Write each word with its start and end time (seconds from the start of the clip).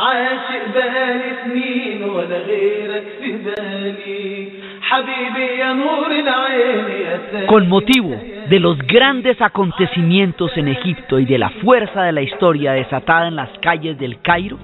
عاشق 0.00 0.74
بالي 0.74 1.32
سنين 1.44 2.04
ولا 2.04 2.38
غيرك 2.38 3.04
في 3.20 3.32
بالي 3.32 4.48
حبيبي 4.82 5.46
يا 5.58 5.72
نور 5.72 6.10
العين 6.10 6.84
يا 7.06 7.20
ساكن 7.32 7.46
Con 7.46 7.68
motivo 7.68 8.14
de 8.50 8.60
los 8.60 8.78
grandes 8.78 9.40
acontecimientos 9.40 10.50
en 10.56 10.68
Egipto 10.68 11.18
y 11.18 11.24
de 11.24 11.38
la 11.38 11.48
fuerza 11.48 12.02
de 12.02 12.12
la 12.12 12.20
historia 12.20 12.72
desatada 12.72 13.28
en 13.28 13.36
las 13.36 13.50
calles 13.60 13.98
del 13.98 14.20
Cairo, 14.20 14.58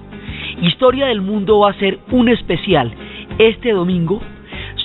Historia 0.61 1.07
del 1.07 1.21
Mundo 1.21 1.59
va 1.59 1.71
a 1.71 1.79
ser 1.79 1.97
un 2.11 2.29
especial 2.29 2.93
este 3.39 3.71
domingo 3.71 4.21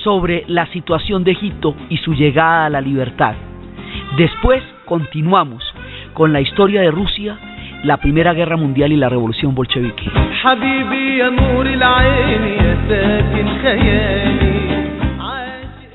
sobre 0.03 0.45
la 0.47 0.65
situación 0.67 1.23
de 1.23 1.31
Egipto 1.31 1.75
y 1.89 1.97
su 1.97 2.13
llegada 2.13 2.65
a 2.65 2.69
la 2.69 2.81
libertad. 2.81 3.35
Después 4.17 4.63
continuamos 4.85 5.63
con 6.13 6.33
la 6.33 6.41
historia 6.41 6.81
de 6.81 6.91
Rusia, 6.91 7.37
la 7.84 7.98
Primera 7.98 8.32
Guerra 8.32 8.56
Mundial 8.56 8.92
y 8.92 8.96
la 8.96 9.10
Revolución 9.10 9.54
Bolchevique. 9.54 10.10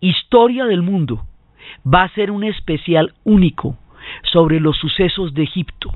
Historia 0.00 0.64
del 0.64 0.82
Mundo 0.82 1.26
va 1.86 2.04
a 2.04 2.08
ser 2.14 2.30
un 2.30 2.44
especial 2.44 3.12
único 3.24 3.76
sobre 4.22 4.60
los 4.60 4.78
sucesos 4.78 5.34
de 5.34 5.42
Egipto, 5.42 5.92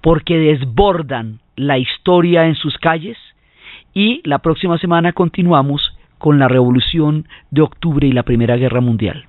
porque 0.00 0.36
desbordan 0.36 1.40
la 1.56 1.78
historia 1.78 2.46
en 2.46 2.54
sus 2.56 2.76
calles 2.78 3.16
y 3.94 4.20
la 4.24 4.38
próxima 4.38 4.78
semana 4.78 5.12
continuamos 5.12 5.96
con 6.18 6.38
la 6.38 6.48
Revolución 6.48 7.28
de 7.50 7.62
Octubre 7.62 8.06
y 8.06 8.12
la 8.12 8.24
Primera 8.24 8.56
Guerra 8.56 8.80
Mundial. 8.80 9.26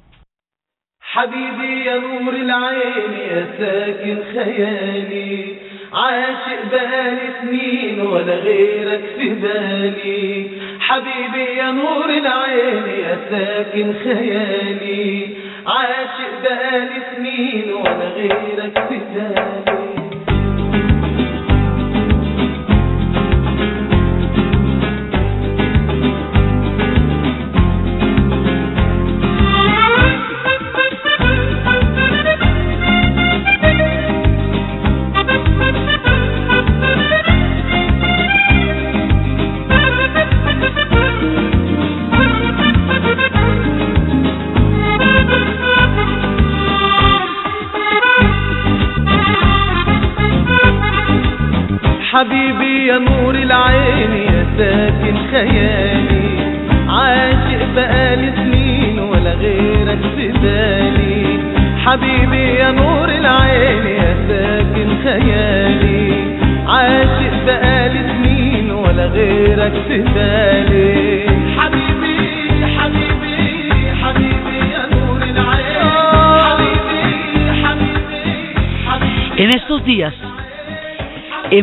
حبيبي 1.14 1.86
يا 1.86 1.97
نور 2.00 2.34
العين 2.34 3.11
يا 3.11 3.47
ساكن 3.58 4.17
خيالي 4.34 5.64
عاشق 5.97 6.62
بالي 6.70 7.28
سنين 7.41 8.00
ولا 8.00 8.34
غيرك 8.34 9.05
في 9.16 9.28
بالي. 9.28 10.50
حبيبي 10.80 11.44
يا 11.58 11.70
نور 11.70 12.05
العين 12.05 12.84
يا 13.05 13.19
ساكن 13.30 13.94
خيالي. 14.05 15.28
عاشق 15.66 16.33
بالي 16.42 17.03
سنين 17.16 17.75
ولا 17.75 18.08
غيرك 18.16 18.86
في 18.88 18.98
بالي. 19.14 19.75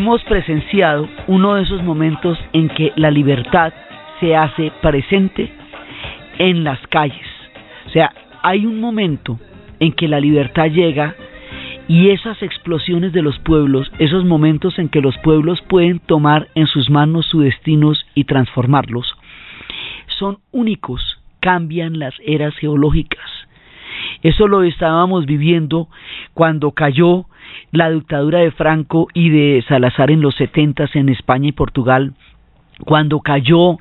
Hemos 0.04 0.22
presenciado 0.26 1.08
uno 1.28 1.56
de 1.56 1.64
esos 1.64 1.82
momentos 1.82 2.38
en 2.52 2.68
que 2.68 2.92
la 2.98 3.10
libertad 3.10 3.72
se 4.20 4.36
hace 4.36 4.70
presente 4.82 5.50
en 6.40 6.66
las 6.66 6.78
calles. 6.88 7.26
O 7.86 7.90
sea, 7.90 8.12
hay 8.42 8.66
un 8.66 8.82
momento 8.82 9.40
en 9.80 9.94
que 9.94 10.10
la 10.10 10.20
libertad 10.20 10.66
llega 10.66 11.16
y 11.88 12.10
esas 12.10 12.44
explosiones 12.44 13.14
de 13.14 13.22
los 13.22 13.40
pueblos, 13.40 13.90
esos 13.98 14.26
momentos 14.26 14.78
en 14.78 14.90
que 14.90 15.00
los 15.00 15.18
pueblos 15.20 15.62
pueden 15.70 16.00
tomar 16.00 16.50
en 16.54 16.68
sus 16.68 16.90
manos 16.90 17.26
sus 17.28 17.46
destinos 17.46 18.06
y 18.14 18.26
transformarlos, 18.26 19.16
son 20.20 20.40
únicos, 20.52 21.02
cambian 21.40 21.98
las 21.98 22.14
eras 22.26 22.54
geológicas. 22.58 23.24
Eso 24.22 24.50
lo 24.50 24.64
estábamos 24.64 25.26
viviendo 25.26 25.88
cuando 26.34 26.72
cayó 26.72 27.26
la 27.72 27.90
dictadura 27.90 28.40
de 28.40 28.52
Franco 28.52 29.08
y 29.14 29.30
de 29.30 29.64
Salazar 29.68 30.12
en 30.12 30.22
los 30.22 30.36
setentas 30.36 30.96
en 30.96 31.10
España 31.10 31.50
y 31.50 31.54
Portugal, 31.54 32.14
cuando 32.86 33.20
cayó 33.20 33.78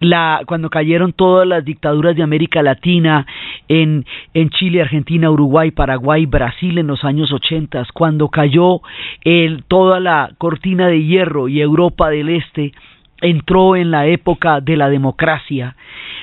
la 0.00 0.40
cuando 0.46 0.70
cayeron 0.70 1.12
todas 1.12 1.46
las 1.46 1.64
dictaduras 1.64 2.16
de 2.16 2.22
América 2.22 2.62
Latina 2.62 3.26
en, 3.68 4.04
en 4.34 4.50
Chile, 4.50 4.82
Argentina, 4.82 5.30
Uruguay, 5.30 5.70
Paraguay, 5.72 6.26
Brasil 6.26 6.78
en 6.78 6.86
los 6.86 7.04
años 7.04 7.32
ochentas, 7.32 7.88
cuando 7.92 8.28
cayó 8.28 8.80
el, 9.24 9.64
toda 9.64 10.00
la 10.00 10.30
cortina 10.38 10.86
de 10.86 11.02
hierro 11.02 11.48
y 11.48 11.60
Europa 11.60 12.10
del 12.10 12.28
Este 12.30 12.72
entró 13.20 13.76
en 13.76 13.90
la 13.90 14.06
época 14.06 14.60
de 14.60 14.76
la 14.76 14.88
democracia, 14.88 15.76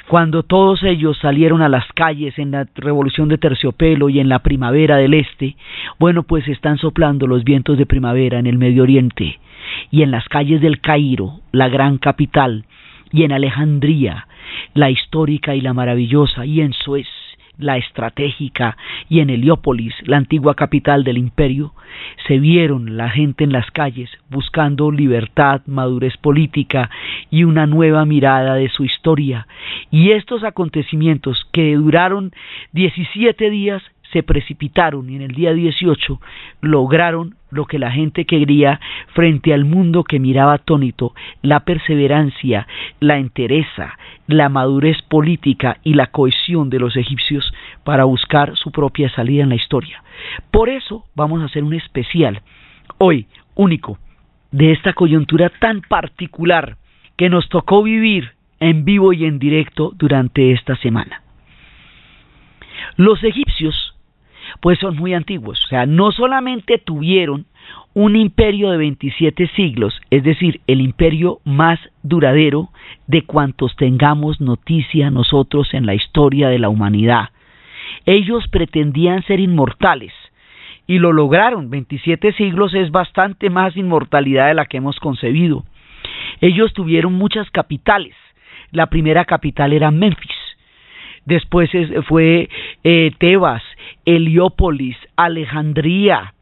cuando 0.08 0.44
todos 0.44 0.84
ellos 0.84 1.18
salieron 1.20 1.62
a 1.62 1.70
las 1.70 1.86
calles 1.94 2.38
en 2.38 2.52
la 2.52 2.68
revolución 2.76 3.30
de 3.30 3.38
terciopelo 3.38 4.10
y 4.10 4.20
en 4.20 4.30
la 4.30 4.40
primavera 4.40 4.98
del 4.98 5.14
este, 5.14 5.56
bueno, 6.00 6.24
pues 6.24 6.48
están 6.48 6.78
soplando 6.78 7.26
los 7.26 7.44
vientos 7.44 7.78
de 7.78 7.86
primavera 7.86 8.40
en 8.40 8.48
el 8.48 8.58
Medio 8.58 8.84
Oriente 8.84 9.40
y 9.92 10.04
en 10.04 10.12
las 10.12 10.28
calles 10.28 10.62
del 10.62 10.82
Cairo, 10.82 11.40
la 11.52 11.70
gran 11.70 11.98
capital, 11.98 12.66
y 13.12 13.24
en 13.24 13.32
Alejandría, 13.32 14.28
la 14.74 14.90
histórica 14.90 15.56
y 15.56 15.62
la 15.62 15.74
maravillosa, 15.74 16.46
y 16.46 16.62
en 16.62 16.74
Suez, 16.74 17.08
la 17.58 17.78
estratégica, 17.78 18.78
y 19.10 19.20
en 19.20 19.30
Heliópolis, 19.30 19.94
la 20.06 20.18
antigua 20.18 20.56
capital 20.56 21.04
del 21.04 21.18
imperio, 21.18 21.74
se 22.28 22.40
vieron 22.40 22.98
la 22.98 23.10
gente 23.10 23.44
en 23.44 23.52
las 23.52 23.70
calles 23.72 24.10
buscando 24.30 24.92
libertad, 24.92 25.62
madurez 25.66 26.18
política 26.18 26.90
y 27.30 27.44
una 27.44 27.68
nueva 27.68 28.06
mirada 28.06 28.56
de 28.56 28.70
su 28.70 28.84
historia. 28.84 29.48
Y 29.92 30.12
estos 30.12 30.44
acontecimientos 30.44 31.46
que 31.52 31.76
duraron 31.76 32.32
17 32.72 33.50
días 33.50 33.84
se 34.14 34.24
precipitaron 34.24 35.10
y 35.10 35.16
en 35.16 35.24
el 35.24 35.34
día 35.34 35.54
18 35.54 36.22
lograron 36.62 37.36
lo 37.50 37.66
que 37.66 37.80
la 37.80 37.92
gente 37.92 38.26
quería 38.26 38.80
frente 39.14 39.54
al 39.54 39.66
mundo 39.66 40.04
que 40.04 40.20
miraba 40.20 40.54
atónito, 40.54 41.14
la 41.42 41.62
perseverancia, 41.62 42.68
la 43.00 43.18
entereza, 43.18 43.98
la 44.28 44.50
madurez 44.50 45.02
política 45.04 45.78
y 45.84 45.96
la 45.96 46.08
cohesión 46.08 46.70
de 46.70 46.80
los 46.80 46.96
egipcios 46.96 47.54
para 47.84 48.06
buscar 48.06 48.56
su 48.56 48.72
propia 48.72 49.10
salida 49.10 49.44
en 49.44 49.50
la 49.50 49.56
historia. 49.56 50.04
Por 50.52 50.70
eso 50.70 51.06
vamos 51.16 51.42
a 51.42 51.46
hacer 51.46 51.64
un 51.64 51.74
especial 51.74 52.42
hoy 53.00 53.28
único 53.56 53.98
de 54.52 54.72
esta 54.72 54.94
coyuntura 54.94 55.50
tan 55.50 55.82
particular 55.82 56.78
que 57.18 57.30
nos 57.30 57.50
tocó 57.50 57.84
vivir 57.84 58.32
en 58.60 58.86
vivo 58.86 59.14
y 59.14 59.26
en 59.26 59.40
directo 59.40 59.92
durante 59.96 60.52
esta 60.52 60.76
semana. 60.78 61.22
Los 62.96 63.24
egipcios 63.24 63.93
pues 64.64 64.80
son 64.80 64.96
muy 64.96 65.14
antiguos. 65.14 65.62
O 65.66 65.68
sea, 65.68 65.86
no 65.86 66.14
solamente 66.14 66.78
tuvieron 66.78 67.46
un 67.94 68.16
imperio 68.16 68.72
de 68.72 68.78
27 68.78 69.50
siglos, 69.58 70.00
es 70.10 70.24
decir, 70.24 70.62
el 70.68 70.80
imperio 70.80 71.42
más 71.44 71.82
duradero 72.02 72.70
de 73.06 73.24
cuantos 73.24 73.76
tengamos 73.76 74.40
noticia 74.40 75.12
nosotros 75.12 75.74
en 75.74 75.86
la 75.86 75.96
historia 75.96 76.48
de 76.48 76.60
la 76.60 76.70
humanidad. 76.70 77.32
Ellos 78.06 78.48
pretendían 78.48 79.22
ser 79.24 79.42
inmortales 79.42 80.14
y 80.88 80.98
lo 80.98 81.12
lograron. 81.12 81.70
27 81.70 82.32
siglos 82.32 82.74
es 82.74 82.90
bastante 82.90 83.50
más 83.50 83.76
inmortalidad 83.76 84.48
de 84.48 84.54
la 84.54 84.66
que 84.66 84.78
hemos 84.78 84.98
concebido. 85.02 85.66
Ellos 86.40 86.72
tuvieron 86.72 87.12
muchas 87.12 87.52
capitales. 87.52 88.16
La 88.72 88.88
primera 88.88 89.26
capital 89.26 89.74
era 89.74 89.92
Memphis. 89.92 90.32
después 91.26 91.70
fue 92.08 92.50
eh, 92.86 93.12
Tebas, 93.18 93.62
Heliópolis, 94.06 94.98
Alejandría, 95.16 96.34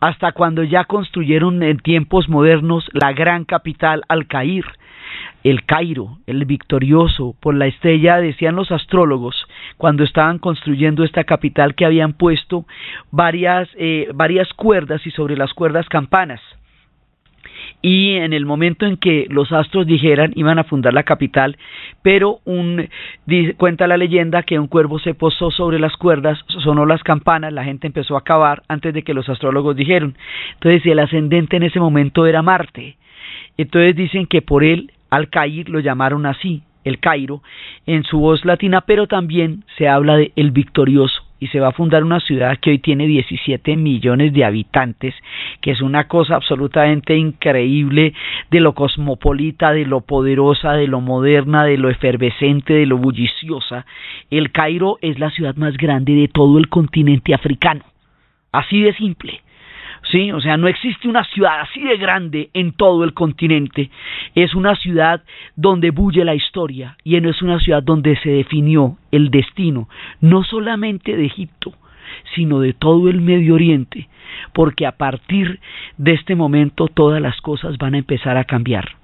hasta 0.00 0.32
cuando 0.32 0.62
ya 0.62 0.84
construyeron 0.84 1.62
en 1.62 1.78
tiempos 1.78 2.28
modernos 2.28 2.88
la 2.92 3.12
gran 3.12 3.44
capital 3.44 4.02
Al-Cair, 4.08 4.64
el 5.44 5.64
Cairo, 5.64 6.18
el 6.26 6.44
victorioso, 6.44 7.34
por 7.40 7.54
la 7.54 7.66
estrella, 7.66 8.16
decían 8.16 8.56
los 8.56 8.72
astrólogos, 8.72 9.46
cuando 9.76 10.02
estaban 10.02 10.38
construyendo 10.38 11.04
esta 11.04 11.24
capital 11.24 11.74
que 11.74 11.86
habían 11.86 12.14
puesto 12.14 12.66
varias, 13.12 13.68
eh, 13.76 14.08
varias 14.14 14.52
cuerdas 14.54 15.06
y 15.06 15.10
sobre 15.12 15.36
las 15.36 15.54
cuerdas 15.54 15.88
campanas 15.88 16.40
y 17.82 18.14
en 18.14 18.32
el 18.32 18.46
momento 18.46 18.86
en 18.86 18.96
que 18.96 19.26
los 19.30 19.52
astros 19.52 19.86
dijeran 19.86 20.32
iban 20.34 20.58
a 20.58 20.64
fundar 20.64 20.94
la 20.94 21.02
capital, 21.02 21.56
pero 22.02 22.40
un 22.44 22.88
cuenta 23.56 23.86
la 23.86 23.96
leyenda 23.96 24.42
que 24.42 24.58
un 24.58 24.66
cuervo 24.66 24.98
se 24.98 25.14
posó 25.14 25.50
sobre 25.50 25.78
las 25.78 25.96
cuerdas, 25.96 26.38
sonó 26.48 26.86
las 26.86 27.02
campanas, 27.02 27.52
la 27.52 27.64
gente 27.64 27.86
empezó 27.86 28.16
a 28.16 28.20
acabar 28.20 28.62
antes 28.68 28.94
de 28.94 29.02
que 29.02 29.14
los 29.14 29.28
astrólogos 29.28 29.76
dijeron. 29.76 30.16
Entonces 30.54 30.84
el 30.86 30.98
ascendente 30.98 31.56
en 31.56 31.64
ese 31.64 31.80
momento 31.80 32.26
era 32.26 32.42
Marte. 32.42 32.96
Entonces 33.56 33.94
dicen 33.94 34.26
que 34.26 34.42
por 34.42 34.64
él 34.64 34.92
al 35.10 35.28
caer 35.28 35.68
lo 35.68 35.80
llamaron 35.80 36.26
así, 36.26 36.62
el 36.84 36.98
Cairo, 36.98 37.42
en 37.86 38.04
su 38.04 38.18
voz 38.18 38.44
latina, 38.44 38.82
pero 38.82 39.06
también 39.06 39.64
se 39.76 39.88
habla 39.88 40.16
de 40.16 40.32
el 40.36 40.50
victorioso 40.50 41.25
y 41.38 41.48
se 41.48 41.60
va 41.60 41.68
a 41.68 41.72
fundar 41.72 42.04
una 42.04 42.20
ciudad 42.20 42.58
que 42.60 42.70
hoy 42.70 42.78
tiene 42.78 43.06
17 43.06 43.76
millones 43.76 44.32
de 44.32 44.44
habitantes, 44.44 45.14
que 45.60 45.70
es 45.70 45.80
una 45.82 46.08
cosa 46.08 46.36
absolutamente 46.36 47.16
increíble 47.16 48.14
de 48.50 48.60
lo 48.60 48.74
cosmopolita, 48.74 49.72
de 49.72 49.84
lo 49.84 50.00
poderosa, 50.00 50.72
de 50.72 50.86
lo 50.86 51.00
moderna, 51.00 51.64
de 51.64 51.76
lo 51.76 51.90
efervescente, 51.90 52.72
de 52.72 52.86
lo 52.86 52.98
bulliciosa. 52.98 53.86
El 54.30 54.52
Cairo 54.52 54.98
es 55.02 55.18
la 55.18 55.30
ciudad 55.30 55.56
más 55.56 55.76
grande 55.76 56.14
de 56.14 56.28
todo 56.28 56.58
el 56.58 56.68
continente 56.68 57.34
africano. 57.34 57.84
Así 58.52 58.80
de 58.80 58.94
simple. 58.94 59.42
¿Sí? 60.10 60.32
O 60.32 60.40
sea, 60.40 60.56
no 60.56 60.68
existe 60.68 61.08
una 61.08 61.24
ciudad 61.24 61.60
así 61.60 61.80
de 61.80 61.96
grande 61.96 62.50
en 62.54 62.72
todo 62.72 63.04
el 63.04 63.14
continente. 63.14 63.90
Es 64.34 64.54
una 64.54 64.74
ciudad 64.76 65.22
donde 65.54 65.90
bulle 65.90 66.24
la 66.24 66.34
historia 66.34 66.96
y 67.04 67.20
no 67.20 67.30
es 67.30 67.42
una 67.42 67.58
ciudad 67.58 67.82
donde 67.82 68.16
se 68.16 68.30
definió 68.30 68.96
el 69.10 69.30
destino, 69.30 69.88
no 70.20 70.44
solamente 70.44 71.16
de 71.16 71.26
Egipto, 71.26 71.72
sino 72.34 72.60
de 72.60 72.72
todo 72.72 73.08
el 73.08 73.20
Medio 73.20 73.54
Oriente, 73.54 74.08
porque 74.52 74.86
a 74.86 74.92
partir 74.92 75.60
de 75.96 76.12
este 76.12 76.34
momento 76.34 76.88
todas 76.88 77.20
las 77.20 77.40
cosas 77.40 77.78
van 77.78 77.94
a 77.94 77.98
empezar 77.98 78.36
a 78.36 78.44
cambiar. 78.44 78.96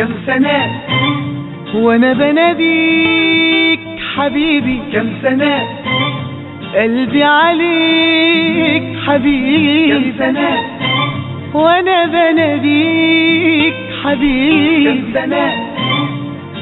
كم 0.00 0.12
سنة؟ 0.26 0.80
وأنا 1.74 2.12
بناديك 2.12 3.80
حبيبي. 4.16 4.80
كم 4.92 5.06
سنة؟ 5.22 5.68
قلبي 6.74 7.22
عليك 7.22 8.82
حبيبي. 9.06 9.92
كم 9.92 10.18
سنة؟ 10.18 10.58
وأنا 11.54 12.06
بناديك 12.06 13.74
حبيبي. 14.04 14.84
كم 14.84 15.00
سنة؟ 15.14 15.52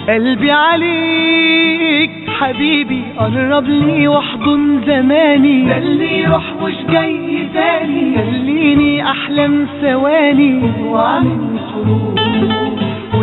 قلبي 0.09 0.51
عليك 0.51 2.11
حبيبي. 2.41 3.03
قرب 3.19 3.65
لي 3.69 4.09
واحضن 4.09 4.81
زماني. 4.87 5.79
اللي 5.79 6.21
يروح 6.23 6.45
مش 6.63 6.75
جاي 6.91 7.49
تاني. 7.55 8.17
خليني 8.17 9.11
أحلم 9.11 9.67
ثواني. 9.83 10.73
واعمل 10.85 11.59
حروب 11.73 12.19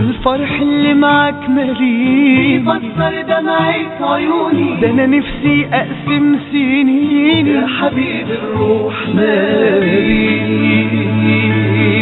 والفرح 0.05 0.51
اللي 0.61 0.93
معاك 0.93 1.49
ماليني 1.49 2.57
بيفسر 2.57 3.21
دمعة 3.21 4.13
عيوني. 4.13 4.81
ده 4.81 4.89
أنا 4.89 5.05
نفسي 5.05 5.65
أقسم 5.73 6.35
سنيني 6.51 7.49
يا 7.51 7.67
حبيب 7.67 8.27
الروح 8.29 8.95
ما 9.15 9.79
بيني 9.79 11.45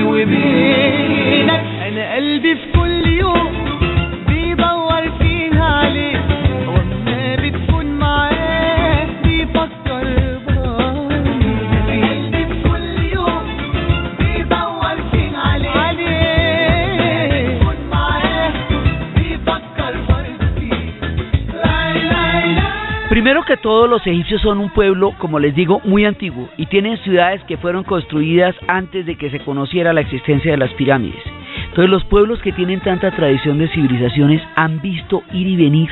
وبينك 0.04 1.64
أنا 1.88 2.16
قلبي 2.16 2.56
في 2.56 2.66
كل 2.76 2.83
Primero 23.14 23.44
que 23.44 23.58
todo, 23.58 23.86
los 23.86 24.08
egipcios 24.08 24.42
son 24.42 24.58
un 24.58 24.72
pueblo, 24.72 25.14
como 25.20 25.38
les 25.38 25.54
digo, 25.54 25.80
muy 25.84 26.04
antiguo 26.04 26.50
y 26.58 26.66
tienen 26.66 26.98
ciudades 27.04 27.44
que 27.44 27.58
fueron 27.58 27.84
construidas 27.84 28.56
antes 28.68 29.06
de 29.06 29.18
que 29.18 29.30
se 29.30 29.40
conociera 29.42 29.94
la 29.94 30.02
existencia 30.02 30.50
de 30.50 30.58
las 30.58 30.74
pirámides. 30.74 31.22
Entonces 31.66 31.92
los 31.92 32.04
pueblos 32.06 32.42
que 32.42 32.54
tienen 32.54 32.80
tanta 32.80 33.12
tradición 33.12 33.60
de 33.60 33.68
civilizaciones 33.68 34.42
han 34.56 34.82
visto 34.82 35.22
ir 35.32 35.46
y 35.46 35.56
venir. 35.56 35.92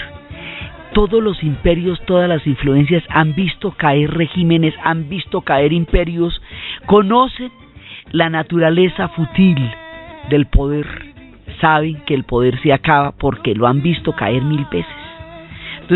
Todos 0.93 1.21
los 1.21 1.43
imperios, 1.43 2.01
todas 2.07 2.27
las 2.27 2.47
influencias 2.47 3.03
han 3.09 3.35
visto 3.35 3.69
caer 3.69 4.09
regímenes, 4.15 4.73
han 4.83 5.07
visto 5.07 5.41
caer 5.41 5.73
imperios, 5.73 6.41
conocen 6.87 7.51
la 8.13 8.31
naturaleza 8.31 9.09
fútil 9.09 9.59
del 10.31 10.47
poder, 10.47 10.87
saben 11.61 12.01
que 12.07 12.15
el 12.15 12.23
poder 12.23 12.59
se 12.63 12.73
acaba 12.73 13.11
porque 13.11 13.53
lo 13.53 13.67
han 13.67 13.83
visto 13.83 14.11
caer 14.13 14.41
mil 14.41 14.65
veces. 14.71 15.00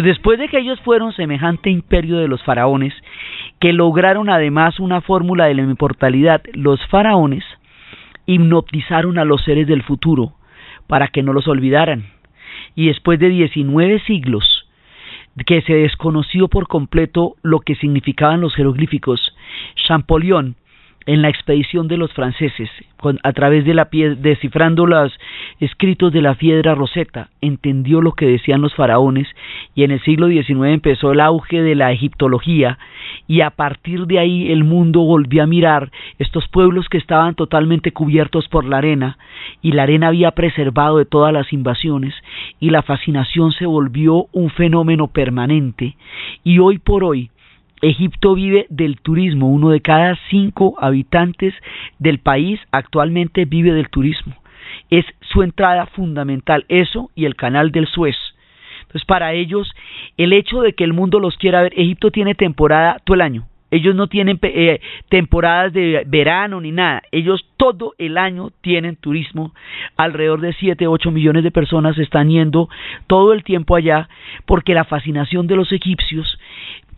Después 0.02 0.38
de 0.40 0.50
que 0.50 0.60
ellos 0.60 0.78
fueron 0.82 1.14
semejante 1.14 1.70
imperio 1.70 2.18
de 2.18 2.28
los 2.28 2.44
faraones, 2.44 2.94
que 3.60 3.72
lograron 3.72 4.30
además 4.30 4.82
una 4.82 5.00
fórmula 5.00 5.46
de 5.46 5.54
la 5.54 5.62
inmortalidad, 5.62 6.42
los 6.54 6.86
faraones 6.88 7.46
hipnotizaron 8.26 9.18
a 9.18 9.24
los 9.24 9.42
seres 9.44 9.68
del 9.68 9.84
futuro 9.84 10.34
para 10.88 11.08
que 11.08 11.24
no 11.24 11.32
los 11.32 11.48
olvidaran. 11.48 12.08
Y 12.76 12.88
después 12.88 13.20
de 13.20 13.30
19 13.30 14.00
siglos, 14.00 14.68
que 15.46 15.62
se 15.62 15.76
desconoció 15.76 16.50
por 16.50 16.68
completo 16.68 17.36
lo 17.42 17.62
que 17.62 17.76
significaban 17.76 18.42
los 18.42 18.54
jeroglíficos, 18.54 19.34
Champollion, 19.88 20.58
en 21.06 21.22
la 21.22 21.30
expedición 21.30 21.88
de 21.88 21.98
los 21.98 22.12
franceses, 22.14 22.70
con, 22.98 23.20
a 23.24 23.32
través 23.34 23.64
de 23.66 23.74
la 23.76 23.86
pie, 23.86 24.16
descifrando 24.16 24.88
los 24.88 25.14
escritos 25.60 26.12
de 26.12 26.22
la 26.22 26.34
piedra 26.34 26.74
Rosetta, 26.74 27.30
entendió 27.42 28.02
lo 28.02 28.14
que 28.14 28.26
decían 28.26 28.62
los 28.62 28.74
faraones 28.74 29.28
y 29.76 29.84
en 29.84 29.92
el 29.92 30.02
siglo 30.02 30.28
XIX 30.28 30.74
empezó 30.74 31.12
el 31.12 31.20
auge 31.20 31.62
de 31.62 31.76
la 31.76 31.92
egiptología 31.92 32.80
y 33.28 33.42
a 33.42 33.52
partir 33.52 34.08
de 34.08 34.20
ahí 34.20 34.52
el 34.52 34.64
mundo 34.64 35.02
volvió 35.02 35.44
a 35.44 35.48
mirar 35.48 35.92
estos 36.18 36.48
pueblos 36.48 36.90
que 36.90 36.98
estaban 36.98 37.36
totalmente 37.36 37.92
cubiertos 37.92 38.48
por 38.48 38.66
la 38.66 38.78
arena 38.78 39.18
y 39.62 39.74
la 39.74 39.84
arena 39.84 40.08
había 40.08 40.32
preservado 40.32 40.98
de 40.98 41.06
todas 41.06 41.32
las 41.32 41.54
invasiones 41.54 42.14
y 42.60 42.72
la 42.72 42.82
fascinación 42.82 43.52
se 43.52 43.66
volvió 43.66 44.28
un 44.32 44.50
fenómeno 44.50 45.08
permanente 45.08 45.96
y 46.44 46.60
hoy 46.60 46.80
por 46.80 47.04
hoy 47.04 47.30
Egipto 47.82 48.36
vive 48.36 48.66
del 48.70 49.00
turismo, 49.02 49.50
uno 49.50 49.70
de 49.70 49.82
cada 49.82 50.18
cinco 50.30 50.76
habitantes 50.80 51.54
del 52.00 52.20
país 52.20 52.60
actualmente 52.72 53.46
vive 53.46 53.74
del 53.74 53.90
turismo. 53.90 54.34
Es 54.90 55.06
su 55.22 55.44
entrada 55.44 55.86
fundamental, 55.88 56.66
eso 56.70 57.12
y 57.16 57.26
el 57.26 57.36
canal 57.36 57.72
del 57.72 57.88
Suez. 57.88 58.16
Entonces, 58.82 59.06
para 59.06 59.34
ellos, 59.34 59.74
el 60.18 60.34
hecho 60.34 60.62
de 60.62 60.74
que 60.74 60.84
el 60.84 60.94
mundo 60.94 61.20
los 61.20 61.38
quiera 61.38 61.64
ver, 61.64 61.74
Egipto 61.76 62.12
tiene 62.12 62.36
temporada 62.36 62.98
todo 63.04 63.16
el 63.16 63.22
año. 63.22 63.48
Ellos 63.72 63.94
no 63.94 64.08
tienen 64.08 64.40
eh, 64.42 64.80
temporadas 65.10 65.74
de 65.74 66.04
verano 66.08 66.62
ni 66.62 66.72
nada. 66.72 67.02
Ellos 67.12 67.46
todo 67.58 67.94
el 67.98 68.18
año 68.18 68.52
tienen 68.62 68.96
turismo. 68.96 69.54
Alrededor 69.98 70.40
de 70.40 70.54
7, 70.54 70.88
8 70.88 71.12
millones 71.12 71.44
de 71.44 71.52
personas 71.52 71.98
están 71.98 72.30
yendo 72.30 72.70
todo 73.08 73.34
el 73.34 73.44
tiempo 73.44 73.76
allá 73.76 74.08
porque 74.46 74.74
la 74.74 74.86
fascinación 74.86 75.48
de 75.48 75.58
los 75.58 75.74
egipcios 75.74 76.40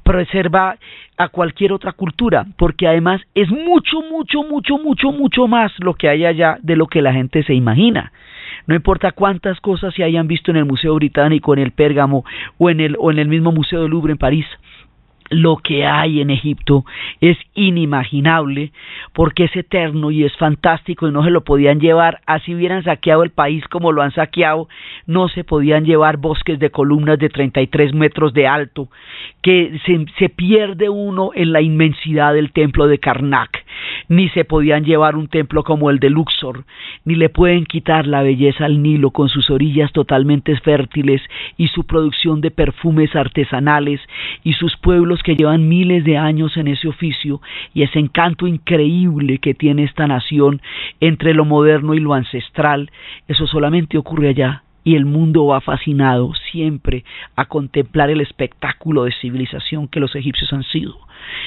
preserva 0.08 0.78
a 1.18 1.28
cualquier 1.28 1.74
otra 1.74 1.92
cultura, 1.92 2.46
porque 2.58 2.88
además 2.88 3.22
es 3.36 3.50
mucho, 3.50 4.02
mucho, 4.10 4.42
mucho, 4.44 4.78
mucho, 4.78 5.12
mucho 5.12 5.48
más 5.48 5.72
lo 5.80 5.96
que 5.96 6.08
hay 6.08 6.26
allá 6.26 6.58
de 6.62 6.78
lo 6.78 6.88
que 6.88 7.02
la 7.02 7.12
gente 7.12 7.44
se 7.44 7.54
imagina. 7.54 8.14
No 8.68 8.76
importa 8.76 9.12
cuántas 9.12 9.60
cosas 9.60 9.94
se 9.94 10.06
hayan 10.06 10.28
visto 10.28 10.52
en 10.52 10.58
el 10.58 10.66
Museo 10.66 10.96
Británico, 10.96 11.54
en 11.54 11.60
el 11.60 11.72
Pérgamo 11.72 12.24
o 12.58 12.70
en 12.70 12.80
el, 12.80 12.96
o 12.98 13.12
en 13.12 13.20
el 13.20 13.28
mismo 13.28 13.52
Museo 13.52 13.82
del 13.82 13.92
Louvre 13.92 14.14
en 14.14 14.18
París. 14.18 14.46
Lo 15.30 15.58
que 15.58 15.86
hay 15.86 16.22
en 16.22 16.30
Egipto 16.30 16.86
es 17.22 17.38
inimaginable 17.54 18.72
porque 19.14 19.46
es 19.46 19.56
eterno 19.56 20.12
y 20.12 20.24
es 20.24 20.36
fantástico 20.38 21.08
y 21.08 21.12
no 21.12 21.24
se 21.24 21.32
lo 21.32 21.44
podían 21.44 21.80
llevar, 21.80 22.22
así 22.26 22.56
hubieran 22.56 22.84
saqueado 22.84 23.24
el 23.24 23.32
país 23.32 23.64
como 23.68 23.92
lo 23.92 24.02
han 24.02 24.12
saqueado, 24.12 24.68
no 25.06 25.28
se 25.30 25.44
podían 25.44 25.86
llevar 25.86 26.18
bosques 26.18 26.60
de 26.60 26.70
columnas 26.70 27.20
de 27.20 27.30
33 27.30 27.94
metros 27.94 28.34
de 28.34 28.48
alto, 28.48 28.90
que 29.42 29.80
se, 29.86 30.06
se 30.18 30.30
pierde 30.30 30.90
uno 30.90 31.32
en 31.34 31.52
la 31.52 31.62
inmensidad 31.62 32.34
del 32.34 32.52
templo 32.52 32.88
de 32.88 33.00
Karnak, 33.00 33.66
ni 34.10 34.30
se 34.30 34.46
podían 34.46 34.84
llevar 34.84 35.16
un 35.16 35.28
templo 35.28 35.64
como 35.64 35.90
el 35.90 36.00
de 36.00 36.10
Luxor, 36.10 36.66
ni 37.06 37.16
le 37.16 37.30
pueden 37.30 37.66
quitar 37.66 38.08
la 38.08 38.22
belleza 38.22 38.66
al 38.66 38.82
Nilo 38.82 39.12
con 39.12 39.30
sus 39.30 39.50
orillas 39.50 39.92
totalmente 39.92 40.58
fértiles 40.60 41.22
y 41.58 41.68
su 41.68 41.86
producción 41.86 42.42
de 42.42 42.52
perfumes 42.52 43.16
artesanales 43.16 44.02
y 44.44 44.54
sus 44.54 44.78
pueblos 44.78 45.24
que 45.24 45.36
llevan 45.36 45.68
miles 45.68 46.04
de 46.04 46.18
años 46.18 46.58
en 46.58 46.68
ese 46.68 46.88
oficio 46.88 47.42
y 47.74 47.84
ese 47.84 48.00
encanto 48.00 48.48
increíble 48.48 49.40
que 49.40 49.54
tiene 49.54 49.84
esta 49.84 50.08
nación 50.08 50.62
entre 51.00 51.34
lo 51.34 51.46
moderno 51.46 51.94
y 51.94 52.00
lo 52.00 52.14
ancestral, 52.14 52.92
eso 53.28 53.48
solamente 53.48 53.98
ocurre 53.98 54.30
allá 54.30 54.64
y 54.88 54.96
el 54.96 55.04
mundo 55.04 55.48
va 55.48 55.60
fascinado 55.60 56.32
siempre 56.50 57.04
a 57.36 57.44
contemplar 57.44 58.10
el 58.10 58.22
espectáculo 58.22 59.04
de 59.04 59.12
civilización 59.12 59.90
que 59.90 60.00
los 60.00 60.16
egipcios 60.16 60.54
han 60.54 60.64
sido. 60.64 60.98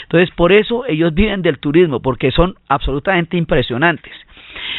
Entonces, 0.03 0.31
por 0.37 0.53
eso 0.53 0.85
ellos 0.87 1.15
viven 1.15 1.41
del 1.41 1.59
turismo, 1.59 2.01
porque 2.01 2.33
son 2.33 2.57
absolutamente 2.69 3.39
impresionantes. 3.39 4.13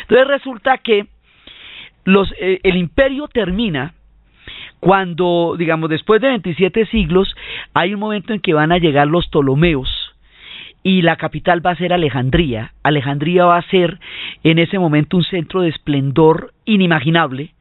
Entonces 0.01 0.27
resulta 0.27 0.77
que 0.77 1.07
los, 2.03 2.31
eh, 2.39 2.59
el 2.61 2.77
imperio 2.77 3.27
termina 3.29 3.95
cuando, 4.79 5.55
digamos, 5.57 5.89
después 5.89 6.21
de 6.21 6.27
27 6.27 6.85
siglos, 6.85 7.35
hay 7.73 7.95
un 7.95 7.99
momento 7.99 8.31
en 8.31 8.41
que 8.41 8.53
van 8.53 8.71
a 8.71 8.77
llegar 8.77 9.07
los 9.07 9.27
Ptolomeos 9.27 9.89
y 10.83 11.01
la 11.01 11.15
capital 11.15 11.65
va 11.65 11.71
a 11.71 11.77
ser 11.77 11.93
Alejandría. 11.93 12.73
Alejandría 12.83 13.45
va 13.45 13.57
a 13.57 13.69
ser 13.69 13.99
en 14.43 14.59
ese 14.59 14.77
momento 14.77 15.17
un 15.17 15.23
centro 15.23 15.61
de 15.61 15.69
esplendor 15.69 16.53
inimaginable 16.65 17.55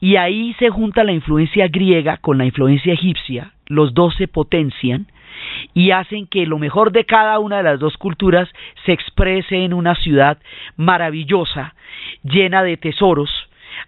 y 0.00 0.16
ahí 0.16 0.54
se 0.58 0.70
junta 0.70 1.04
la 1.04 1.12
influencia 1.12 1.68
griega 1.68 2.18
con 2.18 2.38
la 2.38 2.44
influencia 2.44 2.92
egipcia, 2.92 3.52
los 3.66 3.94
dos 3.94 4.14
se 4.16 4.28
potencian 4.28 5.06
y 5.74 5.90
hacen 5.90 6.26
que 6.26 6.46
lo 6.46 6.58
mejor 6.58 6.92
de 6.92 7.04
cada 7.04 7.38
una 7.38 7.58
de 7.58 7.62
las 7.62 7.80
dos 7.80 7.96
culturas 7.96 8.48
se 8.84 8.92
exprese 8.92 9.64
en 9.64 9.72
una 9.72 9.94
ciudad 9.94 10.38
maravillosa, 10.76 11.74
llena 12.22 12.62
de 12.62 12.76
tesoros, 12.76 13.30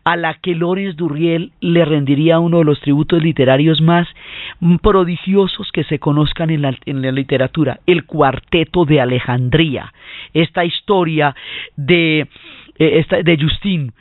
a 0.04 0.16
la 0.16 0.34
que 0.34 0.54
Lorenz 0.54 0.96
Durriel 0.96 1.52
le 1.60 1.84
rendiría 1.84 2.38
uno 2.38 2.58
de 2.58 2.64
los 2.64 2.80
tributos 2.80 3.22
literarios 3.22 3.80
más 3.80 4.06
prodigiosos 4.82 5.70
que 5.72 5.84
se 5.84 5.98
conozcan 5.98 6.50
en 6.50 6.62
la, 6.62 6.76
en 6.86 7.02
la 7.02 7.12
literatura, 7.12 7.80
el 7.86 8.04
Cuarteto 8.04 8.84
de 8.84 9.00
Alejandría. 9.00 9.92
Esta 10.32 10.64
historia 10.64 11.34
de, 11.76 12.28
eh, 12.78 13.04
de 13.24 13.38
Justin, 13.40 13.92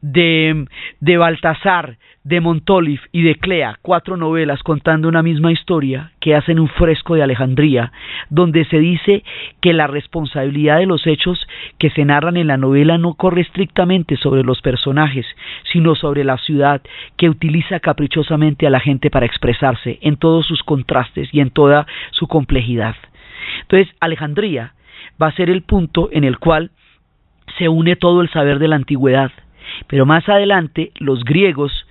de, 0.00 0.66
de 1.00 1.16
Baltasar, 1.16 1.96
de 2.26 2.40
Montolif 2.40 3.02
y 3.12 3.22
de 3.22 3.36
Clea, 3.36 3.78
cuatro 3.82 4.16
novelas 4.16 4.62
contando 4.64 5.08
una 5.08 5.22
misma 5.22 5.52
historia 5.52 6.10
que 6.20 6.34
hacen 6.34 6.58
un 6.58 6.68
fresco 6.68 7.14
de 7.14 7.22
Alejandría, 7.22 7.92
donde 8.30 8.64
se 8.64 8.78
dice 8.78 9.22
que 9.60 9.72
la 9.72 9.86
responsabilidad 9.86 10.78
de 10.78 10.86
los 10.86 11.06
hechos 11.06 11.46
que 11.78 11.90
se 11.90 12.04
narran 12.04 12.36
en 12.36 12.48
la 12.48 12.56
novela 12.56 12.98
no 12.98 13.14
corre 13.14 13.42
estrictamente 13.42 14.16
sobre 14.16 14.42
los 14.42 14.60
personajes, 14.60 15.24
sino 15.72 15.94
sobre 15.94 16.24
la 16.24 16.36
ciudad 16.38 16.82
que 17.16 17.28
utiliza 17.28 17.78
caprichosamente 17.78 18.66
a 18.66 18.70
la 18.70 18.80
gente 18.80 19.08
para 19.08 19.26
expresarse 19.26 19.98
en 20.02 20.16
todos 20.16 20.46
sus 20.46 20.64
contrastes 20.64 21.28
y 21.32 21.40
en 21.40 21.50
toda 21.50 21.86
su 22.10 22.26
complejidad. 22.26 22.96
Entonces, 23.62 23.94
Alejandría 24.00 24.74
va 25.22 25.28
a 25.28 25.36
ser 25.36 25.48
el 25.48 25.62
punto 25.62 26.08
en 26.10 26.24
el 26.24 26.38
cual 26.38 26.70
se 27.58 27.68
une 27.68 27.94
todo 27.94 28.20
el 28.20 28.30
saber 28.30 28.58
de 28.58 28.66
la 28.66 28.76
antigüedad, 28.76 29.30
pero 29.86 30.06
más 30.06 30.28
adelante 30.28 30.92
los 30.96 31.24
griegos 31.24 31.86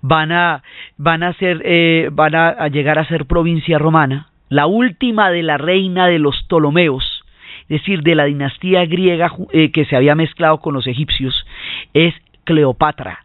van 0.00 0.32
a, 0.32 0.62
van 0.96 1.22
a, 1.22 1.32
ser, 1.34 1.62
eh, 1.64 2.08
van 2.12 2.34
a, 2.34 2.68
llegar 2.68 2.98
a 2.98 3.06
ser 3.06 3.26
provincia 3.26 3.78
romana, 3.78 4.28
la 4.48 4.66
última 4.66 5.30
de 5.30 5.42
la 5.42 5.56
reina 5.56 6.06
de 6.06 6.18
los 6.18 6.42
Ptolomeos, 6.44 7.24
es 7.62 7.80
decir, 7.80 8.02
de 8.02 8.14
la 8.14 8.24
dinastía 8.24 8.84
griega 8.84 9.32
eh, 9.52 9.72
que 9.72 9.86
se 9.86 9.96
había 9.96 10.14
mezclado 10.14 10.58
con 10.58 10.74
los 10.74 10.86
egipcios, 10.86 11.46
es 11.94 12.14
Cleopatra. 12.44 13.24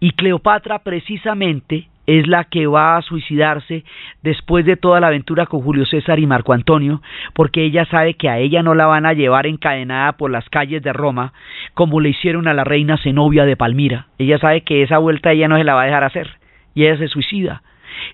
Y 0.00 0.10
Cleopatra 0.10 0.80
precisamente 0.80 1.88
es 2.06 2.26
la 2.26 2.44
que 2.44 2.66
va 2.66 2.96
a 2.96 3.02
suicidarse 3.02 3.84
después 4.22 4.64
de 4.64 4.76
toda 4.76 5.00
la 5.00 5.08
aventura 5.08 5.46
con 5.46 5.60
Julio 5.60 5.84
César 5.86 6.18
y 6.18 6.26
Marco 6.26 6.52
Antonio, 6.52 7.02
porque 7.34 7.64
ella 7.64 7.84
sabe 7.86 8.14
que 8.14 8.28
a 8.28 8.38
ella 8.38 8.62
no 8.62 8.74
la 8.74 8.86
van 8.86 9.06
a 9.06 9.12
llevar 9.12 9.46
encadenada 9.46 10.12
por 10.12 10.30
las 10.30 10.48
calles 10.48 10.82
de 10.82 10.92
Roma, 10.92 11.32
como 11.74 12.00
le 12.00 12.10
hicieron 12.10 12.48
a 12.48 12.54
la 12.54 12.64
reina 12.64 12.96
Zenobia 12.98 13.44
de 13.44 13.56
Palmira. 13.56 14.06
Ella 14.18 14.38
sabe 14.38 14.62
que 14.62 14.82
esa 14.82 14.98
vuelta 14.98 15.32
ella 15.32 15.48
no 15.48 15.56
se 15.56 15.64
la 15.64 15.74
va 15.74 15.82
a 15.82 15.86
dejar 15.86 16.04
hacer, 16.04 16.30
y 16.74 16.84
ella 16.84 16.98
se 16.98 17.08
suicida. 17.08 17.62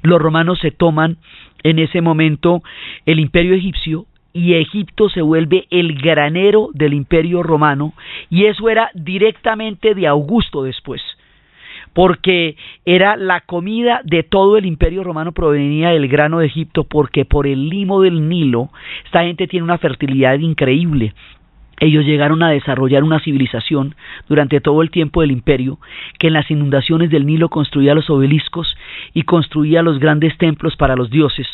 Los 0.03 0.21
romanos 0.21 0.59
se 0.61 0.71
toman 0.71 1.19
en 1.63 1.79
ese 1.79 2.01
momento 2.01 2.63
el 3.07 3.21
imperio 3.21 3.55
egipcio 3.55 4.07
y 4.33 4.55
Egipto 4.55 5.11
se 5.11 5.21
vuelve 5.21 5.67
el 5.71 6.01
granero 6.01 6.71
del 6.73 6.95
imperio 6.95 7.43
romano 7.43 7.93
y 8.31 8.47
eso 8.47 8.71
era 8.71 8.91
directamente 8.95 9.95
de 9.95 10.07
Augusto 10.07 10.63
después 10.63 11.03
porque 11.93 12.57
era 12.85 13.17
la 13.17 13.41
comida 13.41 14.01
de 14.05 14.23
todo 14.23 14.57
el 14.57 14.67
imperio 14.67 15.05
romano 15.05 15.33
provenía 15.33 15.91
del 15.91 16.09
grano 16.09 16.39
de 16.39 16.47
Egipto, 16.47 16.85
porque 16.85 17.25
por 17.25 17.47
el 17.47 17.69
limo 17.69 18.01
del 18.01 18.29
Nilo 18.29 18.71
esta 19.05 19.23
gente 19.23 19.47
tiene 19.47 19.65
una 19.65 19.79
fertilidad 19.79 20.39
increíble. 20.39 21.15
Ellos 21.81 22.05
llegaron 22.05 22.43
a 22.43 22.51
desarrollar 22.51 23.03
una 23.03 23.19
civilización 23.21 23.97
durante 24.29 24.61
todo 24.61 24.83
el 24.83 24.91
tiempo 24.91 25.21
del 25.21 25.33
imperio 25.33 25.79
que 26.19 26.29
en 26.29 26.35
las 26.35 26.49
inundaciones 26.51 27.11
del 27.11 27.27
Nilo 27.27 27.49
construía 27.49 27.95
los 27.95 28.09
obeliscos 28.09 28.77
y 29.15 29.23
construía 29.23 29.83
los 29.83 29.99
grandes 29.99 30.37
templos 30.39 30.77
para 30.77 30.95
los 30.95 31.11
dioses 31.11 31.49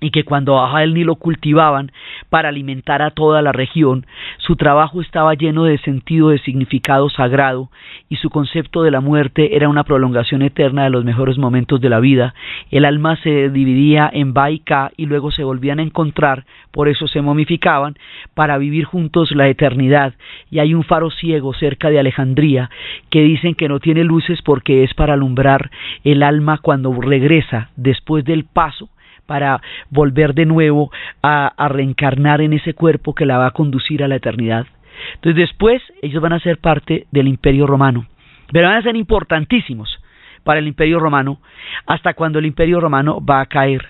y 0.00 0.10
que 0.10 0.24
cuando 0.24 0.54
baja 0.54 0.82
el 0.82 0.94
Nilo 0.94 1.16
cultivaban 1.16 1.90
para 2.28 2.50
alimentar 2.50 3.02
a 3.02 3.10
toda 3.10 3.40
la 3.42 3.52
región, 3.52 4.06
su 4.38 4.56
trabajo 4.56 5.00
estaba 5.00 5.34
lleno 5.34 5.64
de 5.64 5.78
sentido 5.78 6.28
de 6.28 6.38
significado 6.38 7.08
sagrado 7.08 7.70
y 8.08 8.16
su 8.16 8.30
concepto 8.30 8.82
de 8.82 8.90
la 8.90 9.00
muerte 9.00 9.56
era 9.56 9.68
una 9.68 9.84
prolongación 9.84 10.42
eterna 10.42 10.84
de 10.84 10.90
los 10.90 11.04
mejores 11.04 11.38
momentos 11.38 11.80
de 11.80 11.88
la 11.88 12.00
vida. 12.00 12.34
El 12.70 12.84
alma 12.84 13.16
se 13.16 13.48
dividía 13.48 14.10
en 14.12 14.34
ba 14.34 14.50
y 14.50 14.58
ka 14.58 14.90
y 14.96 15.06
luego 15.06 15.30
se 15.30 15.44
volvían 15.44 15.78
a 15.78 15.82
encontrar, 15.82 16.44
por 16.72 16.88
eso 16.88 17.08
se 17.08 17.22
momificaban, 17.22 17.96
para 18.34 18.58
vivir 18.58 18.84
juntos 18.84 19.32
la 19.32 19.48
eternidad. 19.48 20.14
Y 20.50 20.58
hay 20.58 20.74
un 20.74 20.84
faro 20.84 21.10
ciego 21.10 21.54
cerca 21.54 21.90
de 21.90 21.98
Alejandría 21.98 22.70
que 23.10 23.22
dicen 23.22 23.54
que 23.54 23.68
no 23.68 23.80
tiene 23.80 24.04
luces 24.04 24.42
porque 24.42 24.84
es 24.84 24.92
para 24.94 25.14
alumbrar 25.14 25.70
el 26.04 26.22
alma 26.22 26.58
cuando 26.58 26.92
regresa 27.00 27.70
después 27.76 28.24
del 28.24 28.44
paso 28.44 28.90
para 29.26 29.60
volver 29.90 30.34
de 30.34 30.46
nuevo 30.46 30.90
a, 31.22 31.52
reencarnar 31.68 32.40
en 32.40 32.52
ese 32.52 32.74
cuerpo 32.74 33.14
que 33.14 33.26
la 33.26 33.38
va 33.38 33.46
a 33.46 33.50
conducir 33.52 34.02
a 34.02 34.08
la 34.08 34.16
eternidad. 34.16 34.66
Entonces 35.14 35.36
después 35.36 35.82
ellos 36.02 36.22
van 36.22 36.32
a 36.32 36.40
ser 36.40 36.58
parte 36.58 37.06
del 37.10 37.28
imperio 37.28 37.66
romano, 37.66 38.06
pero 38.52 38.68
van 38.68 38.78
a 38.78 38.82
ser 38.82 38.96
importantísimos 38.96 40.00
para 40.44 40.60
el 40.60 40.68
imperio 40.68 40.98
romano 41.00 41.40
hasta 41.86 42.14
cuando 42.14 42.38
el 42.38 42.46
imperio 42.46 42.80
romano 42.80 43.22
va 43.24 43.40
a 43.40 43.46
caer. 43.46 43.86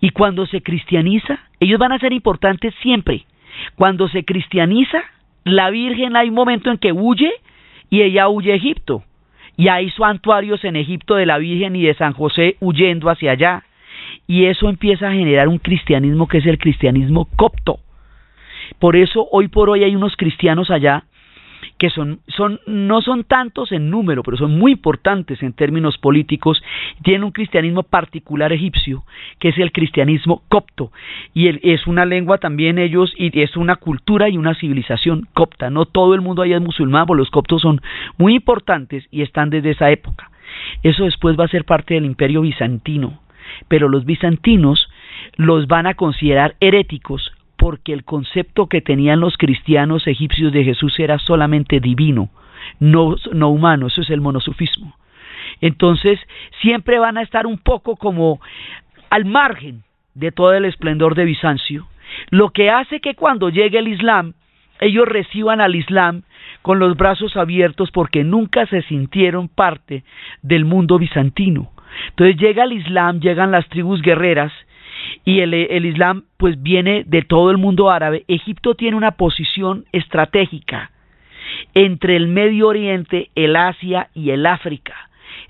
Y 0.00 0.10
cuando 0.10 0.46
se 0.46 0.62
cristianiza, 0.62 1.38
ellos 1.60 1.78
van 1.78 1.92
a 1.92 1.98
ser 1.98 2.12
importantes 2.12 2.74
siempre. 2.82 3.24
Cuando 3.76 4.08
se 4.08 4.24
cristianiza, 4.24 5.02
la 5.44 5.70
Virgen 5.70 6.16
hay 6.16 6.28
un 6.28 6.34
momento 6.34 6.70
en 6.70 6.78
que 6.78 6.92
huye 6.92 7.32
y 7.90 8.02
ella 8.02 8.28
huye 8.28 8.52
a 8.52 8.56
Egipto. 8.56 9.04
Y 9.56 9.68
hay 9.68 9.90
santuarios 9.90 10.64
en 10.64 10.76
Egipto 10.76 11.14
de 11.14 11.26
la 11.26 11.38
Virgen 11.38 11.76
y 11.76 11.82
de 11.82 11.94
San 11.94 12.14
José 12.14 12.56
huyendo 12.60 13.10
hacia 13.10 13.32
allá 13.32 13.64
y 14.26 14.46
eso 14.46 14.68
empieza 14.68 15.08
a 15.08 15.12
generar 15.12 15.48
un 15.48 15.58
cristianismo 15.58 16.28
que 16.28 16.38
es 16.38 16.46
el 16.46 16.58
cristianismo 16.58 17.28
copto. 17.36 17.80
Por 18.78 18.96
eso 18.96 19.28
hoy 19.30 19.48
por 19.48 19.70
hoy 19.70 19.84
hay 19.84 19.94
unos 19.94 20.16
cristianos 20.16 20.70
allá 20.70 21.04
que 21.78 21.90
son, 21.90 22.20
son, 22.28 22.60
no 22.66 23.02
son 23.02 23.24
tantos 23.24 23.72
en 23.72 23.90
número, 23.90 24.22
pero 24.22 24.36
son 24.36 24.58
muy 24.58 24.72
importantes 24.72 25.42
en 25.42 25.52
términos 25.52 25.98
políticos, 25.98 26.62
tienen 27.02 27.24
un 27.24 27.32
cristianismo 27.32 27.82
particular 27.82 28.52
egipcio, 28.52 29.04
que 29.38 29.48
es 29.48 29.58
el 29.58 29.72
cristianismo 29.72 30.42
copto, 30.48 30.92
y 31.34 31.48
es 31.48 31.86
una 31.86 32.04
lengua 32.04 32.38
también 32.38 32.78
ellos, 32.78 33.12
y 33.16 33.40
es 33.40 33.56
una 33.56 33.76
cultura 33.76 34.28
y 34.28 34.38
una 34.38 34.54
civilización 34.54 35.26
copta, 35.34 35.70
no 35.70 35.86
todo 35.86 36.14
el 36.14 36.20
mundo 36.20 36.42
allá 36.42 36.56
es 36.56 36.62
musulmán, 36.62 37.06
pero 37.06 37.16
los 37.16 37.30
coptos 37.30 37.62
son 37.62 37.80
muy 38.18 38.34
importantes 38.34 39.06
y 39.10 39.22
están 39.22 39.50
desde 39.50 39.70
esa 39.70 39.90
época. 39.90 40.30
Eso 40.82 41.04
después 41.04 41.38
va 41.38 41.44
a 41.44 41.48
ser 41.48 41.64
parte 41.64 41.94
del 41.94 42.04
imperio 42.04 42.42
bizantino, 42.42 43.20
pero 43.68 43.88
los 43.88 44.04
bizantinos 44.04 44.88
los 45.36 45.66
van 45.66 45.86
a 45.86 45.94
considerar 45.94 46.56
heréticos 46.60 47.32
porque 47.56 47.92
el 47.92 48.04
concepto 48.04 48.66
que 48.66 48.80
tenían 48.80 49.20
los 49.20 49.36
cristianos 49.36 50.06
egipcios 50.06 50.52
de 50.52 50.64
Jesús 50.64 50.98
era 50.98 51.18
solamente 51.18 51.80
divino, 51.80 52.30
no, 52.80 53.16
no 53.32 53.48
humano, 53.50 53.86
eso 53.86 54.00
es 54.02 54.10
el 54.10 54.20
monosufismo. 54.20 54.96
Entonces, 55.60 56.18
siempre 56.60 56.98
van 56.98 57.18
a 57.18 57.22
estar 57.22 57.46
un 57.46 57.58
poco 57.58 57.96
como 57.96 58.40
al 59.10 59.24
margen 59.24 59.84
de 60.14 60.32
todo 60.32 60.54
el 60.54 60.64
esplendor 60.64 61.14
de 61.14 61.24
Bizancio, 61.24 61.86
lo 62.30 62.50
que 62.50 62.70
hace 62.70 63.00
que 63.00 63.14
cuando 63.14 63.48
llegue 63.48 63.78
el 63.78 63.88
Islam, 63.88 64.34
ellos 64.80 65.06
reciban 65.06 65.60
al 65.60 65.76
Islam 65.76 66.22
con 66.62 66.78
los 66.78 66.96
brazos 66.96 67.36
abiertos 67.36 67.90
porque 67.92 68.24
nunca 68.24 68.66
se 68.66 68.82
sintieron 68.82 69.48
parte 69.48 70.04
del 70.42 70.64
mundo 70.64 70.98
bizantino. 70.98 71.71
Entonces 72.10 72.36
llega 72.36 72.64
el 72.64 72.72
Islam, 72.72 73.20
llegan 73.20 73.50
las 73.50 73.68
tribus 73.68 74.02
guerreras 74.02 74.52
y 75.24 75.40
el, 75.40 75.84
Islam 75.84 76.24
pues 76.36 76.62
viene 76.62 77.04
de 77.06 77.22
todo 77.22 77.50
el 77.50 77.58
mundo 77.58 77.90
árabe. 77.90 78.24
Egipto 78.28 78.74
tiene 78.74 78.96
una 78.96 79.12
posición 79.12 79.84
estratégica 79.92 80.90
entre 81.74 82.16
el 82.16 82.28
Medio 82.28 82.68
Oriente, 82.68 83.30
el 83.34 83.56
Asia 83.56 84.08
y 84.14 84.30
el 84.30 84.46
África. 84.46 84.94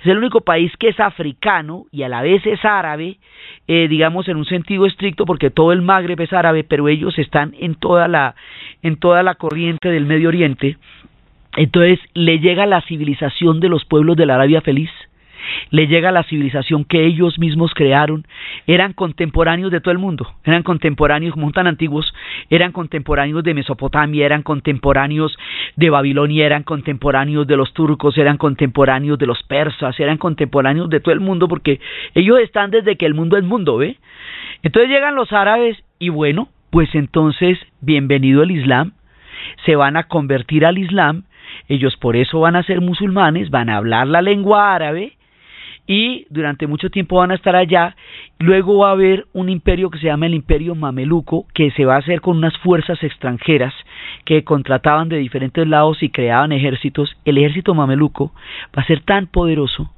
Es 0.00 0.06
el 0.06 0.18
único 0.18 0.40
país 0.40 0.72
que 0.78 0.88
es 0.88 1.00
africano 1.00 1.87
y 1.90 2.02
a 2.02 2.08
la 2.08 2.22
vez 2.22 2.44
es 2.46 2.64
árabe, 2.64 3.18
eh, 3.68 3.88
digamos 3.88 4.28
en 4.28 4.37
un 4.37 4.44
sentido 4.44 4.87
estricto, 4.87 5.25
porque 5.25 5.50
todo 5.50 5.72
el 5.72 5.82
Magreb 5.82 6.20
es 6.20 6.32
árabe, 6.32 6.64
pero 6.64 6.88
ellos 6.88 7.18
están 7.18 7.54
en 7.58 7.75
toda 7.76 8.08
la, 8.08 8.34
en 8.82 8.96
toda 8.96 9.22
la 9.22 9.37
corriente 9.37 9.90
del 9.90 10.06
Medio 10.06 10.28
Oriente. 10.28 10.76
Entonces 11.56 12.00
le 12.14 12.38
llega 12.38 12.66
la 12.66 12.80
civilización 12.82 13.61
de 13.61 13.68
los 13.68 13.84
pueblos 13.84 14.16
de 14.16 14.26
la 14.26 14.34
Arabia 14.34 14.61
Feliz, 14.61 14.90
le 15.70 15.87
llega 15.87 16.12
la 16.12 16.22
civilización 16.25 16.84
que 16.84 17.04
ellos 17.04 17.38
mismos 17.38 17.72
crearon, 17.75 18.26
eran 18.66 18.92
contemporáneos 18.92 19.70
de 19.70 19.80
todo 19.80 19.92
el 19.92 19.99
mundo, 19.99 20.26
eran 20.44 20.62
contemporáneos 20.62 21.34
como 21.34 21.50
tan 21.52 21.66
antiguos, 21.66 22.12
eran 22.50 22.72
contemporáneos 22.72 23.42
de 23.44 23.54
Mesopotamia, 23.54 24.26
eran 24.26 24.42
contemporáneos 24.42 25.37
de 25.76 25.90
Babilonia, 25.90 26.46
eran 26.46 26.62
contemporáneos 26.62 27.46
de 27.46 27.56
los 27.56 27.72
turcos, 27.72 28.18
eran 28.18 28.37
contemporáneos 28.37 29.18
de 29.18 29.26
los 29.26 29.42
persas, 29.42 29.99
eran 29.99 30.18
contemporáneos 30.18 30.90
de 30.90 31.00
todo 31.00 31.14
el 31.14 31.20
mundo 31.20 31.49
porque 31.49 31.80
ellos 32.14 32.38
están 32.40 32.70
desde 32.70 32.96
que 32.96 33.06
el 33.06 33.14
mundo 33.14 33.37
es 33.37 33.44
mundo, 33.44 33.76
¿ve? 33.76 33.96
Entonces 34.62 34.90
llegan 34.90 35.14
los 35.14 35.32
árabes 35.32 35.76
y 35.99 36.08
bueno, 36.08 36.49
pues 36.70 36.94
entonces 36.94 37.58
bienvenido 37.80 38.42
el 38.42 38.50
Islam, 38.50 38.92
se 39.66 39.76
van 39.76 39.96
a 39.96 40.04
convertir 40.04 40.64
al 40.64 40.78
Islam, 40.78 41.25
ellos 41.68 41.96
por 41.96 42.16
eso 42.16 42.40
van 42.40 42.56
a 42.56 42.62
ser 42.62 42.80
musulmanes, 42.80 43.50
van 43.50 43.68
a 43.68 43.76
hablar 43.76 44.06
la 44.06 44.22
lengua 44.22 44.75
árabe, 44.75 45.12
y 45.86 46.26
durante 46.30 46.66
mucho 46.66 46.90
tiempo 46.90 47.16
van 47.16 47.32
a 47.32 47.34
estar 47.34 47.56
allá. 47.56 47.96
Luego 48.38 48.78
va 48.78 48.90
a 48.90 48.92
haber 48.92 49.26
un 49.32 49.48
imperio 49.48 49.90
que 49.90 49.98
se 49.98 50.06
llama 50.06 50.26
el 50.26 50.34
Imperio 50.34 50.74
Mameluco, 50.74 51.46
que 51.54 51.70
se 51.72 51.84
va 51.84 51.96
a 51.96 51.98
hacer 51.98 52.20
con 52.20 52.36
unas 52.36 52.56
fuerzas 52.58 53.02
extranjeras 53.02 53.74
que 54.24 54.44
contrataban 54.44 55.08
de 55.08 55.18
diferentes 55.18 55.66
lados 55.66 56.02
y 56.02 56.10
creaban 56.10 56.52
ejércitos. 56.52 57.16
El 57.24 57.38
ejército 57.38 57.74
mameluco 57.74 58.32
va 58.76 58.82
a 58.82 58.86
ser 58.86 59.00
tan 59.00 59.26
poderoso, 59.26 59.90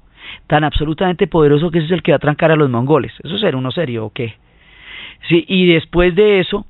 tan 0.47 0.65
absolutamente 0.65 1.27
poderoso 1.27 1.71
que 1.71 1.79
ese 1.79 1.87
es 1.87 1.93
el 1.93 2.03
que 2.03 2.13
va 2.13 2.17
a 2.17 2.21
trancar 2.21 2.51
a 2.51 2.57
los 2.57 2.71
mongoles. 2.71 3.13
¿Eso 3.23 3.39
será 3.39 3.57
uno 3.57 3.71
serio 3.71 4.07
o 4.07 4.13
qué? 4.13 4.35
Sí, 5.29 5.45
y 5.49 5.67
después 5.67 6.15
de 6.15 6.41
eso, 6.41 6.67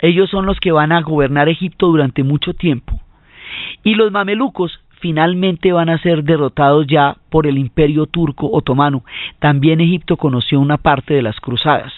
ellos 0.00 0.30
son 0.30 0.46
los 0.46 0.60
que 0.60 0.72
van 0.72 0.92
a 0.92 1.02
gobernar 1.02 1.48
Egipto 1.48 1.88
durante 1.88 2.22
mucho 2.22 2.54
tiempo. 2.54 3.00
Y 3.82 3.94
los 3.94 4.12
mamelucos 4.12 4.78
finalmente 5.00 5.72
van 5.72 5.88
a 5.88 5.98
ser 5.98 6.24
derrotados 6.24 6.86
ya 6.86 7.16
por 7.30 7.46
el 7.46 7.58
imperio 7.58 8.06
turco 8.06 8.50
otomano. 8.50 9.04
También 9.38 9.80
Egipto 9.80 10.16
conoció 10.16 10.60
una 10.60 10.78
parte 10.78 11.14
de 11.14 11.22
las 11.22 11.38
cruzadas. 11.40 11.92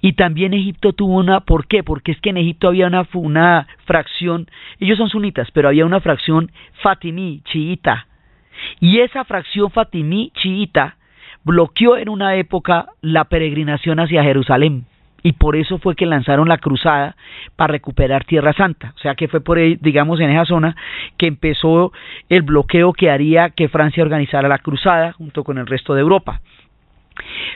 Y 0.00 0.12
también 0.14 0.54
Egipto 0.54 0.92
tuvo 0.92 1.16
una, 1.16 1.40
¿por 1.40 1.66
qué? 1.66 1.82
Porque 1.82 2.12
es 2.12 2.20
que 2.20 2.30
en 2.30 2.38
Egipto 2.38 2.68
había 2.68 2.86
una, 2.86 3.06
una 3.14 3.66
fracción, 3.84 4.46
ellos 4.78 4.98
son 4.98 5.08
sunitas, 5.08 5.50
pero 5.52 5.68
había 5.68 5.86
una 5.86 6.00
fracción 6.00 6.50
fatimí, 6.82 7.42
chiita. 7.44 8.06
Y 8.80 9.00
esa 9.00 9.24
fracción 9.24 9.70
fatimí, 9.70 10.32
chiita, 10.34 10.96
bloqueó 11.44 11.96
en 11.96 12.08
una 12.08 12.36
época 12.36 12.86
la 13.02 13.24
peregrinación 13.24 14.00
hacia 14.00 14.22
Jerusalén 14.22 14.86
y 15.26 15.32
por 15.32 15.56
eso 15.56 15.78
fue 15.78 15.96
que 15.96 16.06
lanzaron 16.06 16.48
la 16.48 16.58
cruzada 16.58 17.16
para 17.56 17.72
recuperar 17.72 18.24
Tierra 18.24 18.52
Santa. 18.52 18.92
O 18.94 18.98
sea 19.00 19.16
que 19.16 19.26
fue 19.26 19.40
por, 19.40 19.58
ahí, 19.58 19.76
digamos, 19.80 20.20
en 20.20 20.30
esa 20.30 20.44
zona 20.44 20.76
que 21.18 21.26
empezó 21.26 21.90
el 22.28 22.42
bloqueo 22.42 22.92
que 22.92 23.10
haría 23.10 23.50
que 23.50 23.68
Francia 23.68 24.04
organizara 24.04 24.46
la 24.46 24.58
cruzada 24.58 25.14
junto 25.14 25.42
con 25.42 25.58
el 25.58 25.66
resto 25.66 25.94
de 25.94 26.02
Europa. 26.02 26.42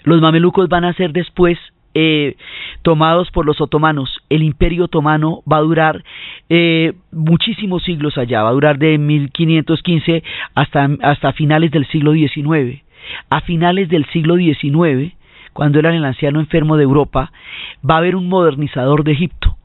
Los 0.02 0.20
mamelucos 0.20 0.68
van 0.68 0.84
a 0.84 0.94
ser 0.94 1.12
después 1.12 1.60
eh, 1.94 2.34
tomados 2.82 3.30
por 3.30 3.46
los 3.46 3.60
otomanos. 3.60 4.18
El 4.30 4.42
imperio 4.42 4.86
otomano 4.86 5.44
va 5.48 5.58
a 5.58 5.62
durar 5.62 6.02
eh, 6.48 6.94
muchísimos 7.12 7.84
siglos 7.84 8.18
allá, 8.18 8.42
va 8.42 8.48
a 8.48 8.54
durar 8.54 8.78
de 8.78 8.98
1515 8.98 10.25
hasta, 10.56 10.88
hasta 11.02 11.32
finales 11.34 11.71
del 11.71 11.86
siglo 11.86 12.14
XIX. 12.14 12.82
A 13.28 13.42
finales 13.42 13.88
del 13.88 14.06
siglo 14.06 14.34
XIX, 14.34 15.14
cuando 15.52 15.78
era 15.78 15.95
el 15.95 16.04
anciano 16.04 16.41
enfermo 16.41 16.76
de 16.76 16.84
Europa, 16.84 17.32
va 17.89 17.95
a 17.97 17.99
haber 17.99 18.17
un 18.17 18.28
modernizador 18.28 19.04
de 19.04 19.13
Egipto. 19.13 19.56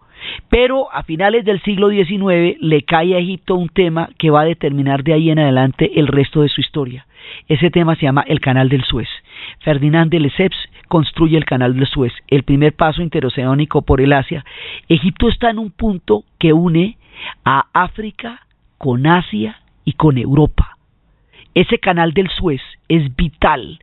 Pero 0.50 0.92
a 0.92 1.04
finales 1.04 1.46
del 1.46 1.62
siglo 1.62 1.90
XIX 1.90 2.58
le 2.60 2.84
cae 2.84 3.16
a 3.16 3.20
Egipto 3.20 3.56
un 3.56 3.70
tema 3.70 4.10
que 4.18 4.30
va 4.30 4.42
a 4.42 4.46
determinar 4.46 5.04
de 5.04 5.14
ahí 5.14 5.30
en 5.30 5.40
adelante 5.40 6.00
el 6.00 6.08
resto 6.08 6.42
de 6.42 6.50
su 6.50 6.62
historia. 6.62 7.06
Ese 7.48 7.70
tema 7.70 7.96
se 7.96 8.04
llama 8.04 8.24
el 8.28 8.40
Canal 8.40 8.70
del 8.70 8.84
Suez. 8.84 9.08
Ferdinand 9.60 10.12
de 10.12 10.20
Lesseps 10.20 10.58
construye 10.88 11.38
el 11.38 11.46
Canal 11.46 11.76
del 11.76 11.88
Suez, 11.88 12.14
el 12.28 12.44
primer 12.44 12.74
paso 12.74 13.02
interoceánico 13.02 13.82
por 13.82 14.02
el 14.02 14.14
Asia. 14.14 14.46
Egipto 14.88 15.30
está 15.30 15.50
en 15.50 15.60
un 15.60 15.72
punto 15.72 16.24
que 16.40 16.54
une 16.54 16.98
a 17.44 17.66
África 17.74 18.42
con 18.78 19.08
Asia 19.08 19.60
y 19.84 19.94
con 19.94 20.18
Europa. 20.18 20.78
Ese 21.54 21.80
Canal 21.80 22.14
del 22.14 22.30
Suez 22.30 22.62
es 22.90 23.16
vital 23.16 23.80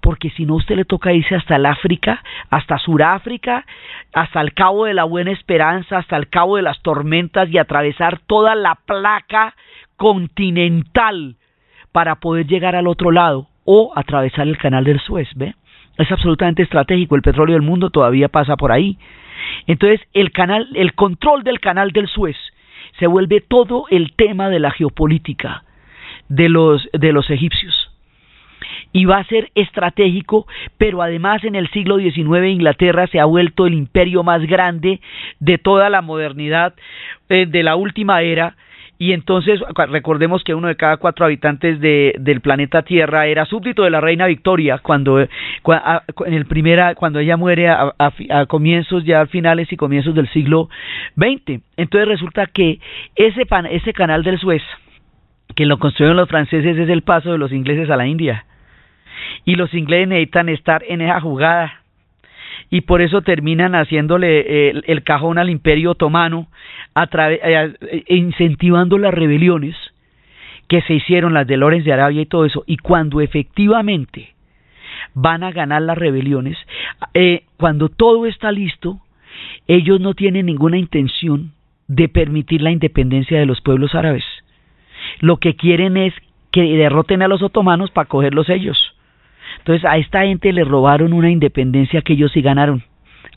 porque 0.00 0.30
si 0.30 0.46
no 0.46 0.54
usted 0.56 0.76
le 0.76 0.84
toca 0.84 1.12
irse 1.12 1.34
hasta 1.34 1.56
el 1.56 1.66
África, 1.66 2.22
hasta 2.50 2.78
Suráfrica, 2.78 3.64
hasta 4.12 4.40
el 4.40 4.54
Cabo 4.54 4.84
de 4.84 4.94
la 4.94 5.04
Buena 5.04 5.32
Esperanza, 5.32 5.98
hasta 5.98 6.16
el 6.16 6.28
Cabo 6.28 6.56
de 6.56 6.62
las 6.62 6.80
Tormentas 6.82 7.48
y 7.50 7.58
atravesar 7.58 8.20
toda 8.26 8.54
la 8.54 8.76
placa 8.86 9.54
continental 9.96 11.36
para 11.92 12.16
poder 12.16 12.46
llegar 12.46 12.76
al 12.76 12.86
otro 12.86 13.10
lado 13.10 13.48
o 13.64 13.92
atravesar 13.94 14.48
el 14.48 14.58
canal 14.58 14.84
del 14.84 15.00
Suez, 15.00 15.28
¿ve? 15.34 15.54
Es 15.98 16.10
absolutamente 16.10 16.62
estratégico, 16.62 17.14
el 17.14 17.22
petróleo 17.22 17.54
del 17.54 17.62
mundo 17.62 17.90
todavía 17.90 18.28
pasa 18.28 18.56
por 18.56 18.72
ahí. 18.72 18.96
Entonces, 19.66 20.00
el 20.14 20.32
canal, 20.32 20.68
el 20.74 20.94
control 20.94 21.44
del 21.44 21.60
canal 21.60 21.92
del 21.92 22.08
Suez 22.08 22.36
se 22.98 23.06
vuelve 23.06 23.40
todo 23.40 23.84
el 23.90 24.12
tema 24.14 24.48
de 24.48 24.60
la 24.60 24.70
geopolítica 24.70 25.64
de 26.28 26.48
los 26.48 26.88
de 26.92 27.12
los 27.12 27.28
egipcios 27.28 27.89
y 28.92 29.04
va 29.04 29.18
a 29.18 29.24
ser 29.24 29.50
estratégico, 29.54 30.46
pero 30.78 31.02
además 31.02 31.44
en 31.44 31.54
el 31.54 31.68
siglo 31.70 31.98
XIX 31.98 32.46
Inglaterra 32.46 33.06
se 33.06 33.20
ha 33.20 33.24
vuelto 33.24 33.66
el 33.66 33.74
imperio 33.74 34.22
más 34.22 34.42
grande 34.46 35.00
de 35.38 35.58
toda 35.58 35.90
la 35.90 36.02
modernidad 36.02 36.74
eh, 37.28 37.46
de 37.46 37.62
la 37.62 37.76
última 37.76 38.22
era. 38.22 38.56
Y 38.98 39.14
entonces 39.14 39.60
recordemos 39.88 40.44
que 40.44 40.54
uno 40.54 40.68
de 40.68 40.76
cada 40.76 40.98
cuatro 40.98 41.24
habitantes 41.24 41.80
de, 41.80 42.14
del 42.18 42.42
planeta 42.42 42.82
Tierra 42.82 43.26
era 43.28 43.46
súbdito 43.46 43.82
de 43.82 43.88
la 43.88 44.02
reina 44.02 44.26
Victoria 44.26 44.76
cuando, 44.76 45.20
en 45.20 45.28
el 46.34 46.44
primera, 46.44 46.94
cuando 46.94 47.18
ella 47.18 47.38
muere 47.38 47.70
a, 47.70 47.94
a, 47.98 48.46
comienzos 48.46 49.02
ya 49.06 49.24
finales 49.24 49.72
y 49.72 49.78
comienzos 49.78 50.14
del 50.14 50.28
siglo 50.28 50.68
XX. 51.16 51.62
Entonces 51.78 52.08
resulta 52.08 52.44
que 52.44 52.78
ese, 53.16 53.46
pan, 53.46 53.64
ese 53.64 53.94
canal 53.94 54.22
del 54.22 54.38
Suez 54.38 54.62
que 55.56 55.64
lo 55.64 55.78
construyeron 55.78 56.18
los 56.18 56.28
franceses 56.28 56.76
es 56.76 56.88
el 56.90 57.00
paso 57.00 57.32
de 57.32 57.38
los 57.38 57.52
ingleses 57.52 57.88
a 57.88 57.96
la 57.96 58.06
India 58.06 58.44
y 59.44 59.56
los 59.56 59.72
ingleses 59.74 60.08
necesitan 60.08 60.48
estar 60.48 60.84
en 60.88 61.00
esa 61.00 61.20
jugada. 61.20 61.80
Y 62.70 62.82
por 62.82 63.02
eso 63.02 63.22
terminan 63.22 63.74
haciéndole 63.74 64.68
eh, 64.68 64.82
el, 64.86 65.02
cajón 65.02 65.38
al 65.38 65.50
imperio 65.50 65.92
otomano 65.92 66.46
eh, 66.94 67.40
eh, 67.42 68.04
incentivando 68.08 68.96
las 68.96 69.12
rebeliones 69.12 69.76
que 70.68 70.80
se 70.82 70.94
hicieron 70.94 71.34
las 71.34 71.48
de 71.48 71.56
Lorenz 71.56 71.84
de 71.84 71.92
Arabia 71.92 72.22
y 72.22 72.26
todo 72.26 72.44
eso. 72.44 72.62
Y 72.66 72.76
cuando 72.76 73.20
efectivamente 73.20 74.34
van 75.14 75.42
a 75.42 75.50
ganar 75.50 75.82
las 75.82 75.98
rebeliones 75.98 76.56
cuando 77.56 77.88
todo 77.88 78.26
está 78.26 78.52
listo 78.52 79.00
ellos 79.66 80.00
no 80.00 80.14
tienen 80.14 80.46
ninguna 80.46 80.78
intención 80.78 81.52
de 81.88 82.08
permitir 82.08 82.60
la 82.60 82.70
independencia 82.70 83.38
de 83.38 83.46
los 83.46 83.60
pueblos 83.60 83.94
árabes. 83.94 84.24
Lo 85.20 85.38
que 85.38 85.56
quieren 85.56 85.96
es 85.96 86.12
que 86.52 86.62
derroten 86.76 87.22
a 87.22 87.28
los 87.28 87.42
otomanos 87.42 87.90
para 87.90 88.08
cogerlos 88.08 88.48
ellos 88.48 88.89
entonces 89.60 89.84
a 89.84 89.96
esta 89.96 90.22
gente 90.22 90.52
le 90.52 90.64
robaron 90.64 91.12
una 91.12 91.30
independencia 91.30 92.02
que 92.02 92.14
ellos 92.14 92.32
sí 92.32 92.42
ganaron 92.42 92.82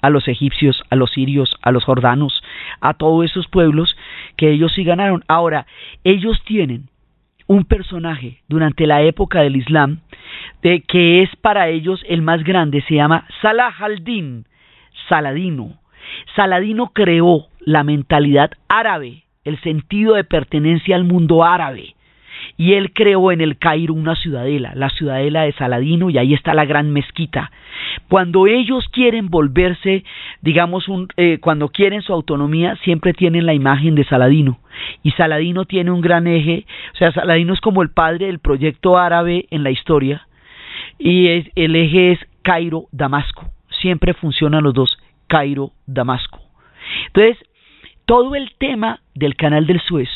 a 0.01 0.09
los 0.09 0.27
egipcios, 0.27 0.83
a 0.89 0.95
los 0.95 1.12
sirios, 1.12 1.55
a 1.62 1.71
los 1.71 1.86
jordanos, 1.86 2.43
a 2.81 2.93
todos 2.93 3.25
esos 3.25 3.47
pueblos 3.47 3.95
que 4.36 4.51
ellos 4.51 4.73
sí 4.73 4.83
ganaron. 4.83 5.23
Ahora, 5.27 5.65
ellos 6.03 6.41
tienen 6.45 6.89
un 7.47 7.65
personaje 7.65 8.41
durante 8.49 8.88
la 8.88 9.01
época 9.01 9.41
del 9.41 9.55
Islam 9.55 9.99
de 10.62 10.81
que 10.81 11.21
es 11.21 11.29
para 11.38 11.69
ellos 11.69 12.03
el 12.07 12.21
más 12.21 12.43
grande, 12.43 12.81
se 12.88 12.95
llama 12.95 13.25
Salah 13.41 13.73
al-Din, 13.79 14.45
Saladino. 15.07 15.79
Saladino 16.36 16.91
creó 16.93 17.47
la 17.59 17.83
mentalidad 17.83 18.51
árabe, 18.67 19.23
el 19.43 19.59
sentido 19.62 20.15
de 20.15 20.23
pertenencia 20.23 20.95
al 20.95 21.03
mundo 21.03 21.43
árabe. 21.43 21.95
Y 22.58 22.73
él 22.73 22.93
creó 22.93 23.32
en 23.32 23.41
el 23.41 23.58
Cairo 23.58 23.93
una 23.93 24.15
ciudadela, 24.15 24.73
la 24.75 24.89
ciudadela 24.89 25.43
de 25.43 25.53
Saladino, 25.53 26.10
y 26.10 26.17
ahí 26.17 26.34
está 26.34 26.53
la 26.53 26.65
gran 26.65 26.91
mezquita. 26.91 27.51
Cuando 28.10 28.47
ellos 28.47 28.88
quieren 28.89 29.29
volverse, 29.29 30.03
digamos, 30.41 30.88
un, 30.88 31.08
eh, 31.17 31.39
cuando 31.39 31.69
quieren 31.69 32.01
su 32.01 32.13
autonomía, 32.13 32.75
siempre 32.84 33.13
tienen 33.13 33.45
la 33.45 33.53
imagen 33.53 33.95
de 33.95 34.06
Saladino. 34.06 34.60
Y 35.03 35.12
Saladino 35.12 35.65
tiene 35.65 35.91
un 35.91 36.01
gran 36.01 36.27
eje, 36.27 36.65
o 36.93 36.97
sea, 36.97 37.12
Saladino 37.12 37.53
es 37.53 37.62
como 37.62 37.82
el 37.82 37.89
padre 37.89 38.27
del 38.27 38.39
proyecto 38.39 38.97
árabe 38.97 39.45
en 39.51 39.63
la 39.63 39.71
historia, 39.71 40.27
y 40.97 41.27
es, 41.27 41.47
el 41.56 41.75
eje 41.75 42.12
es 42.13 42.19
Cairo-Damasco. 42.43 43.49
Siempre 43.82 44.13
funcionan 44.13 44.63
los 44.63 44.73
dos, 44.73 44.97
Cairo-Damasco. 45.27 46.39
Entonces, 47.08 47.38
todo 48.06 48.36
el 48.36 48.51
tema 48.58 48.99
del 49.15 49.36
canal 49.36 49.65
del 49.65 49.82
Suez, 49.82 50.10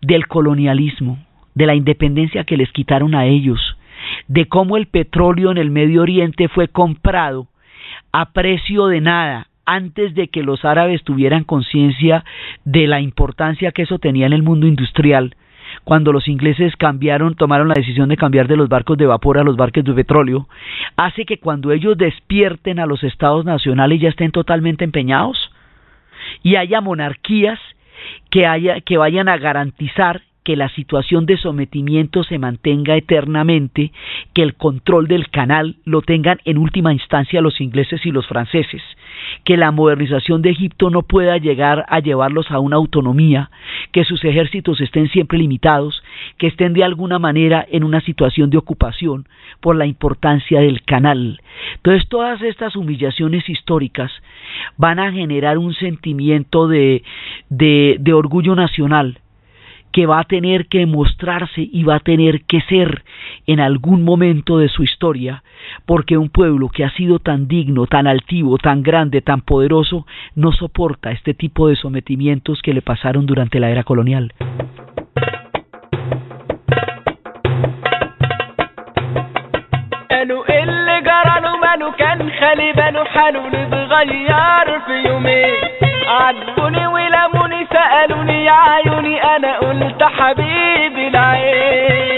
del 0.00 0.26
colonialismo, 0.26 1.18
de 1.58 1.66
la 1.66 1.74
independencia 1.74 2.44
que 2.44 2.56
les 2.56 2.70
quitaron 2.70 3.16
a 3.16 3.26
ellos, 3.26 3.60
de 4.28 4.46
cómo 4.46 4.76
el 4.76 4.86
petróleo 4.86 5.50
en 5.50 5.58
el 5.58 5.70
Medio 5.70 6.02
Oriente 6.02 6.46
fue 6.46 6.68
comprado 6.68 7.48
a 8.12 8.30
precio 8.30 8.86
de 8.86 9.00
nada 9.00 9.48
antes 9.66 10.14
de 10.14 10.28
que 10.28 10.44
los 10.44 10.64
árabes 10.64 11.02
tuvieran 11.02 11.42
conciencia 11.42 12.24
de 12.64 12.86
la 12.86 13.00
importancia 13.00 13.72
que 13.72 13.82
eso 13.82 13.98
tenía 13.98 14.26
en 14.26 14.32
el 14.32 14.44
mundo 14.44 14.68
industrial, 14.68 15.34
cuando 15.82 16.12
los 16.12 16.28
ingleses 16.28 16.76
cambiaron, 16.76 17.34
tomaron 17.34 17.66
la 17.66 17.74
decisión 17.74 18.08
de 18.08 18.16
cambiar 18.16 18.46
de 18.46 18.56
los 18.56 18.68
barcos 18.68 18.96
de 18.96 19.06
vapor 19.06 19.36
a 19.36 19.42
los 19.42 19.56
barcos 19.56 19.84
de 19.84 19.94
petróleo, 19.94 20.48
hace 20.96 21.24
que 21.24 21.40
cuando 21.40 21.72
ellos 21.72 21.98
despierten 21.98 22.78
a 22.78 22.86
los 22.86 23.02
estados 23.02 23.44
nacionales 23.44 24.00
ya 24.00 24.10
estén 24.10 24.30
totalmente 24.30 24.84
empeñados 24.84 25.50
y 26.44 26.54
haya 26.54 26.80
monarquías 26.80 27.58
que, 28.30 28.46
haya, 28.46 28.80
que 28.80 28.96
vayan 28.96 29.28
a 29.28 29.38
garantizar 29.38 30.22
que 30.48 30.56
la 30.56 30.70
situación 30.70 31.26
de 31.26 31.36
sometimiento 31.36 32.24
se 32.24 32.38
mantenga 32.38 32.96
eternamente, 32.96 33.92
que 34.32 34.40
el 34.40 34.54
control 34.54 35.06
del 35.06 35.28
canal 35.28 35.76
lo 35.84 36.00
tengan 36.00 36.38
en 36.46 36.56
última 36.56 36.94
instancia 36.94 37.42
los 37.42 37.60
ingleses 37.60 38.06
y 38.06 38.12
los 38.12 38.26
franceses, 38.26 38.80
que 39.44 39.58
la 39.58 39.72
modernización 39.72 40.40
de 40.40 40.48
Egipto 40.48 40.88
no 40.88 41.02
pueda 41.02 41.36
llegar 41.36 41.84
a 41.86 42.00
llevarlos 42.00 42.50
a 42.50 42.60
una 42.60 42.76
autonomía, 42.76 43.50
que 43.92 44.04
sus 44.04 44.24
ejércitos 44.24 44.80
estén 44.80 45.10
siempre 45.10 45.36
limitados, 45.36 46.02
que 46.38 46.46
estén 46.46 46.72
de 46.72 46.82
alguna 46.82 47.18
manera 47.18 47.66
en 47.70 47.84
una 47.84 48.00
situación 48.00 48.48
de 48.48 48.56
ocupación 48.56 49.28
por 49.60 49.76
la 49.76 49.84
importancia 49.84 50.62
del 50.62 50.82
canal. 50.82 51.42
Entonces 51.74 52.08
todas 52.08 52.40
estas 52.40 52.74
humillaciones 52.74 53.46
históricas 53.50 54.10
van 54.78 54.98
a 54.98 55.12
generar 55.12 55.58
un 55.58 55.74
sentimiento 55.74 56.68
de, 56.68 57.02
de, 57.50 57.98
de 58.00 58.12
orgullo 58.14 58.54
nacional, 58.54 59.18
que 59.98 60.06
va 60.06 60.20
a 60.20 60.24
tener 60.24 60.68
que 60.68 60.86
mostrarse 60.86 61.60
y 61.60 61.82
va 61.82 61.96
a 61.96 61.98
tener 61.98 62.42
que 62.42 62.60
ser 62.68 63.02
en 63.48 63.58
algún 63.58 64.04
momento 64.04 64.56
de 64.56 64.68
su 64.68 64.84
historia, 64.84 65.42
porque 65.86 66.16
un 66.16 66.28
pueblo 66.28 66.68
que 66.68 66.84
ha 66.84 66.90
sido 66.90 67.18
tan 67.18 67.48
digno, 67.48 67.88
tan 67.88 68.06
altivo, 68.06 68.58
tan 68.58 68.84
grande, 68.84 69.22
tan 69.22 69.40
poderoso, 69.40 70.06
no 70.36 70.52
soporta 70.52 71.10
este 71.10 71.34
tipo 71.34 71.66
de 71.66 71.74
sometimientos 71.74 72.62
que 72.62 72.74
le 72.74 72.80
pasaron 72.80 73.26
durante 73.26 73.58
la 73.58 73.70
era 73.70 73.82
colonial. 73.82 74.32
عاتبوني 86.28 86.86
ولموني 86.86 87.66
سألوني 87.72 88.44
يا 88.44 88.52
عيوني 88.52 89.22
أنا 89.36 89.58
قلت 89.58 90.02
حبيبي 90.02 91.08
العين. 91.08 92.17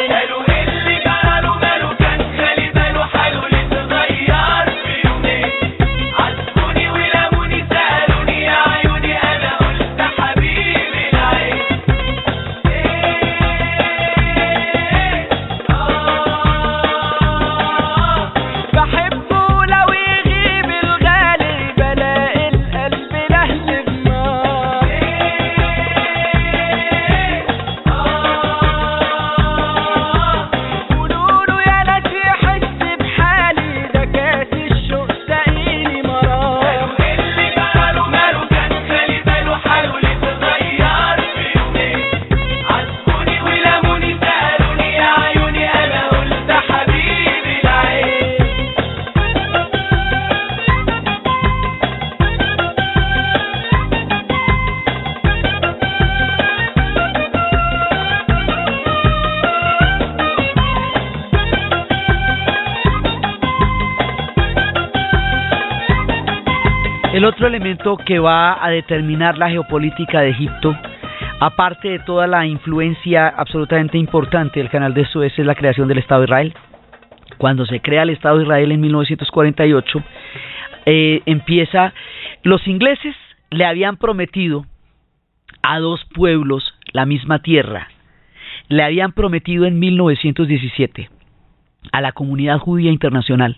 Elemento 67.50 67.96
que 67.96 68.18
va 68.18 68.64
a 68.64 68.70
determinar 68.70 69.36
la 69.36 69.50
geopolítica 69.50 70.20
de 70.20 70.30
Egipto, 70.30 70.76
aparte 71.40 71.88
de 71.88 71.98
toda 71.98 72.26
la 72.26 72.46
influencia 72.46 73.28
absolutamente 73.28 73.98
importante 73.98 74.60
del 74.60 74.70
canal 74.70 74.94
de 74.94 75.04
Suez, 75.06 75.36
es 75.36 75.44
la 75.44 75.54
creación 75.54 75.88
del 75.88 75.98
Estado 75.98 76.20
de 76.20 76.26
Israel. 76.26 76.54
Cuando 77.38 77.66
se 77.66 77.80
crea 77.80 78.02
el 78.02 78.10
Estado 78.10 78.38
de 78.38 78.44
Israel 78.44 78.72
en 78.72 78.80
1948, 78.80 80.02
eh, 80.86 81.22
empieza, 81.26 81.92
los 82.42 82.66
ingleses 82.68 83.16
le 83.50 83.64
habían 83.64 83.96
prometido 83.96 84.64
a 85.62 85.80
dos 85.80 86.04
pueblos 86.14 86.74
la 86.92 87.04
misma 87.04 87.40
tierra. 87.40 87.88
Le 88.68 88.84
habían 88.84 89.12
prometido 89.12 89.66
en 89.66 89.78
1917 89.78 91.10
a 91.92 92.00
la 92.00 92.12
comunidad 92.12 92.58
judía 92.58 92.92
internacional 92.92 93.56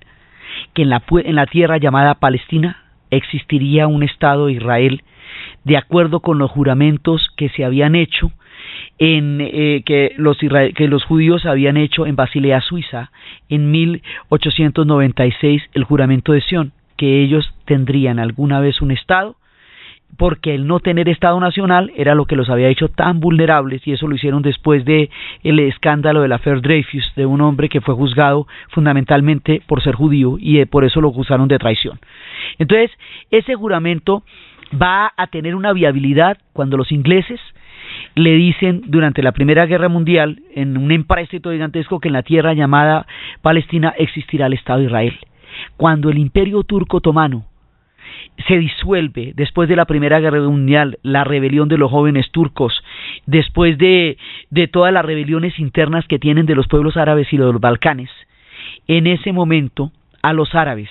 que 0.74 0.82
en 0.82 0.90
la, 0.90 1.02
en 1.10 1.34
la 1.34 1.46
tierra 1.46 1.76
llamada 1.76 2.14
Palestina 2.14 2.81
existiría 3.12 3.86
un 3.86 4.02
Estado 4.02 4.46
de 4.46 4.54
Israel 4.54 5.02
de 5.64 5.76
acuerdo 5.76 6.20
con 6.20 6.38
los 6.38 6.50
juramentos 6.50 7.28
que 7.36 7.48
se 7.50 7.64
habían 7.64 7.94
hecho 7.94 8.32
en 8.98 9.38
eh, 9.40 9.82
que 9.84 10.12
los 10.16 10.38
que 10.38 10.88
los 10.88 11.04
judíos 11.04 11.46
habían 11.46 11.76
hecho 11.76 12.06
en 12.06 12.16
Basilea, 12.16 12.60
Suiza, 12.60 13.10
en 13.48 13.70
1896 13.70 15.62
el 15.74 15.84
juramento 15.84 16.32
de 16.32 16.40
Sion, 16.40 16.72
que 16.96 17.22
ellos 17.22 17.54
tendrían 17.64 18.18
alguna 18.18 18.60
vez 18.60 18.80
un 18.80 18.90
Estado 18.90 19.36
porque 20.16 20.54
el 20.54 20.66
no 20.66 20.80
tener 20.80 21.08
Estado 21.08 21.40
nacional 21.40 21.92
era 21.96 22.14
lo 22.14 22.26
que 22.26 22.36
los 22.36 22.50
había 22.50 22.68
hecho 22.68 22.88
tan 22.88 23.20
vulnerables 23.20 23.86
y 23.86 23.92
eso 23.92 24.06
lo 24.06 24.14
hicieron 24.14 24.42
después 24.42 24.84
de 24.84 25.10
el 25.42 25.58
escándalo 25.58 26.22
de 26.22 26.28
la 26.28 26.38
Fair 26.38 26.60
Dreyfus 26.60 27.12
de 27.16 27.26
un 27.26 27.40
hombre 27.40 27.68
que 27.68 27.80
fue 27.80 27.94
juzgado 27.94 28.46
fundamentalmente 28.70 29.62
por 29.66 29.82
ser 29.82 29.94
judío 29.94 30.36
y 30.38 30.58
eh, 30.58 30.66
por 30.66 30.84
eso 30.84 31.00
lo 31.00 31.08
acusaron 31.08 31.48
de 31.48 31.58
traición. 31.58 31.98
Entonces, 32.58 32.90
ese 33.30 33.54
juramento 33.54 34.22
va 34.80 35.12
a 35.16 35.26
tener 35.26 35.54
una 35.54 35.72
viabilidad 35.72 36.38
cuando 36.52 36.76
los 36.76 36.92
ingleses 36.92 37.40
le 38.14 38.32
dicen 38.34 38.82
durante 38.86 39.22
la 39.22 39.32
Primera 39.32 39.66
Guerra 39.66 39.88
Mundial, 39.88 40.42
en 40.54 40.76
un 40.76 40.92
empréstito 40.92 41.50
gigantesco, 41.50 42.00
que 42.00 42.08
en 42.08 42.14
la 42.14 42.22
tierra 42.22 42.54
llamada 42.54 43.06
Palestina 43.40 43.94
existirá 43.98 44.46
el 44.46 44.54
Estado 44.54 44.80
de 44.80 44.86
Israel. 44.86 45.18
Cuando 45.76 46.10
el 46.10 46.18
Imperio 46.18 46.62
Turco 46.62 46.98
Otomano 46.98 47.44
se 48.46 48.58
disuelve 48.58 49.32
después 49.36 49.68
de 49.68 49.76
la 49.76 49.84
Primera 49.84 50.20
Guerra 50.20 50.40
Mundial, 50.40 50.98
la 51.02 51.24
rebelión 51.24 51.68
de 51.68 51.78
los 51.78 51.90
jóvenes 51.90 52.30
turcos, 52.30 52.82
después 53.26 53.78
de, 53.78 54.16
de 54.50 54.68
todas 54.68 54.92
las 54.92 55.04
rebeliones 55.04 55.58
internas 55.58 56.06
que 56.06 56.18
tienen 56.18 56.46
de 56.46 56.54
los 56.54 56.68
pueblos 56.68 56.96
árabes 56.96 57.32
y 57.32 57.36
de 57.36 57.44
los 57.44 57.60
Balcanes, 57.60 58.10
en 58.88 59.06
ese 59.06 59.32
momento 59.32 59.92
a 60.22 60.32
los 60.32 60.54
árabes, 60.54 60.90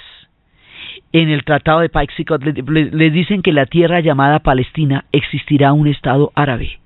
en 1.13 1.29
el 1.29 1.43
Tratado 1.43 1.81
de 1.81 1.89
Paixicot, 1.89 2.43
les 2.43 2.67
le, 2.67 2.86
le 2.86 3.12
dicen 3.12 3.41
que 3.41 3.51
la 3.51 3.65
tierra 3.65 3.99
llamada 3.99 4.39
Palestina 4.39 5.05
existirá 5.12 5.73
un 5.73 5.88
Estado 5.88 6.31
árabe. 6.36 6.79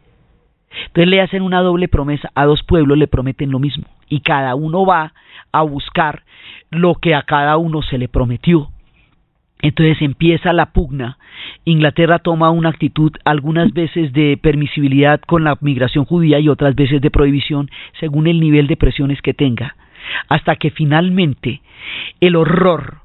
Entonces 0.88 1.08
le 1.08 1.21
hacen 1.21 1.41
una 1.41 1.62
doble 1.62 1.88
promesa, 1.88 2.32
a 2.36 2.45
dos 2.45 2.63
pueblos 2.63 2.98
le 2.98 3.08
prometen 3.08 3.52
lo 3.52 3.60
mismo, 3.60 3.86
y 4.10 4.21
cada 4.21 4.56
uno 4.56 4.86
va 4.86 5.13
a 5.52 5.62
buscar 5.62 6.24
lo 6.69 6.95
que 6.95 7.15
a 7.15 7.24
cada 7.24 7.58
uno 7.58 7.82
se 7.82 7.98
le 7.98 8.08
prometió. 8.08 8.69
Entonces 9.65 9.99
empieza 10.04 10.54
la 10.54 10.67
pugna. 10.67 11.17
Inglaterra 11.63 12.19
toma 12.19 12.51
una 12.51 12.69
actitud 12.69 13.12
algunas 13.25 13.73
veces 13.73 14.13
de 14.13 14.38
permisibilidad 14.39 15.19
con 15.21 15.43
la 15.43 15.58
migración 15.60 16.06
judía 16.06 16.39
y 16.39 16.49
otras 16.49 16.75
veces 16.75 17.01
de 17.01 17.10
prohibición 17.10 17.71
según 17.99 18.28
el 18.28 18.39
nivel 18.39 18.67
de 18.67 18.78
presiones 18.78 19.23
que 19.23 19.34
tenga. 19.34 19.75
Hasta 20.30 20.58
que 20.58 20.69
finalmente 20.69 21.62
el 22.21 22.36
horror 22.36 22.99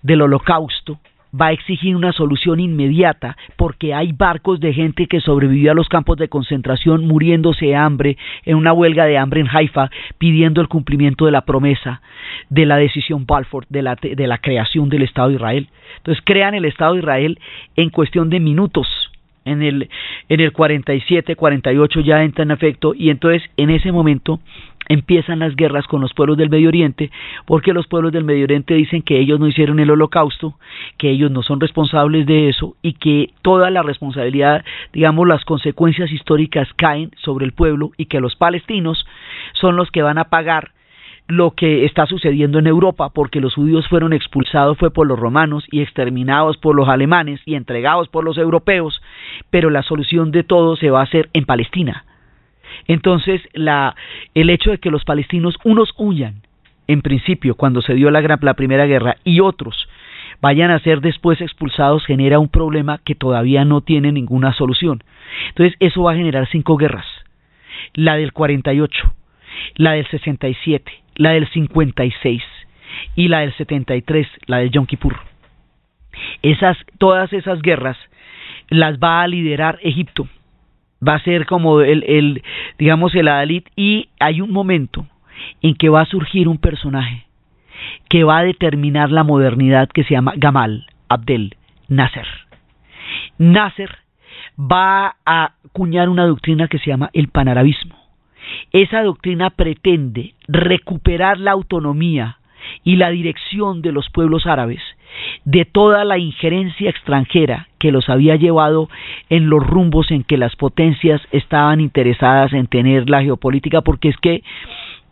del 0.00 0.22
holocausto 0.22 0.98
va 1.38 1.46
a 1.46 1.52
exigir 1.52 1.96
una 1.96 2.12
solución 2.12 2.60
inmediata 2.60 3.36
porque 3.56 3.94
hay 3.94 4.12
barcos 4.12 4.60
de 4.60 4.72
gente 4.72 5.06
que 5.06 5.20
sobrevivió 5.20 5.72
a 5.72 5.74
los 5.74 5.88
campos 5.88 6.16
de 6.16 6.28
concentración 6.28 7.06
muriéndose 7.06 7.66
de 7.66 7.76
hambre 7.76 8.16
en 8.44 8.56
una 8.56 8.72
huelga 8.72 9.04
de 9.04 9.18
hambre 9.18 9.40
en 9.40 9.48
Haifa 9.48 9.90
pidiendo 10.18 10.60
el 10.60 10.68
cumplimiento 10.68 11.26
de 11.26 11.32
la 11.32 11.42
promesa 11.42 12.00
de 12.48 12.66
la 12.66 12.76
decisión 12.76 13.26
Balfour 13.26 13.66
de 13.68 13.82
la, 13.82 13.96
de 13.96 14.26
la 14.26 14.38
creación 14.38 14.88
del 14.88 15.02
Estado 15.02 15.28
de 15.28 15.34
Israel. 15.34 15.68
Entonces 15.98 16.22
crean 16.24 16.54
el 16.54 16.64
Estado 16.64 16.94
de 16.94 17.00
Israel 17.00 17.38
en 17.76 17.90
cuestión 17.90 18.30
de 18.30 18.40
minutos. 18.40 19.07
En 19.48 19.62
el, 19.62 19.88
en 20.28 20.40
el 20.40 20.52
47, 20.52 21.36
48 21.36 22.00
ya 22.00 22.22
entra 22.22 22.44
en 22.44 22.50
efecto 22.50 22.94
y 22.94 23.10
entonces 23.10 23.42
en 23.56 23.70
ese 23.70 23.92
momento 23.92 24.40
empiezan 24.88 25.40
las 25.40 25.54
guerras 25.54 25.86
con 25.86 26.00
los 26.00 26.14
pueblos 26.14 26.36
del 26.36 26.50
Medio 26.50 26.68
Oriente, 26.68 27.10
porque 27.46 27.72
los 27.72 27.86
pueblos 27.86 28.12
del 28.12 28.24
Medio 28.24 28.44
Oriente 28.44 28.74
dicen 28.74 29.02
que 29.02 29.18
ellos 29.18 29.38
no 29.38 29.46
hicieron 29.46 29.78
el 29.80 29.90
holocausto, 29.90 30.54
que 30.96 31.10
ellos 31.10 31.30
no 31.30 31.42
son 31.42 31.60
responsables 31.60 32.26
de 32.26 32.48
eso 32.48 32.76
y 32.82 32.94
que 32.94 33.30
toda 33.42 33.70
la 33.70 33.82
responsabilidad, 33.82 34.64
digamos, 34.92 35.28
las 35.28 35.44
consecuencias 35.44 36.10
históricas 36.10 36.68
caen 36.76 37.10
sobre 37.18 37.44
el 37.44 37.52
pueblo 37.52 37.90
y 37.96 38.06
que 38.06 38.20
los 38.20 38.36
palestinos 38.36 39.06
son 39.52 39.76
los 39.76 39.90
que 39.90 40.02
van 40.02 40.18
a 40.18 40.24
pagar 40.24 40.72
lo 41.28 41.50
que 41.50 41.84
está 41.84 42.06
sucediendo 42.06 42.58
en 42.58 42.66
Europa, 42.66 43.10
porque 43.10 43.40
los 43.40 43.54
judíos 43.54 43.86
fueron 43.86 44.14
expulsados 44.14 44.78
fue 44.78 44.90
por 44.90 45.06
los 45.06 45.18
romanos 45.18 45.64
y 45.70 45.82
exterminados 45.82 46.56
por 46.56 46.74
los 46.74 46.88
alemanes 46.88 47.40
y 47.44 47.54
entregados 47.54 48.08
por 48.08 48.24
los 48.24 48.38
europeos, 48.38 49.02
pero 49.50 49.68
la 49.68 49.82
solución 49.82 50.30
de 50.32 50.42
todo 50.42 50.76
se 50.76 50.90
va 50.90 51.00
a 51.00 51.04
hacer 51.04 51.28
en 51.34 51.44
Palestina. 51.44 52.04
Entonces, 52.86 53.42
la, 53.52 53.94
el 54.34 54.48
hecho 54.48 54.70
de 54.70 54.78
que 54.78 54.90
los 54.90 55.04
palestinos, 55.04 55.56
unos 55.64 55.92
huyan, 55.98 56.42
en 56.86 57.02
principio, 57.02 57.54
cuando 57.54 57.82
se 57.82 57.94
dio 57.94 58.10
la, 58.10 58.22
la 58.22 58.54
primera 58.54 58.86
guerra, 58.86 59.18
y 59.22 59.40
otros 59.40 59.88
vayan 60.40 60.70
a 60.70 60.78
ser 60.78 61.02
después 61.02 61.40
expulsados, 61.42 62.06
genera 62.06 62.38
un 62.38 62.48
problema 62.48 63.00
que 63.04 63.14
todavía 63.14 63.66
no 63.66 63.82
tiene 63.82 64.12
ninguna 64.12 64.54
solución. 64.54 65.02
Entonces, 65.50 65.76
eso 65.80 66.04
va 66.04 66.12
a 66.12 66.16
generar 66.16 66.48
cinco 66.48 66.78
guerras. 66.78 67.06
La 67.92 68.16
del 68.16 68.32
48, 68.32 69.12
la 69.76 69.92
del 69.92 70.06
67, 70.08 70.90
la 71.18 71.32
del 71.32 71.46
56 71.50 72.42
y 73.14 73.28
la 73.28 73.40
del 73.40 73.54
73, 73.54 74.26
la 74.46 74.58
del 74.58 74.70
Yom 74.70 74.86
Kippur. 74.86 75.16
Esas, 76.40 76.78
todas 76.96 77.30
esas 77.34 77.60
guerras 77.60 77.98
las 78.70 78.98
va 78.98 79.20
a 79.20 79.28
liderar 79.28 79.78
Egipto 79.82 80.26
va 81.06 81.14
a 81.14 81.22
ser 81.22 81.46
como 81.46 81.80
el, 81.80 82.42
digamos, 82.78 83.14
el 83.14 83.28
Adalid 83.28 83.64
y 83.76 84.08
hay 84.18 84.40
un 84.40 84.50
momento 84.50 85.06
en 85.62 85.74
que 85.74 85.88
va 85.88 86.02
a 86.02 86.06
surgir 86.06 86.48
un 86.48 86.58
personaje 86.58 87.26
que 88.08 88.24
va 88.24 88.38
a 88.38 88.44
determinar 88.44 89.10
la 89.10 89.22
modernidad 89.22 89.88
que 89.88 90.04
se 90.04 90.14
llama 90.14 90.32
Gamal 90.36 90.86
Abdel 91.08 91.56
Nasser. 91.88 92.26
Nasser 93.38 93.90
va 94.58 95.16
a 95.24 95.52
acuñar 95.64 96.08
una 96.08 96.26
doctrina 96.26 96.66
que 96.66 96.78
se 96.78 96.86
llama 96.86 97.10
el 97.12 97.28
panarabismo. 97.28 97.97
Esa 98.72 99.02
doctrina 99.02 99.50
pretende 99.50 100.34
recuperar 100.46 101.38
la 101.38 101.52
autonomía 101.52 102.38
y 102.84 102.96
la 102.96 103.10
dirección 103.10 103.82
de 103.82 103.92
los 103.92 104.10
pueblos 104.10 104.46
árabes 104.46 104.82
de 105.44 105.64
toda 105.64 106.04
la 106.04 106.18
injerencia 106.18 106.90
extranjera 106.90 107.68
que 107.78 107.92
los 107.92 108.08
había 108.08 108.36
llevado 108.36 108.88
en 109.30 109.48
los 109.48 109.66
rumbos 109.66 110.10
en 110.10 110.22
que 110.22 110.36
las 110.36 110.54
potencias 110.56 111.20
estaban 111.32 111.80
interesadas 111.80 112.52
en 112.52 112.66
tener 112.66 113.08
la 113.08 113.22
geopolítica, 113.22 113.80
porque 113.80 114.08
es 114.08 114.16
que 114.18 114.42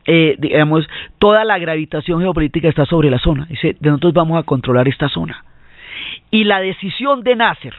eh, 0.08 0.36
digamos, 0.38 0.86
toda 1.18 1.44
la 1.44 1.58
gravitación 1.58 2.20
geopolítica 2.20 2.68
está 2.68 2.86
sobre 2.86 3.10
la 3.10 3.18
zona. 3.18 3.46
Dice, 3.46 3.76
nosotros 3.80 4.12
vamos 4.12 4.38
a 4.38 4.44
controlar 4.44 4.86
esta 4.86 5.08
zona. 5.08 5.44
Y 6.30 6.44
la 6.44 6.60
decisión 6.60 7.24
de 7.24 7.34
Nasser 7.34 7.74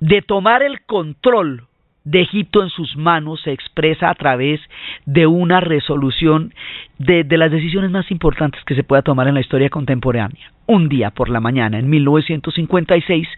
de 0.00 0.20
tomar 0.20 0.62
el 0.64 0.82
control 0.84 1.66
de 2.04 2.20
Egipto 2.20 2.62
en 2.62 2.70
sus 2.70 2.96
manos 2.96 3.40
se 3.42 3.52
expresa 3.52 4.10
a 4.10 4.14
través 4.14 4.60
de 5.06 5.26
una 5.26 5.60
resolución 5.60 6.52
de, 6.98 7.24
las 7.36 7.50
decisiones 7.50 7.90
más 7.90 8.10
importantes 8.10 8.62
que 8.64 8.74
se 8.74 8.84
pueda 8.84 9.02
tomar 9.02 9.28
en 9.28 9.34
la 9.34 9.40
historia 9.40 9.70
contemporánea. 9.70 10.50
Un 10.66 10.88
día 10.88 11.10
por 11.10 11.28
la 11.28 11.40
mañana, 11.40 11.78
en 11.78 11.88
1956, 11.90 13.28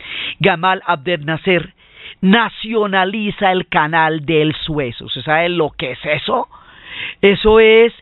Gamal 0.40 0.82
Abdel 0.86 1.24
Nasser 1.24 1.74
nacionaliza 2.20 3.52
el 3.52 3.66
canal 3.68 4.24
del 4.24 4.54
Suez. 4.54 5.00
¿Usted 5.00 5.22
sabe 5.22 5.48
lo 5.48 5.70
que 5.70 5.92
es 5.92 5.98
eso? 6.04 6.48
Eso 7.20 7.60
es 7.60 7.92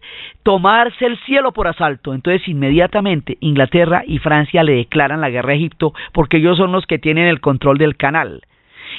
tomarse 0.43 1.07
el 1.07 1.19
cielo 1.21 1.53
por 1.53 1.67
asalto. 1.69 2.15
Entonces 2.15 2.47
inmediatamente 2.47 3.39
Inglaterra 3.41 4.03
y 4.07 4.19
Francia 4.19 4.63
le 4.63 4.75
declaran 4.75 5.21
la 5.21 5.31
guerra 5.31 5.53
a 5.53 5.57
Egipto 5.57 5.95
porque 6.13 6.39
ellos 6.39 6.59
son 6.59 6.73
los 6.73 6.87
que 6.87 6.99
tienen 6.99 7.27
el 7.27 7.41
control 7.41 7.79
del 7.79 7.97
canal. 7.97 8.43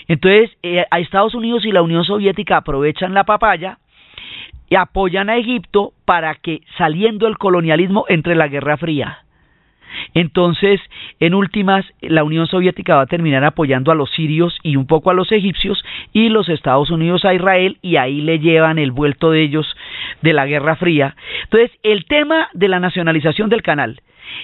Entonces, 0.08 0.52
eh, 0.64 0.86
a 0.90 1.00
Estados 1.00 1.36
Unidos 1.36 1.66
y 1.66 1.72
la 1.72 1.82
Unión 1.82 2.04
Soviética 2.04 2.58
aprovechan 2.58 3.14
la 3.14 3.24
papaya 3.24 3.80
y 4.70 4.76
apoyan 4.76 5.30
a 5.30 5.38
Egipto 5.38 5.94
para 6.06 6.36
que, 6.36 6.62
saliendo 6.78 7.28
el 7.28 7.38
colonialismo, 7.38 8.06
entre 8.10 8.36
la 8.36 8.48
Guerra 8.48 8.78
Fría. 8.78 9.20
Entonces, 10.14 10.82
en 11.20 11.34
últimas, 11.34 11.86
la 12.02 12.24
Unión 12.24 12.48
Soviética 12.48 12.96
va 12.96 13.04
a 13.04 13.08
terminar 13.08 13.44
apoyando 13.44 13.92
a 13.92 13.96
los 13.96 14.10
sirios 14.12 14.58
y 14.64 14.76
un 14.76 14.88
poco 14.88 15.12
a 15.12 15.14
los 15.14 15.32
egipcios 15.32 15.84
y 16.12 16.30
los 16.30 16.50
Estados 16.50 16.90
Unidos 16.90 17.26
a 17.26 17.34
Israel 17.34 17.78
y 17.82 17.98
ahí 17.98 18.22
le 18.22 18.40
llevan 18.40 18.80
el 18.80 18.92
vuelto 18.92 19.32
de 19.32 19.44
ellos 19.44 19.68
de 20.22 20.34
la 20.34 20.46
Guerra 20.46 20.76
Fría. 20.76 21.16
Entonces, 21.44 21.72
el 21.84 22.06
tema 22.06 22.50
de 22.54 22.68
la 22.68 22.80
nacionalización 22.80 23.50
del 23.50 23.62
canal 23.62 24.02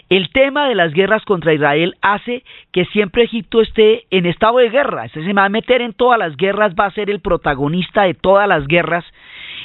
el 0.10 0.30
tema 0.30 0.68
de 0.68 0.76
las 0.76 0.94
guerras 0.94 1.24
contra 1.26 1.54
Israel 1.54 1.96
hace 2.02 2.44
que 2.72 2.86
siempre 2.86 3.24
Egipto 3.24 3.62
esté 3.62 4.06
en 4.12 4.26
estado 4.26 4.58
de 4.58 4.70
guerra. 4.70 5.06
Este 5.06 5.24
se 5.24 5.34
va 5.34 5.46
a 5.46 5.50
meter 5.50 5.82
en 5.82 5.94
todas 5.94 6.18
las 6.20 6.36
guerras, 6.36 6.74
va 6.80 6.86
a 6.86 6.92
ser 6.92 7.10
el 7.10 7.20
protagonista 7.20 8.04
de 8.04 8.14
todas 8.14 8.48
las 8.48 8.68
guerras. 8.68 9.06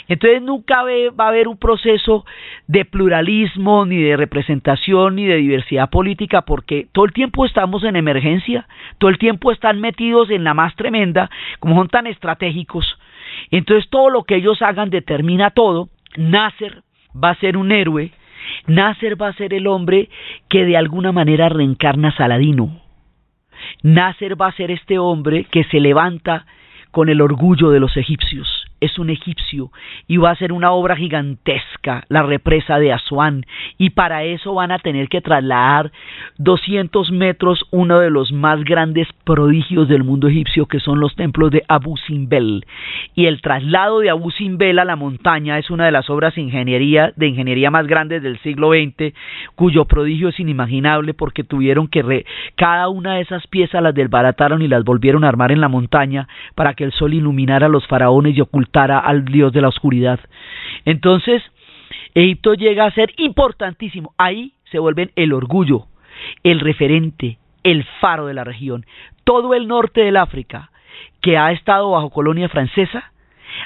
Entonces 0.08 0.42
nunca 0.42 0.82
va 0.82 1.24
a 1.24 1.28
haber 1.28 1.48
un 1.48 1.56
proceso 1.56 2.26
de 2.66 2.84
pluralismo, 2.84 3.86
ni 3.86 4.02
de 4.02 4.16
representación, 4.16 5.16
ni 5.16 5.24
de 5.24 5.36
diversidad 5.36 5.88
política, 5.88 6.42
porque 6.42 6.86
todo 6.92 7.06
el 7.06 7.12
tiempo 7.12 7.46
estamos 7.46 7.84
en 7.84 7.96
emergencia, 7.96 8.66
todo 8.98 9.10
el 9.10 9.18
tiempo 9.18 9.50
están 9.50 9.80
metidos 9.80 10.30
en 10.30 10.44
la 10.44 10.52
más 10.52 10.74
tremenda, 10.76 11.30
como 11.58 11.76
son 11.76 11.88
tan 11.88 12.06
estratégicos. 12.06 12.98
Entonces 13.50 13.88
todo 13.88 14.10
lo 14.10 14.24
que 14.24 14.36
ellos 14.36 14.60
hagan 14.60 14.90
determina 14.90 15.50
todo. 15.50 15.88
Nasser 16.16 16.82
va 17.16 17.30
a 17.30 17.40
ser 17.40 17.56
un 17.56 17.72
héroe 17.72 18.12
Nasser 18.66 19.20
va 19.20 19.28
a 19.28 19.34
ser 19.34 19.54
el 19.54 19.66
hombre 19.66 20.08
que 20.48 20.64
de 20.64 20.76
alguna 20.76 21.12
manera 21.12 21.48
reencarna 21.48 22.08
a 22.08 22.16
Saladino. 22.16 22.80
Nasser 23.82 24.40
va 24.40 24.48
a 24.48 24.52
ser 24.52 24.70
este 24.70 24.98
hombre 24.98 25.44
que 25.44 25.64
se 25.64 25.80
levanta 25.80 26.46
con 26.90 27.08
el 27.08 27.20
orgullo 27.20 27.70
de 27.70 27.80
los 27.80 27.96
egipcios 27.96 28.63
es 28.84 28.98
un 28.98 29.10
egipcio 29.10 29.70
y 30.06 30.16
va 30.16 30.30
a 30.30 30.36
ser 30.36 30.52
una 30.52 30.72
obra 30.72 30.96
gigantesca, 30.96 32.04
la 32.08 32.22
represa 32.22 32.78
de 32.78 32.92
Asuán, 32.92 33.44
y 33.78 33.90
para 33.90 34.24
eso 34.24 34.54
van 34.54 34.72
a 34.72 34.78
tener 34.78 35.08
que 35.08 35.20
trasladar 35.20 35.92
200 36.38 37.10
metros 37.12 37.64
uno 37.70 38.00
de 38.00 38.10
los 38.10 38.32
más 38.32 38.62
grandes 38.64 39.08
prodigios 39.24 39.88
del 39.88 40.04
mundo 40.04 40.28
egipcio, 40.28 40.66
que 40.66 40.80
son 40.80 41.00
los 41.00 41.14
templos 41.16 41.50
de 41.50 41.62
Abu 41.68 41.96
Simbel. 41.96 42.64
Y 43.14 43.26
el 43.26 43.40
traslado 43.40 44.00
de 44.00 44.10
Abu 44.10 44.30
Simbel 44.30 44.78
a 44.78 44.84
la 44.84 44.96
montaña 44.96 45.58
es 45.58 45.70
una 45.70 45.86
de 45.86 45.92
las 45.92 46.10
obras 46.10 46.34
de 46.34 46.42
ingeniería, 46.42 47.12
de 47.16 47.28
ingeniería 47.28 47.70
más 47.70 47.86
grandes 47.86 48.22
del 48.22 48.38
siglo 48.40 48.70
XX, 48.72 49.14
cuyo 49.54 49.84
prodigio 49.84 50.28
es 50.28 50.40
inimaginable 50.40 51.14
porque 51.14 51.44
tuvieron 51.44 51.88
que 51.88 52.02
re, 52.02 52.26
cada 52.56 52.88
una 52.88 53.14
de 53.14 53.22
esas 53.22 53.46
piezas 53.46 53.82
las 53.82 53.94
desbarataron 53.94 54.62
y 54.62 54.68
las 54.68 54.84
volvieron 54.84 55.24
a 55.24 55.28
armar 55.28 55.52
en 55.52 55.60
la 55.60 55.68
montaña 55.68 56.28
para 56.54 56.74
que 56.74 56.84
el 56.84 56.92
sol 56.92 57.14
iluminara 57.14 57.66
a 57.66 57.70
los 57.70 57.86
faraones 57.86 58.36
y 58.36 58.40
ocultara 58.40 58.73
al 58.74 59.24
dios 59.24 59.52
de 59.52 59.60
la 59.60 59.68
oscuridad. 59.68 60.20
Entonces, 60.84 61.42
Egipto 62.14 62.54
llega 62.54 62.84
a 62.84 62.90
ser 62.92 63.12
importantísimo. 63.16 64.14
Ahí 64.18 64.52
se 64.70 64.78
vuelven 64.78 65.10
el 65.16 65.32
orgullo, 65.32 65.86
el 66.42 66.60
referente, 66.60 67.38
el 67.62 67.84
faro 68.00 68.26
de 68.26 68.34
la 68.34 68.44
región. 68.44 68.86
Todo 69.24 69.54
el 69.54 69.66
norte 69.66 70.02
del 70.02 70.16
África, 70.16 70.70
que 71.20 71.38
ha 71.38 71.52
estado 71.52 71.90
bajo 71.90 72.10
colonia 72.10 72.48
francesa, 72.48 73.12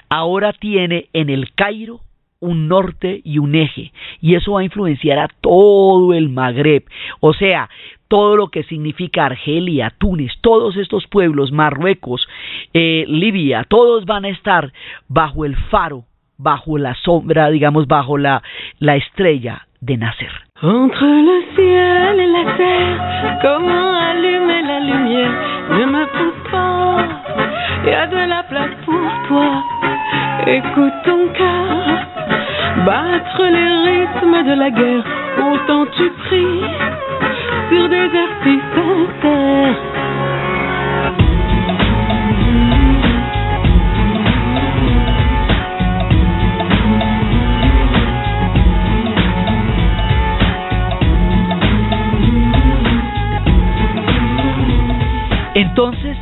ahora 0.08 0.52
tiene 0.52 1.08
en 1.12 1.30
el 1.30 1.52
Cairo 1.54 2.00
un 2.40 2.68
norte 2.68 3.20
y 3.24 3.38
un 3.38 3.56
eje, 3.56 3.92
y 4.20 4.36
eso 4.36 4.52
va 4.52 4.60
a 4.60 4.64
influenciar 4.64 5.18
a 5.18 5.28
todo 5.40 6.14
el 6.14 6.28
Magreb. 6.28 6.84
O 7.18 7.32
sea, 7.34 7.68
todo 8.08 8.36
lo 8.36 8.48
que 8.48 8.62
significa 8.64 9.26
Argelia, 9.26 9.92
Túnez, 9.98 10.32
todos 10.40 10.76
estos 10.76 11.06
pueblos, 11.06 11.52
Marruecos, 11.52 12.26
eh, 12.74 13.04
Libia, 13.06 13.64
todos 13.68 14.04
van 14.06 14.24
a 14.24 14.30
estar 14.30 14.72
bajo 15.08 15.44
el 15.44 15.56
faro, 15.70 16.04
bajo 16.38 16.78
la 16.78 16.94
sombra, 16.94 17.50
digamos, 17.50 17.86
bajo 17.86 18.18
la, 18.18 18.42
la 18.78 18.96
estrella 18.96 19.66
de 19.80 19.96
Nasser. 19.96 20.30
Entre 20.62 21.06
le 21.06 21.54
ciel 21.54 22.20
et 22.20 22.26
la 22.26 22.56
terre, 22.56 23.38
comment 23.42 23.94
allumer 23.94 24.62
la 24.62 24.80
lumière 24.80 25.58
Ne 25.70 25.86
me 25.86 26.06
pousse 26.06 26.50
pas, 26.50 27.06
y 27.84 27.90
a 27.90 28.06
de 28.06 28.26
la 28.26 28.42
place 28.44 28.74
pour 28.84 29.28
toi. 29.28 29.62
Écoute 30.46 30.94
ton 31.04 31.28
cœur, 31.34 32.86
battre 32.86 33.44
les 33.44 33.90
rythmes 33.90 34.48
de 34.48 34.54
la 34.54 34.70
guerre. 34.70 35.04
Autant 35.38 35.86
tu 35.96 36.10
pries 36.10 36.97
Entonces, 55.54 56.16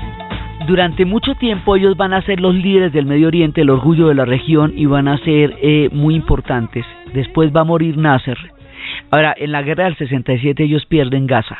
durante 0.67 1.05
mucho 1.05 1.35
tiempo 1.35 1.77
ellos 1.77 1.97
van 1.97 2.15
a 2.15 2.23
ser 2.23 2.41
los 2.41 2.55
líderes 2.55 2.93
del 2.93 3.05
Medio 3.05 3.29
Oriente, 3.29 3.61
el 3.61 3.71
orgullo 3.71 4.09
de 4.09 4.15
la 4.15 4.25
región 4.25 4.73
y 4.75 4.87
van 4.87 5.09
a 5.09 5.19
ser 5.19 5.57
eh, 5.61 5.91
muy 5.93 6.15
importantes. 6.15 6.87
Después 7.13 7.55
va 7.55 7.61
a 7.61 7.65
morir 7.65 7.99
Nasser. 7.99 8.56
Ahora, 9.11 9.35
en 9.37 9.53
la 9.53 9.63
guerra 9.63 9.85
del 9.85 9.97
67 9.97 10.65
ellos 10.65 10.85
pierden 10.87 11.27
Gaza 11.27 11.57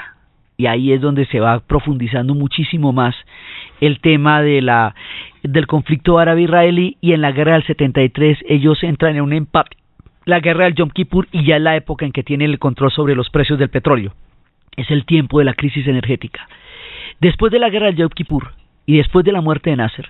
y 0.57 0.67
ahí 0.67 0.93
es 0.93 1.01
donde 1.01 1.27
se 1.27 1.41
va 1.41 1.61
profundizando 1.61 2.35
muchísimo 2.35 2.93
más 2.93 3.15
el 3.81 4.01
tema 4.01 4.43
de 4.43 4.63
la 4.63 4.95
del 5.43 5.67
conflicto 5.67 6.19
árabe-israelí 6.19 6.97
y 7.01 7.13
en 7.13 7.21
la 7.21 7.33
guerra 7.33 7.55
del 7.55 7.65
73 7.65 8.39
ellos 8.49 8.83
entran 8.83 9.17
en 9.17 9.23
un 9.23 9.33
empate, 9.33 9.77
la 10.25 10.41
guerra 10.41 10.65
del 10.65 10.75
Yom 10.75 10.91
Kippur 10.91 11.29
y 11.31 11.45
ya 11.45 11.57
es 11.57 11.63
la 11.63 11.77
época 11.77 12.05
en 12.05 12.13
que 12.13 12.25
tienen 12.25 12.51
el 12.51 12.59
control 12.59 12.91
sobre 12.91 13.15
los 13.15 13.31
precios 13.31 13.59
del 13.59 13.69
petróleo. 13.69 14.15
Es 14.77 14.91
el 14.91 15.05
tiempo 15.07 15.39
de 15.39 15.45
la 15.45 15.55
crisis 15.55 15.87
energética. 15.87 16.49
Después 17.21 17.53
de 17.53 17.59
la 17.59 17.71
guerra 17.71 17.87
del 17.87 17.97
Yom 17.97 18.11
Kippur 18.11 18.53
y 18.87 18.97
después 18.97 19.25
de 19.25 19.33
la 19.33 19.41
muerte 19.41 19.71
de 19.71 19.77
Nasser, 19.77 20.09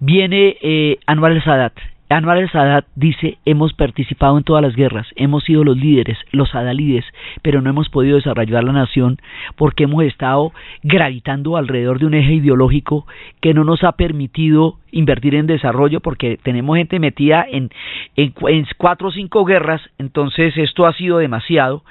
viene 0.00 0.56
eh, 0.60 0.98
Anwar 1.06 1.32
el-Sadat. 1.32 1.72
Anwar 2.12 2.38
el-Sadat 2.38 2.86
dice, 2.94 3.38
hemos 3.44 3.74
participado 3.74 4.36
en 4.36 4.44
todas 4.44 4.62
las 4.62 4.74
guerras, 4.74 5.06
hemos 5.16 5.44
sido 5.44 5.64
los 5.64 5.76
líderes, 5.76 6.18
los 6.32 6.54
adalides, 6.54 7.04
pero 7.42 7.62
no 7.62 7.70
hemos 7.70 7.88
podido 7.88 8.16
desarrollar 8.16 8.64
la 8.64 8.72
nación 8.72 9.18
porque 9.56 9.84
hemos 9.84 10.04
estado 10.04 10.52
gravitando 10.82 11.56
alrededor 11.56 11.98
de 11.98 12.06
un 12.06 12.14
eje 12.14 12.34
ideológico 12.34 13.06
que 13.40 13.54
no 13.54 13.64
nos 13.64 13.84
ha 13.84 13.92
permitido 13.92 14.78
invertir 14.90 15.34
en 15.34 15.46
desarrollo 15.46 16.00
porque 16.00 16.38
tenemos 16.42 16.76
gente 16.76 16.98
metida 16.98 17.46
en, 17.48 17.70
en, 18.16 18.34
en 18.46 18.66
cuatro 18.76 19.08
o 19.08 19.12
cinco 19.12 19.44
guerras, 19.44 19.80
entonces 19.98 20.56
esto 20.56 20.86
ha 20.86 20.92
sido 20.94 21.18
demasiado. 21.18 21.84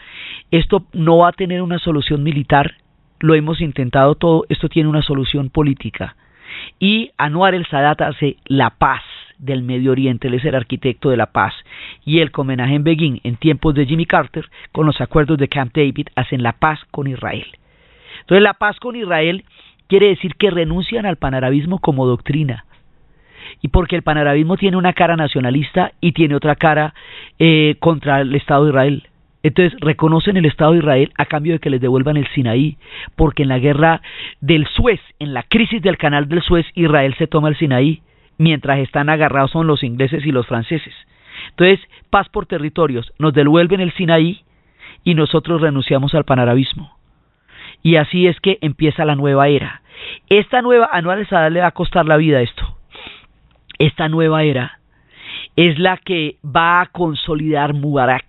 Esto 0.52 0.86
no 0.94 1.20
va 1.20 1.30
a 1.30 1.34
tener 1.34 1.62
una 1.62 1.80
solución 1.80 2.24
militar, 2.24 2.76
lo 3.20 3.36
hemos 3.36 3.62
intentado 3.62 4.16
todo, 4.16 4.46
esto 4.50 4.68
tiene 4.68 4.90
una 4.90 5.02
solución 5.02 5.50
política. 5.50 6.16
Y 6.80 7.12
Anwar 7.18 7.56
el 7.56 7.66
Sadat 7.68 8.02
hace 8.02 8.38
la 8.46 8.72
paz 8.72 9.04
del 9.42 9.64
Medio 9.64 9.92
Oriente, 9.92 10.28
él 10.28 10.36
es 10.36 10.46
el 10.46 10.56
arquitecto 10.56 11.10
de 11.10 11.18
la 11.18 11.32
paz. 11.32 11.54
Y 12.06 12.20
el 12.20 12.32
homenaje 12.34 12.76
en 12.76 12.84
Begin, 12.84 13.20
en 13.24 13.36
tiempos 13.36 13.76
de 13.76 13.86
Jimmy 13.86 14.06
Carter, 14.06 14.50
con 14.72 14.86
los 14.86 15.02
acuerdos 15.02 15.38
de 15.38 15.48
Camp 15.48 15.76
David, 15.76 16.08
hacen 16.16 16.44
la 16.44 16.54
paz 16.54 16.80
con 16.92 17.08
Israel. 17.08 17.48
Entonces 18.22 18.44
la 18.44 18.54
paz 18.54 18.80
con 18.80 18.96
Israel 18.96 19.44
quiere 19.88 20.08
decir 20.08 20.36
que 20.36 20.52
renuncian 20.52 21.06
al 21.06 21.18
panarabismo 21.18 21.80
como 21.80 22.06
doctrina. 22.06 22.66
Y 23.62 23.68
porque 23.68 23.96
el 23.96 24.04
panarabismo 24.04 24.56
tiene 24.56 24.78
una 24.78 24.94
cara 24.94 25.18
nacionalista 25.18 25.92
y 26.00 26.14
tiene 26.14 26.36
otra 26.36 26.56
cara 26.56 26.94
eh, 27.40 27.76
contra 27.80 28.22
el 28.22 28.34
Estado 28.36 28.66
de 28.66 28.70
Israel. 28.70 29.08
Entonces 29.44 29.78
reconocen 29.80 30.38
el 30.38 30.46
Estado 30.46 30.74
de 30.74 30.80
Israel 30.80 31.12
a 31.18 31.26
cambio 31.26 31.54
de 31.54 31.60
que 31.60 31.70
les 31.70 31.82
devuelvan 31.82 32.18
el 32.18 32.28
Sinaí, 32.30 32.78
porque 33.16 33.44
en 33.44 33.50
la 33.50 33.60
guerra 33.60 34.02
del 34.40 34.68
Suez, 34.68 35.00
en 35.20 35.34
la 35.34 35.44
crisis 35.44 35.82
del 35.82 35.98
canal 35.98 36.30
del 36.30 36.42
Suez, 36.42 36.66
Israel 36.76 37.16
se 37.18 37.28
toma 37.28 37.50
el 37.50 37.58
Sinaí, 37.58 38.02
mientras 38.38 38.80
están 38.80 39.10
agarrados 39.10 39.52
son 39.52 39.68
los 39.68 39.84
ingleses 39.84 40.26
y 40.26 40.32
los 40.32 40.48
franceses. 40.48 40.94
Entonces, 41.50 41.80
paz 42.10 42.30
por 42.30 42.46
territorios, 42.46 43.12
nos 43.20 43.34
devuelven 43.34 43.80
el 43.80 43.94
Sinaí 43.94 44.42
y 45.04 45.16
nosotros 45.16 45.62
renunciamos 45.62 46.14
al 46.14 46.26
panarabismo. 46.26 46.96
Y 47.84 47.96
así 47.96 48.28
es 48.28 48.40
que 48.40 48.60
empieza 48.62 49.06
la 49.06 49.16
nueva 49.16 49.48
era. 49.48 49.82
Esta 50.30 50.62
nueva, 50.62 50.90
Sadat 51.30 51.52
le 51.52 51.62
va 51.62 51.68
a 51.68 51.72
costar 51.72 52.06
la 52.06 52.18
vida 52.18 52.42
esto. 52.42 52.78
Esta 53.80 54.08
nueva 54.10 54.44
era 54.44 54.82
es 55.56 55.78
la 55.80 55.98
que 55.98 56.38
va 56.44 56.82
a 56.82 56.86
consolidar 56.88 57.74
Mubarak. 57.74 58.26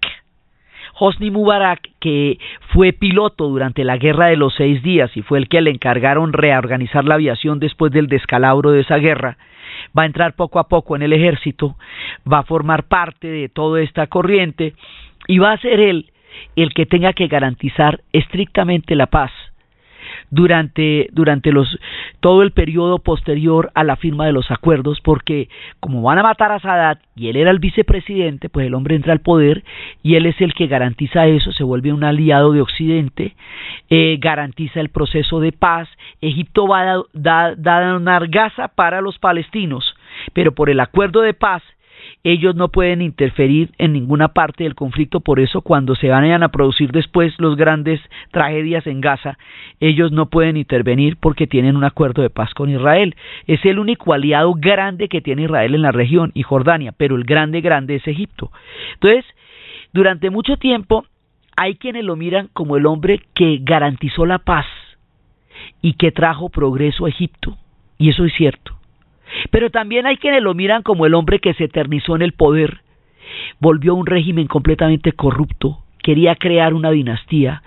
Hosni 0.94 1.30
Mubarak, 1.30 1.80
que 2.00 2.38
fue 2.72 2.92
piloto 2.92 3.48
durante 3.48 3.84
la 3.84 3.96
Guerra 3.96 4.26
de 4.26 4.36
los 4.36 4.54
Seis 4.54 4.82
Días 4.82 5.16
y 5.16 5.22
fue 5.22 5.38
el 5.38 5.48
que 5.48 5.60
le 5.60 5.70
encargaron 5.70 6.32
reorganizar 6.32 7.04
la 7.04 7.14
aviación 7.14 7.58
después 7.58 7.92
del 7.92 8.08
descalabro 8.08 8.70
de 8.70 8.80
esa 8.80 8.98
guerra, 8.98 9.38
va 9.96 10.02
a 10.02 10.06
entrar 10.06 10.34
poco 10.34 10.58
a 10.58 10.68
poco 10.68 10.96
en 10.96 11.02
el 11.02 11.12
ejército, 11.12 11.76
va 12.30 12.38
a 12.38 12.44
formar 12.44 12.84
parte 12.84 13.28
de 13.28 13.48
toda 13.48 13.80
esta 13.80 14.06
corriente 14.06 14.74
y 15.28 15.38
va 15.38 15.52
a 15.52 15.58
ser 15.58 15.80
él 15.80 16.10
el 16.56 16.72
que 16.72 16.86
tenga 16.86 17.12
que 17.12 17.28
garantizar 17.28 18.00
estrictamente 18.12 18.96
la 18.96 19.06
paz 19.06 19.30
durante, 20.32 21.08
durante 21.12 21.52
los, 21.52 21.78
todo 22.20 22.42
el 22.42 22.52
periodo 22.52 22.98
posterior 22.98 23.70
a 23.74 23.84
la 23.84 23.96
firma 23.96 24.24
de 24.24 24.32
los 24.32 24.50
acuerdos, 24.50 24.98
porque 25.02 25.50
como 25.78 26.00
van 26.00 26.18
a 26.18 26.22
matar 26.22 26.50
a 26.52 26.58
Sadat 26.58 26.98
y 27.14 27.28
él 27.28 27.36
era 27.36 27.50
el 27.50 27.58
vicepresidente, 27.58 28.48
pues 28.48 28.66
el 28.66 28.74
hombre 28.74 28.96
entra 28.96 29.12
al 29.12 29.20
poder 29.20 29.62
y 30.02 30.14
él 30.14 30.24
es 30.24 30.40
el 30.40 30.54
que 30.54 30.68
garantiza 30.68 31.26
eso, 31.26 31.52
se 31.52 31.64
vuelve 31.64 31.92
un 31.92 32.02
aliado 32.02 32.52
de 32.52 32.62
Occidente, 32.62 33.36
eh, 33.90 34.16
garantiza 34.18 34.80
el 34.80 34.88
proceso 34.88 35.38
de 35.38 35.52
paz, 35.52 35.86
Egipto 36.22 36.66
va 36.66 36.80
a 36.80 37.02
dar 37.12 37.60
da, 37.60 37.96
una 37.96 38.18
Gaza 38.20 38.68
para 38.68 39.02
los 39.02 39.18
palestinos, 39.18 39.94
pero 40.32 40.52
por 40.52 40.70
el 40.70 40.80
acuerdo 40.80 41.20
de 41.20 41.34
paz 41.34 41.62
ellos 42.24 42.54
no 42.54 42.68
pueden 42.68 43.02
interferir 43.02 43.72
en 43.78 43.92
ninguna 43.92 44.28
parte 44.28 44.62
del 44.62 44.76
conflicto, 44.76 45.20
por 45.20 45.40
eso 45.40 45.60
cuando 45.60 45.96
se 45.96 46.08
vayan 46.08 46.42
a 46.44 46.50
producir 46.50 46.92
después 46.92 47.34
los 47.38 47.56
grandes 47.56 48.00
tragedias 48.30 48.86
en 48.86 49.00
Gaza, 49.00 49.38
ellos 49.80 50.12
no 50.12 50.26
pueden 50.26 50.56
intervenir 50.56 51.16
porque 51.16 51.48
tienen 51.48 51.76
un 51.76 51.82
acuerdo 51.82 52.22
de 52.22 52.30
paz 52.30 52.54
con 52.54 52.70
Israel. 52.70 53.16
Es 53.48 53.64
el 53.64 53.80
único 53.80 54.12
aliado 54.12 54.54
grande 54.54 55.08
que 55.08 55.20
tiene 55.20 55.42
Israel 55.42 55.74
en 55.74 55.82
la 55.82 55.90
región 55.90 56.30
y 56.34 56.42
Jordania, 56.42 56.92
pero 56.96 57.16
el 57.16 57.24
grande 57.24 57.60
grande 57.60 57.96
es 57.96 58.06
Egipto. 58.06 58.52
Entonces, 58.94 59.24
durante 59.92 60.30
mucho 60.30 60.56
tiempo 60.56 61.04
hay 61.56 61.74
quienes 61.74 62.04
lo 62.04 62.14
miran 62.14 62.48
como 62.52 62.76
el 62.76 62.86
hombre 62.86 63.20
que 63.34 63.58
garantizó 63.62 64.26
la 64.26 64.38
paz 64.38 64.66
y 65.80 65.94
que 65.94 66.12
trajo 66.12 66.48
progreso 66.48 67.06
a 67.06 67.08
Egipto, 67.08 67.58
y 67.98 68.10
eso 68.10 68.24
es 68.24 68.32
cierto. 68.34 68.71
Pero 69.50 69.70
también 69.70 70.06
hay 70.06 70.16
quienes 70.16 70.42
lo 70.42 70.54
miran 70.54 70.82
como 70.82 71.06
el 71.06 71.14
hombre 71.14 71.38
que 71.38 71.54
se 71.54 71.64
eternizó 71.64 72.16
en 72.16 72.22
el 72.22 72.32
poder, 72.32 72.80
volvió 73.60 73.92
a 73.92 73.96
un 73.96 74.06
régimen 74.06 74.46
completamente 74.46 75.12
corrupto, 75.12 75.78
quería 76.02 76.34
crear 76.34 76.74
una 76.74 76.90
dinastía 76.90 77.62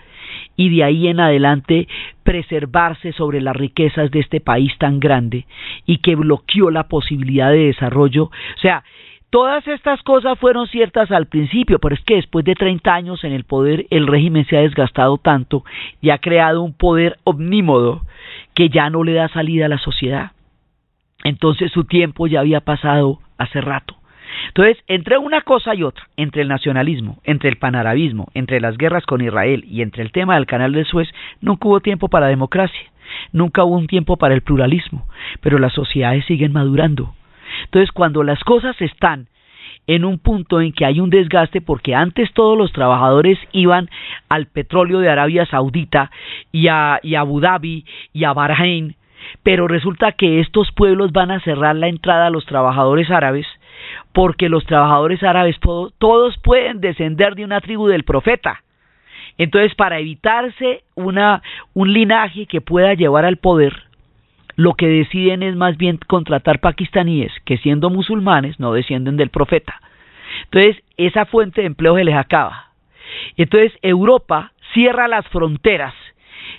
y 0.58 0.76
de 0.76 0.84
ahí 0.84 1.08
en 1.08 1.20
adelante 1.20 1.88
preservarse 2.24 3.12
sobre 3.14 3.42
las 3.42 3.56
riquezas 3.56 4.12
de 4.12 4.20
este 4.20 4.42
país 4.42 4.72
tan 4.78 5.00
grande 5.00 5.46
y 5.86 5.98
que 5.98 6.16
bloqueó 6.16 6.70
la 6.72 6.88
posibilidad 6.88 7.52
de 7.52 7.68
desarrollo. 7.68 8.26
O 8.26 8.60
sea, 8.62 8.84
todas 9.30 9.68
estas 9.68 10.02
cosas 10.04 10.40
fueron 10.40 10.68
ciertas 10.68 11.12
al 11.12 11.28
principio, 11.28 11.80
pero 11.80 11.96
es 11.96 12.02
que 12.02 12.16
después 12.16 12.46
de 12.46 12.56
30 12.56 12.94
años 12.94 13.24
en 13.24 13.34
el 13.34 13.44
poder 13.44 13.86
el 13.90 14.08
régimen 14.08 14.46
se 14.46 14.58
ha 14.58 14.62
desgastado 14.62 15.18
tanto 15.18 15.64
y 16.02 16.10
ha 16.10 16.20
creado 16.20 16.62
un 16.62 16.74
poder 16.74 17.18
omnímodo 17.24 18.02
que 18.54 18.70
ya 18.70 18.90
no 18.90 19.04
le 19.04 19.14
da 19.14 19.28
salida 19.30 19.66
a 19.66 19.70
la 19.70 19.78
sociedad. 19.78 20.32
Entonces 21.26 21.72
su 21.72 21.86
tiempo 21.86 22.28
ya 22.28 22.40
había 22.40 22.62
pasado 22.62 23.20
hace 23.38 23.60
rato. 23.60 23.96
Entonces, 24.50 24.78
entre 24.88 25.18
una 25.18 25.42
cosa 25.42 25.74
y 25.74 25.82
otra, 25.82 26.08
entre 26.18 26.44
el 26.44 26.48
nacionalismo, 26.48 27.20
entre 27.24 27.50
el 27.50 27.58
panarabismo, 27.58 28.28
entre 28.36 28.62
las 28.62 28.78
guerras 28.78 29.06
con 29.06 29.22
Israel 29.22 29.66
y 29.68 29.82
entre 29.82 30.04
el 30.04 30.12
tema 30.12 30.36
del 30.36 30.46
canal 30.46 30.72
del 30.74 30.86
Suez, 30.86 31.10
nunca 31.42 31.68
hubo 31.68 31.80
tiempo 31.80 32.10
para 32.10 32.28
democracia, 32.28 32.92
nunca 33.32 33.64
hubo 33.64 33.76
un 33.76 33.88
tiempo 33.88 34.18
para 34.18 34.36
el 34.36 34.42
pluralismo, 34.42 35.08
pero 35.42 35.58
las 35.58 35.74
sociedades 35.74 36.26
siguen 36.26 36.54
madurando. 36.54 37.16
Entonces, 37.64 37.92
cuando 37.92 38.22
las 38.22 38.44
cosas 38.44 38.80
están 38.80 39.28
en 39.88 40.06
un 40.06 40.20
punto 40.20 40.62
en 40.62 40.74
que 40.74 40.86
hay 40.86 41.00
un 41.00 41.10
desgaste 41.10 41.62
porque 41.62 41.96
antes 41.96 42.32
todos 42.34 42.56
los 42.56 42.72
trabajadores 42.72 43.40
iban 43.52 43.90
al 44.30 44.46
petróleo 44.46 45.00
de 45.00 45.10
Arabia 45.10 45.48
Saudita 45.48 46.12
y 46.52 46.68
a, 46.68 47.00
y 47.02 47.16
a 47.16 47.22
Abu 47.22 47.40
Dhabi 47.40 47.84
y 48.14 48.24
a 48.26 48.34
Bahrein 48.34 48.96
pero 49.44 49.68
resulta 49.68 50.12
que 50.14 50.40
estos 50.40 50.72
pueblos 50.72 51.12
van 51.12 51.32
a 51.32 51.40
cerrar 51.42 51.76
la 51.76 51.88
entrada 51.88 52.28
a 52.28 52.30
los 52.30 52.46
trabajadores 52.46 53.10
árabes 53.12 53.46
porque 54.14 54.50
los 54.50 54.66
trabajadores 54.66 55.22
árabes 55.24 55.58
todos 55.60 56.38
pueden 56.40 56.82
descender 56.82 57.36
de 57.36 57.44
una 57.44 57.62
tribu 57.62 57.88
del 57.88 58.04
profeta. 58.04 58.64
Entonces, 59.38 59.76
para 59.76 60.00
evitarse 60.00 60.84
una, 60.96 61.42
un 61.74 61.92
linaje 61.92 62.46
que 62.46 62.62
pueda 62.62 62.94
llevar 62.94 63.26
al 63.26 63.38
poder, 63.38 63.84
lo 64.56 64.74
que 64.74 64.88
deciden 64.88 65.44
es 65.44 65.56
más 65.56 65.76
bien 65.76 66.00
contratar 66.08 66.60
pakistaníes 66.60 67.34
que 67.44 67.58
siendo 67.58 67.90
musulmanes 67.90 68.60
no 68.60 68.72
descienden 68.72 69.18
del 69.18 69.30
profeta. 69.30 69.82
Entonces, 70.46 70.82
esa 70.96 71.26
fuente 71.26 71.62
de 71.62 71.68
empleo 71.68 71.96
se 71.96 72.06
les 72.06 72.16
acaba. 72.16 72.66
Entonces 73.38 73.74
Europa 73.82 74.52
cierra 74.74 75.08
las 75.08 75.28
fronteras 75.28 75.94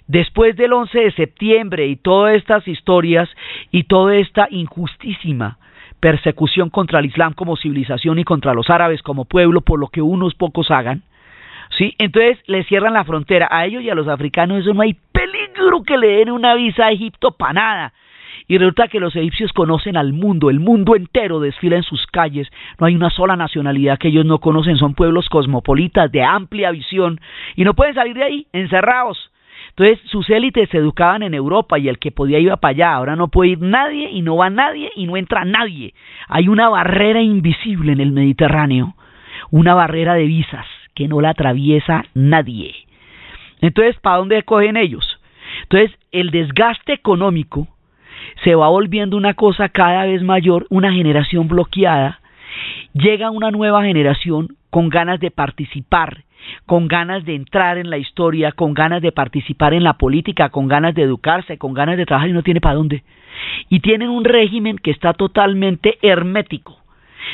después 0.06 0.56
del 0.56 0.72
11 0.72 0.98
de 0.98 1.12
septiembre 1.12 1.86
y 1.86 1.96
todas 1.96 2.36
estas 2.36 2.66
historias 2.68 3.28
y 3.70 3.84
toda 3.84 4.16
esta 4.16 4.48
injustísima 4.50 5.58
persecución 6.00 6.70
contra 6.70 7.00
el 7.00 7.06
Islam 7.06 7.32
como 7.32 7.56
civilización 7.56 8.18
y 8.18 8.24
contra 8.24 8.54
los 8.54 8.70
árabes 8.70 9.02
como 9.02 9.24
pueblo 9.24 9.62
por 9.62 9.80
lo 9.80 9.88
que 9.88 10.02
unos 10.02 10.34
pocos 10.34 10.70
hagan, 10.70 11.02
¿sí? 11.76 11.94
Entonces 11.98 12.38
le 12.46 12.64
cierran 12.64 12.94
la 12.94 13.04
frontera 13.04 13.48
a 13.50 13.66
ellos 13.66 13.82
y 13.82 13.90
a 13.90 13.94
los 13.94 14.08
africanos, 14.08 14.60
eso 14.60 14.74
no 14.74 14.82
hay 14.82 14.94
peligro 15.12 15.82
que 15.82 15.98
le 15.98 16.08
den 16.18 16.30
una 16.30 16.54
visa 16.54 16.86
a 16.86 16.92
Egipto 16.92 17.32
para 17.32 17.52
nada. 17.54 17.92
Y 18.48 18.58
resulta 18.58 18.86
que 18.86 19.00
los 19.00 19.16
egipcios 19.16 19.52
conocen 19.52 19.96
al 19.96 20.12
mundo, 20.12 20.50
el 20.50 20.60
mundo 20.60 20.94
entero 20.94 21.40
desfila 21.40 21.76
en 21.76 21.82
sus 21.82 22.06
calles, 22.06 22.48
no 22.78 22.86
hay 22.86 22.94
una 22.94 23.10
sola 23.10 23.34
nacionalidad 23.34 23.98
que 23.98 24.08
ellos 24.08 24.24
no 24.24 24.38
conocen, 24.38 24.76
son 24.76 24.94
pueblos 24.94 25.28
cosmopolitas 25.28 26.12
de 26.12 26.22
amplia 26.22 26.70
visión 26.70 27.20
y 27.56 27.64
no 27.64 27.74
pueden 27.74 27.94
salir 27.94 28.14
de 28.14 28.22
ahí, 28.22 28.46
encerrados. 28.52 29.32
Entonces 29.78 30.00
sus 30.10 30.30
élites 30.30 30.70
se 30.70 30.78
educaban 30.78 31.22
en 31.22 31.34
Europa 31.34 31.78
y 31.78 31.88
el 31.88 31.98
que 31.98 32.10
podía 32.10 32.38
iba 32.38 32.56
para 32.56 32.70
allá. 32.70 32.94
Ahora 32.94 33.14
no 33.14 33.28
puede 33.28 33.50
ir 33.50 33.60
nadie 33.60 34.10
y 34.10 34.22
no 34.22 34.36
va 34.36 34.48
nadie 34.48 34.90
y 34.96 35.06
no 35.06 35.18
entra 35.18 35.44
nadie. 35.44 35.92
Hay 36.28 36.48
una 36.48 36.70
barrera 36.70 37.20
invisible 37.20 37.92
en 37.92 38.00
el 38.00 38.12
Mediterráneo, 38.12 38.94
una 39.50 39.74
barrera 39.74 40.14
de 40.14 40.24
visas 40.24 40.66
que 40.94 41.08
no 41.08 41.20
la 41.20 41.30
atraviesa 41.30 42.06
nadie. 42.14 42.74
Entonces, 43.60 43.96
¿para 44.00 44.16
dónde 44.16 44.42
cogen 44.44 44.78
ellos? 44.78 45.20
Entonces, 45.64 45.90
el 46.10 46.30
desgaste 46.30 46.94
económico 46.94 47.68
se 48.44 48.54
va 48.54 48.68
volviendo 48.68 49.16
una 49.16 49.34
cosa 49.34 49.68
cada 49.68 50.06
vez 50.06 50.22
mayor, 50.22 50.66
una 50.70 50.90
generación 50.90 51.48
bloqueada. 51.48 52.20
Llega 52.94 53.30
una 53.30 53.50
nueva 53.50 53.84
generación 53.84 54.56
con 54.70 54.88
ganas 54.88 55.20
de 55.20 55.30
participar, 55.30 56.24
con 56.66 56.88
ganas 56.88 57.24
de 57.24 57.34
entrar 57.34 57.78
en 57.78 57.90
la 57.90 57.98
historia, 57.98 58.52
con 58.52 58.74
ganas 58.74 59.02
de 59.02 59.12
participar 59.12 59.74
en 59.74 59.84
la 59.84 59.94
política, 59.94 60.48
con 60.48 60.68
ganas 60.68 60.94
de 60.94 61.02
educarse, 61.02 61.58
con 61.58 61.74
ganas 61.74 61.96
de 61.96 62.06
trabajar 62.06 62.30
y 62.30 62.32
no 62.32 62.42
tiene 62.42 62.60
para 62.60 62.74
dónde. 62.74 63.02
Y 63.68 63.80
tienen 63.80 64.08
un 64.08 64.24
régimen 64.24 64.78
que 64.78 64.90
está 64.90 65.12
totalmente 65.12 65.98
hermético. 66.02 66.78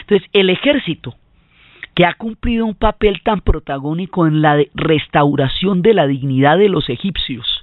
Entonces, 0.00 0.28
el 0.32 0.50
ejército, 0.50 1.14
que 1.94 2.06
ha 2.06 2.14
cumplido 2.14 2.64
un 2.64 2.74
papel 2.74 3.20
tan 3.22 3.40
protagónico 3.40 4.26
en 4.26 4.40
la 4.40 4.58
restauración 4.74 5.82
de 5.82 5.94
la 5.94 6.06
dignidad 6.06 6.58
de 6.58 6.68
los 6.68 6.88
egipcios 6.88 7.61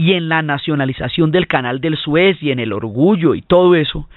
y 0.00 0.14
en 0.14 0.30
la 0.30 0.40
nacionalización 0.40 1.30
del 1.30 1.46
canal 1.46 1.82
del 1.82 1.98
Suez 1.98 2.42
y 2.42 2.52
en 2.52 2.58
el 2.58 2.72
orgullo 2.72 3.34
y 3.34 3.42
todo 3.42 3.74
eso, 3.74 4.08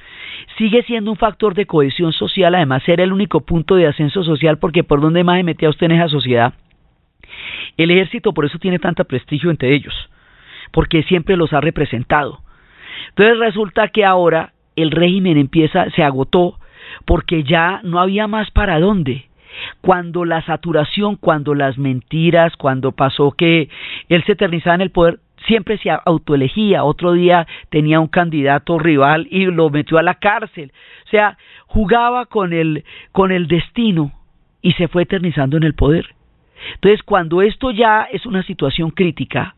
sigue 0.58 0.82
siendo 0.84 1.12
un 1.12 1.18
factor 1.18 1.56
de 1.56 1.66
cohesión 1.66 2.14
social, 2.14 2.56
además 2.56 2.88
era 2.88 3.04
el 3.04 3.12
único 3.12 3.42
punto 3.42 3.76
de 3.76 3.88
ascenso 3.88 4.24
social 4.24 4.60
porque 4.60 4.86
por 4.86 5.02
donde 5.02 5.26
más 5.26 5.40
se 5.40 5.44
metía 5.44 5.70
usted 5.70 5.88
en 5.88 6.00
esa 6.00 6.08
sociedad. 6.08 6.54
El 7.76 7.92
ejército 7.92 8.34
por 8.34 8.46
eso 8.46 8.60
tiene 8.60 8.80
tanto 8.80 9.04
prestigio 9.04 9.52
entre 9.52 9.74
ellos, 9.74 9.94
porque 10.72 11.04
siempre 11.04 11.36
los 11.36 11.52
ha 11.52 11.60
representado. 11.60 12.40
Entonces 13.10 13.40
resulta 13.40 13.90
que 13.90 14.06
ahora 14.06 14.54
el 14.78 14.90
régimen 14.90 15.38
empieza, 15.38 15.90
se 15.90 16.02
agotó, 16.02 16.60
porque 17.04 17.44
ya 17.44 17.82
no 17.84 18.00
había 18.00 18.28
más 18.28 18.52
para 18.52 18.80
dónde. 18.80 19.26
Cuando 19.82 20.24
la 20.24 20.42
saturación, 20.46 21.18
cuando 21.18 21.54
las 21.56 21.78
mentiras, 21.78 22.56
cuando 22.56 22.94
pasó 22.94 23.32
que 23.32 23.68
él 24.08 24.24
se 24.24 24.32
eternizaba 24.32 24.76
en 24.76 24.82
el 24.82 24.92
poder, 24.92 25.20
siempre 25.48 25.78
se 25.78 25.90
autoelegía, 25.90 26.84
otro 26.84 27.14
día 27.14 27.48
tenía 27.70 28.00
un 28.00 28.08
candidato 28.08 28.80
rival 28.80 29.28
y 29.30 29.46
lo 29.46 29.70
metió 29.70 29.98
a 29.98 30.04
la 30.04 30.16
cárcel. 30.16 30.72
O 31.06 31.10
sea, 31.10 31.38
jugaba 31.68 32.26
con 32.26 32.54
el, 32.54 32.84
con 33.12 33.32
el 33.32 33.48
destino 33.48 34.12
y 34.62 34.74
se 34.74 34.88
fue 34.88 35.04
eternizando 35.04 35.58
en 35.58 35.64
el 35.64 35.74
poder. 35.74 36.16
Entonces, 36.76 37.04
cuando 37.04 37.42
esto 37.42 37.72
ya 37.72 38.08
es 38.12 38.26
una 38.26 38.44
situación 38.44 38.92
crítica, 38.92 39.56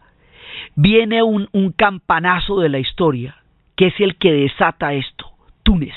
viene 0.75 1.21
un, 1.21 1.47
un 1.51 1.71
campanazo 1.71 2.59
de 2.59 2.69
la 2.69 2.79
historia, 2.79 3.35
que 3.75 3.87
es 3.87 3.99
el 3.99 4.15
que 4.15 4.31
desata 4.31 4.93
esto, 4.93 5.29
Túnez. 5.63 5.95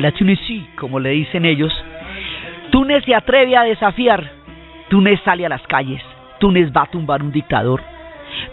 La 0.00 0.12
como 0.76 0.98
le 1.00 1.10
dicen 1.10 1.44
ellos, 1.44 1.72
Túnez 2.70 3.04
se 3.04 3.14
atreve 3.14 3.56
a 3.56 3.62
desafiar, 3.62 4.32
Túnez 4.88 5.20
sale 5.22 5.44
a 5.44 5.50
las 5.50 5.62
calles, 5.66 6.02
Túnez 6.40 6.72
va 6.74 6.84
a 6.84 6.90
tumbar 6.90 7.22
un 7.22 7.30
dictador, 7.30 7.82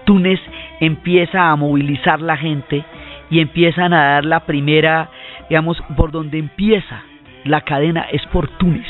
Túnez 0.06 0.40
empieza 0.82 1.50
a 1.50 1.56
movilizar 1.56 2.20
la 2.20 2.36
gente 2.36 2.84
y 3.30 3.40
empiezan 3.40 3.94
a 3.94 4.16
dar 4.16 4.26
la 4.26 4.42
primera, 4.42 5.10
digamos, 5.50 5.82
por 5.96 6.12
donde 6.12 6.40
empieza 6.40 7.04
la 7.46 7.62
cadena 7.62 8.08
es 8.12 8.26
por 8.28 8.50
Túnez. 8.58 8.88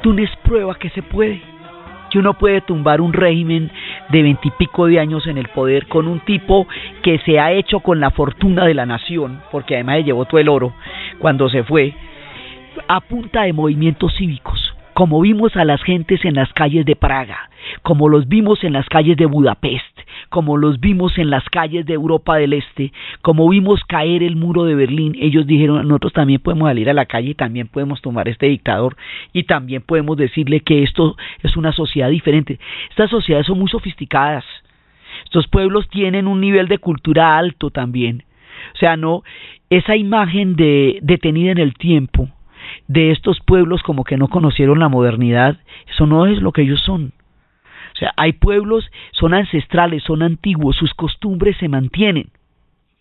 Túnez 0.00 0.30
prueba 0.42 0.74
que 0.76 0.88
se 0.90 1.02
puede, 1.02 1.42
que 2.10 2.18
uno 2.18 2.32
puede 2.32 2.62
tumbar 2.62 3.02
un 3.02 3.12
régimen 3.12 3.70
de 4.08 4.22
veintipico 4.22 4.86
de 4.86 5.00
años 5.00 5.26
en 5.26 5.36
el 5.36 5.48
poder 5.48 5.86
con 5.86 6.08
un 6.08 6.20
tipo 6.20 6.66
que 7.02 7.18
se 7.18 7.38
ha 7.38 7.52
hecho 7.52 7.80
con 7.80 8.00
la 8.00 8.10
fortuna 8.10 8.64
de 8.64 8.74
la 8.74 8.86
nación, 8.86 9.42
porque 9.50 9.74
además 9.74 9.96
le 9.96 10.04
llevó 10.04 10.24
todo 10.24 10.40
el 10.40 10.48
oro 10.48 10.72
cuando 11.18 11.48
se 11.48 11.64
fue, 11.64 11.94
a 12.86 13.00
punta 13.00 13.42
de 13.42 13.52
movimientos 13.52 14.14
cívicos, 14.16 14.74
como 14.94 15.20
vimos 15.20 15.56
a 15.56 15.64
las 15.64 15.82
gentes 15.82 16.24
en 16.24 16.34
las 16.34 16.52
calles 16.52 16.84
de 16.84 16.96
Praga, 16.96 17.50
como 17.82 18.08
los 18.08 18.28
vimos 18.28 18.64
en 18.64 18.72
las 18.72 18.88
calles 18.88 19.16
de 19.16 19.26
Budapest, 19.26 19.98
como 20.28 20.56
los 20.56 20.80
vimos 20.80 21.16
en 21.18 21.30
las 21.30 21.44
calles 21.48 21.86
de 21.86 21.94
Europa 21.94 22.36
del 22.36 22.52
Este, 22.52 22.92
como 23.22 23.48
vimos 23.48 23.82
caer 23.84 24.22
el 24.22 24.36
muro 24.36 24.64
de 24.64 24.74
Berlín, 24.74 25.16
ellos 25.20 25.46
dijeron, 25.46 25.86
nosotros 25.86 26.12
también 26.12 26.40
podemos 26.40 26.68
salir 26.68 26.90
a 26.90 26.94
la 26.94 27.06
calle 27.06 27.30
y 27.30 27.34
también 27.34 27.68
podemos 27.68 28.02
tomar 28.02 28.28
este 28.28 28.46
dictador 28.46 28.96
y 29.32 29.44
también 29.44 29.82
podemos 29.82 30.16
decirle 30.16 30.60
que 30.60 30.82
esto 30.82 31.16
es 31.42 31.56
una 31.56 31.72
sociedad 31.72 32.10
diferente. 32.10 32.58
Estas 32.90 33.10
sociedades 33.10 33.46
son 33.46 33.58
muy 33.58 33.68
sofisticadas. 33.68 34.44
Estos 35.24 35.46
pueblos 35.48 35.88
tienen 35.88 36.26
un 36.26 36.40
nivel 36.40 36.68
de 36.68 36.78
cultura 36.78 37.38
alto 37.38 37.70
también. 37.70 38.24
O 38.74 38.78
sea, 38.78 38.96
no, 38.96 39.22
esa 39.70 39.96
imagen 39.96 40.56
de 40.56 40.98
detenida 41.02 41.52
en 41.52 41.58
el 41.58 41.74
tiempo 41.74 42.28
de 42.86 43.10
estos 43.10 43.38
pueblos 43.40 43.82
como 43.82 44.04
que 44.04 44.16
no 44.16 44.28
conocieron 44.28 44.78
la 44.78 44.88
modernidad, 44.88 45.58
eso 45.92 46.06
no 46.06 46.26
es 46.26 46.40
lo 46.40 46.52
que 46.52 46.62
ellos 46.62 46.80
son. 46.80 47.12
O 47.94 47.96
sea, 47.98 48.12
hay 48.16 48.32
pueblos, 48.32 48.88
son 49.12 49.34
ancestrales, 49.34 50.02
son 50.04 50.22
antiguos, 50.22 50.76
sus 50.76 50.94
costumbres 50.94 51.56
se 51.58 51.68
mantienen, 51.68 52.30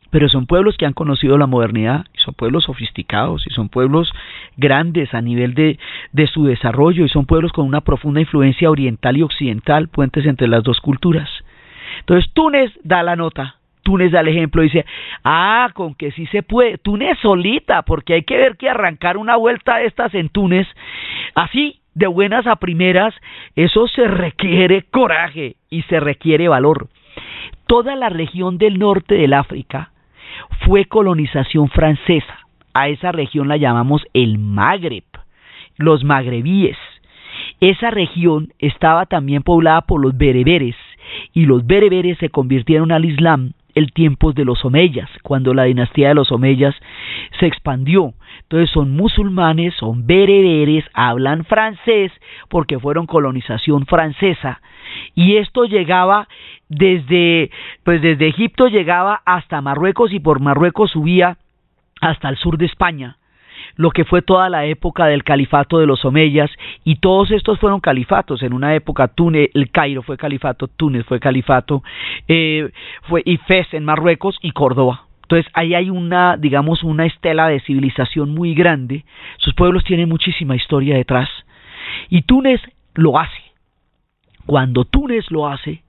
pero 0.09 0.29
son 0.29 0.47
pueblos 0.47 0.75
que 0.77 0.85
han 0.85 0.93
conocido 0.93 1.37
la 1.37 1.47
modernidad, 1.47 2.05
y 2.13 2.19
son 2.19 2.33
pueblos 2.33 2.63
sofisticados, 2.63 3.45
y 3.45 3.51
son 3.51 3.69
pueblos 3.69 4.11
grandes 4.55 5.13
a 5.13 5.21
nivel 5.21 5.53
de, 5.53 5.77
de 6.13 6.27
su 6.27 6.45
desarrollo, 6.45 7.05
y 7.05 7.09
son 7.09 7.25
pueblos 7.25 7.51
con 7.51 7.65
una 7.65 7.81
profunda 7.81 8.21
influencia 8.21 8.71
oriental 8.71 9.17
y 9.17 9.21
occidental, 9.21 9.87
puentes 9.89 10.25
entre 10.25 10.47
las 10.47 10.63
dos 10.63 10.79
culturas. 10.79 11.29
Entonces 11.99 12.31
Túnez 12.33 12.71
da 12.83 13.03
la 13.03 13.15
nota, 13.15 13.57
Túnez 13.87 14.11
da 14.11 14.19
el 14.19 14.27
ejemplo, 14.27 14.63
dice, 14.63 14.85
ah, 15.23 15.69
con 15.73 15.95
que 15.95 16.11
sí 16.11 16.25
se 16.25 16.43
puede, 16.43 16.77
Túnez 16.77 17.17
solita, 17.21 17.83
porque 17.83 18.15
hay 18.15 18.23
que 18.23 18.35
ver 18.35 18.57
que 18.57 18.69
arrancar 18.69 19.15
una 19.15 19.37
vuelta 19.37 19.77
de 19.77 19.85
estas 19.85 20.13
en 20.13 20.27
Túnez, 20.27 20.67
así, 21.35 21.79
de 21.93 22.05
buenas 22.07 22.45
a 22.47 22.57
primeras, 22.57 23.15
eso 23.55 23.87
se 23.87 24.05
requiere 24.05 24.83
coraje 24.91 25.55
y 25.69 25.83
se 25.83 26.01
requiere 26.01 26.49
valor. 26.49 26.89
Toda 27.65 27.95
la 27.95 28.09
región 28.09 28.57
del 28.57 28.77
norte 28.77 29.15
del 29.15 29.31
África 29.31 29.91
fue 30.65 30.83
colonización 30.83 31.69
francesa. 31.69 32.39
A 32.73 32.89
esa 32.89 33.13
región 33.13 33.47
la 33.47 33.55
llamamos 33.55 34.05
el 34.13 34.37
Magreb, 34.37 35.05
los 35.77 36.03
magrebíes. 36.03 36.77
Esa 37.61 37.89
región 37.89 38.49
estaba 38.59 39.05
también 39.05 39.43
poblada 39.43 39.79
por 39.83 40.01
los 40.01 40.17
bereberes 40.17 40.75
y 41.31 41.45
los 41.45 41.65
bereberes 41.65 42.17
se 42.17 42.27
convirtieron 42.27 42.91
al 42.91 43.05
Islam 43.05 43.53
el 43.77 43.91
tiempo 43.91 44.33
de 44.33 44.43
los 44.43 44.65
omeyas, 44.65 45.09
cuando 45.21 45.53
la 45.53 45.65
dinastía 45.65 46.09
de 46.09 46.15
los 46.15 46.31
omeyas 46.31 46.75
se 47.39 47.45
expandió. 47.45 48.13
Entonces 48.41 48.71
son 48.71 48.95
musulmanes, 48.95 49.75
son 49.75 50.07
bereberes, 50.07 50.83
hablan 50.93 51.45
francés 51.45 52.11
porque 52.49 52.79
fueron 52.79 53.05
colonización 53.05 53.85
francesa 53.85 54.61
y 55.13 55.37
esto 55.37 55.65
llegaba 55.65 56.27
desde 56.69 57.51
pues 57.83 58.01
desde 58.01 58.27
Egipto 58.27 58.67
llegaba 58.67 59.21
hasta 59.25 59.61
Marruecos 59.61 60.11
y 60.11 60.19
por 60.19 60.39
Marruecos 60.39 60.91
subía 60.91 61.37
hasta 62.01 62.29
el 62.29 62.37
sur 62.37 62.57
de 62.57 62.65
España 62.65 63.17
lo 63.77 63.91
que 63.91 64.03
fue 64.03 64.21
toda 64.21 64.49
la 64.49 64.65
época 64.65 65.05
del 65.05 65.23
califato 65.23 65.79
de 65.79 65.85
los 65.85 66.03
Omeyas, 66.03 66.51
y 66.83 66.97
todos 66.97 67.31
estos 67.31 67.59
fueron 67.59 67.79
califatos. 67.79 68.43
En 68.43 68.53
una 68.53 68.75
época, 68.75 69.07
Túnez, 69.07 69.49
el 69.53 69.71
Cairo 69.71 70.01
fue 70.01 70.17
califato, 70.17 70.67
Túnez 70.67 71.05
fue 71.05 71.19
califato, 71.19 71.83
eh, 72.27 72.69
fue 73.03 73.21
y 73.25 73.37
Fez 73.37 73.73
en 73.73 73.85
Marruecos 73.85 74.37
y 74.41 74.51
Córdoba. 74.51 75.03
Entonces 75.23 75.51
ahí 75.53 75.73
hay 75.73 75.89
una, 75.89 76.37
digamos, 76.37 76.83
una 76.83 77.05
estela 77.05 77.47
de 77.47 77.59
civilización 77.59 78.33
muy 78.33 78.53
grande. 78.53 79.03
Sus 79.37 79.53
pueblos 79.53 79.83
tienen 79.83 80.07
muchísima 80.07 80.55
historia 80.55 80.95
detrás. 80.95 81.29
Y 82.09 82.21
Túnez 82.21 82.61
lo 82.95 83.19
hace. 83.19 83.41
Cuando 84.45 84.85
Túnez 84.85 85.29
lo 85.29 85.47
hace, 85.47 85.83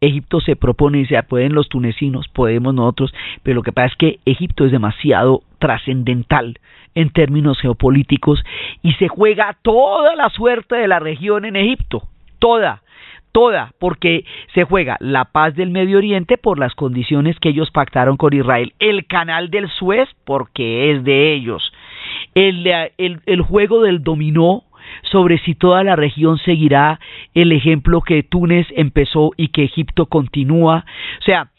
Egipto 0.00 0.40
se 0.40 0.56
propone 0.56 0.98
y 0.98 1.00
dice, 1.02 1.22
pueden 1.22 1.54
los 1.54 1.68
tunecinos, 1.68 2.28
podemos 2.28 2.72
nosotros, 2.72 3.12
pero 3.42 3.56
lo 3.56 3.62
que 3.62 3.72
pasa 3.72 3.88
es 3.88 3.96
que 3.96 4.18
Egipto 4.24 4.64
es 4.64 4.72
demasiado 4.72 5.42
trascendental 5.58 6.58
en 6.94 7.10
términos 7.10 7.60
geopolíticos 7.60 8.42
y 8.82 8.92
se 8.94 9.08
juega 9.08 9.56
toda 9.62 10.16
la 10.16 10.30
suerte 10.30 10.76
de 10.76 10.88
la 10.88 10.98
región 10.98 11.44
en 11.44 11.56
Egipto, 11.56 12.08
toda, 12.38 12.82
toda, 13.32 13.72
porque 13.78 14.24
se 14.54 14.64
juega 14.64 14.96
la 15.00 15.26
paz 15.26 15.54
del 15.54 15.70
Medio 15.70 15.98
Oriente 15.98 16.38
por 16.38 16.58
las 16.58 16.74
condiciones 16.74 17.38
que 17.38 17.50
ellos 17.50 17.70
pactaron 17.70 18.16
con 18.16 18.32
Israel, 18.32 18.72
el 18.78 19.06
canal 19.06 19.50
del 19.50 19.68
Suez 19.68 20.08
porque 20.24 20.92
es 20.92 21.04
de 21.04 21.32
ellos, 21.34 21.72
el, 22.34 22.66
el, 22.98 23.42
juego 23.42 23.82
del 23.82 24.02
dominó 24.02 24.64
sobre 25.02 25.38
si 25.38 25.54
toda 25.54 25.84
la 25.84 25.96
región 25.96 26.38
seguirá 26.38 27.00
el 27.34 27.52
ejemplo 27.52 28.00
que 28.00 28.22
Túnez 28.22 28.66
empezó 28.76 29.32
y 29.36 29.48
que 29.48 29.64
Egipto 29.64 30.06
continúa. 30.06 30.84
O 31.20 31.22
sea, 31.22 31.50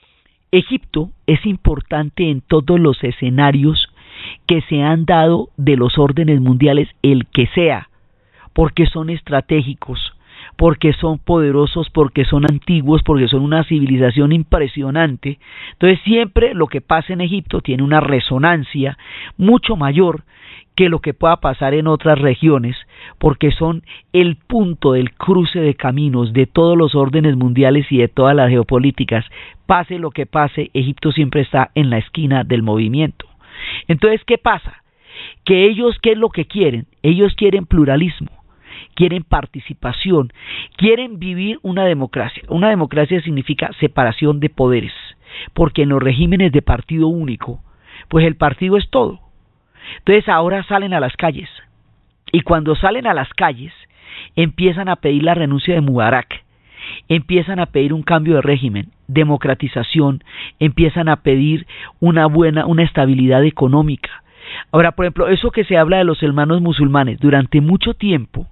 Egipto 0.52 1.12
es 1.28 1.46
importante 1.46 2.30
en 2.30 2.42
todos 2.42 2.80
los 2.80 3.04
escenarios 3.04 3.89
que 4.48 4.62
se 4.62 4.82
han 4.82 5.06
dado 5.06 5.50
de 5.58 5.76
los 5.76 5.98
órdenes 5.98 6.42
mundiales, 6.42 6.90
el 7.02 7.28
que 7.28 7.48
sea, 7.48 7.90
porque 8.54 8.86
son 8.86 9.10
estratégicos, 9.10 10.14
porque 10.58 10.94
son 10.94 11.20
poderosos, 11.20 11.90
porque 11.90 12.26
son 12.26 12.46
antiguos, 12.46 13.02
porque 13.04 13.28
son 13.28 13.42
una 13.42 13.64
civilización 13.64 14.34
impresionante. 14.34 15.40
Entonces 15.72 16.00
siempre 16.04 16.54
lo 16.54 16.68
que 16.68 16.82
pasa 16.82 17.14
en 17.14 17.22
Egipto 17.22 17.62
tiene 17.62 17.84
una 17.84 18.02
resonancia 18.02 18.98
mucho 19.38 19.76
mayor 19.76 20.24
que 20.76 20.90
lo 20.90 21.00
que 21.00 21.14
pueda 21.14 21.38
pasar 21.38 21.74
en 21.74 21.88
otras 21.88 22.20
regiones, 22.20 22.76
porque 23.18 23.52
son 23.52 23.84
el 24.14 24.36
punto 24.36 24.94
del 24.94 25.14
cruce 25.14 25.60
de 25.60 25.76
caminos 25.76 26.34
de 26.34 26.46
todos 26.46 26.78
los 26.78 26.96
órdenes 26.96 27.36
mundiales 27.36 27.90
y 27.92 27.98
de 27.98 28.08
todas 28.08 28.36
las 28.36 28.50
geopolíticas. 28.50 29.26
Pase 29.66 30.00
lo 30.00 30.12
que 30.12 30.26
pase, 30.26 30.72
Egipto 30.74 31.12
siempre 31.12 31.42
está 31.42 31.72
en 31.76 31.90
la 31.90 31.98
esquina 31.98 32.44
del 32.44 32.64
movimiento. 32.64 33.29
Entonces, 33.88 34.22
¿qué 34.26 34.38
pasa? 34.38 34.84
Que 35.46 35.66
ellos, 35.66 35.98
¿qué 36.02 36.12
es 36.12 36.18
lo 36.18 36.30
que 36.30 36.46
quieren? 36.46 36.88
Ellos 37.04 37.34
quieren 37.36 37.66
pluralismo, 37.66 38.32
quieren 38.96 39.24
participación, 39.24 40.32
quieren 40.78 41.20
vivir 41.20 41.60
una 41.62 41.86
democracia. 41.86 42.44
Una 42.50 42.70
democracia 42.70 43.22
significa 43.22 43.72
separación 43.80 44.40
de 44.40 44.50
poderes, 44.50 44.94
porque 45.54 45.84
en 45.84 45.90
los 45.90 46.02
regímenes 46.02 46.52
de 46.52 46.62
partido 46.62 47.08
único, 47.08 47.62
pues 48.08 48.26
el 48.26 48.36
partido 48.36 48.78
es 48.78 48.90
todo. 48.90 49.20
Entonces 50.00 50.30
ahora 50.30 50.64
salen 50.64 50.94
a 50.94 51.00
las 51.00 51.16
calles, 51.16 51.50
y 52.32 52.42
cuando 52.42 52.76
salen 52.76 53.08
a 53.08 53.14
las 53.14 53.30
calles, 53.34 53.74
empiezan 54.36 54.90
a 54.90 54.98
pedir 54.98 55.24
la 55.24 55.34
renuncia 55.34 55.74
de 55.74 55.82
Mubarak, 55.82 56.44
empiezan 57.08 57.60
a 57.60 57.68
pedir 57.68 57.94
un 57.94 58.04
cambio 58.04 58.36
de 58.36 58.42
régimen, 58.42 58.88
democratización, 59.08 60.24
empiezan 60.60 61.10
a 61.10 61.18
pedir 61.18 61.68
una 62.00 62.26
buena, 62.28 62.66
una 62.66 62.84
estabilidad 62.84 63.44
económica. 63.44 64.24
Ahora, 64.72 64.92
por 64.92 65.06
ejemplo, 65.06 65.28
eso 65.28 65.52
que 65.52 65.64
se 65.64 65.78
habla 65.78 65.98
de 65.98 66.04
los 66.04 66.22
hermanos 66.24 66.62
musulmanes, 66.62 67.20
durante 67.20 67.62
mucho 67.62 67.94
tiempo, 67.94 68.48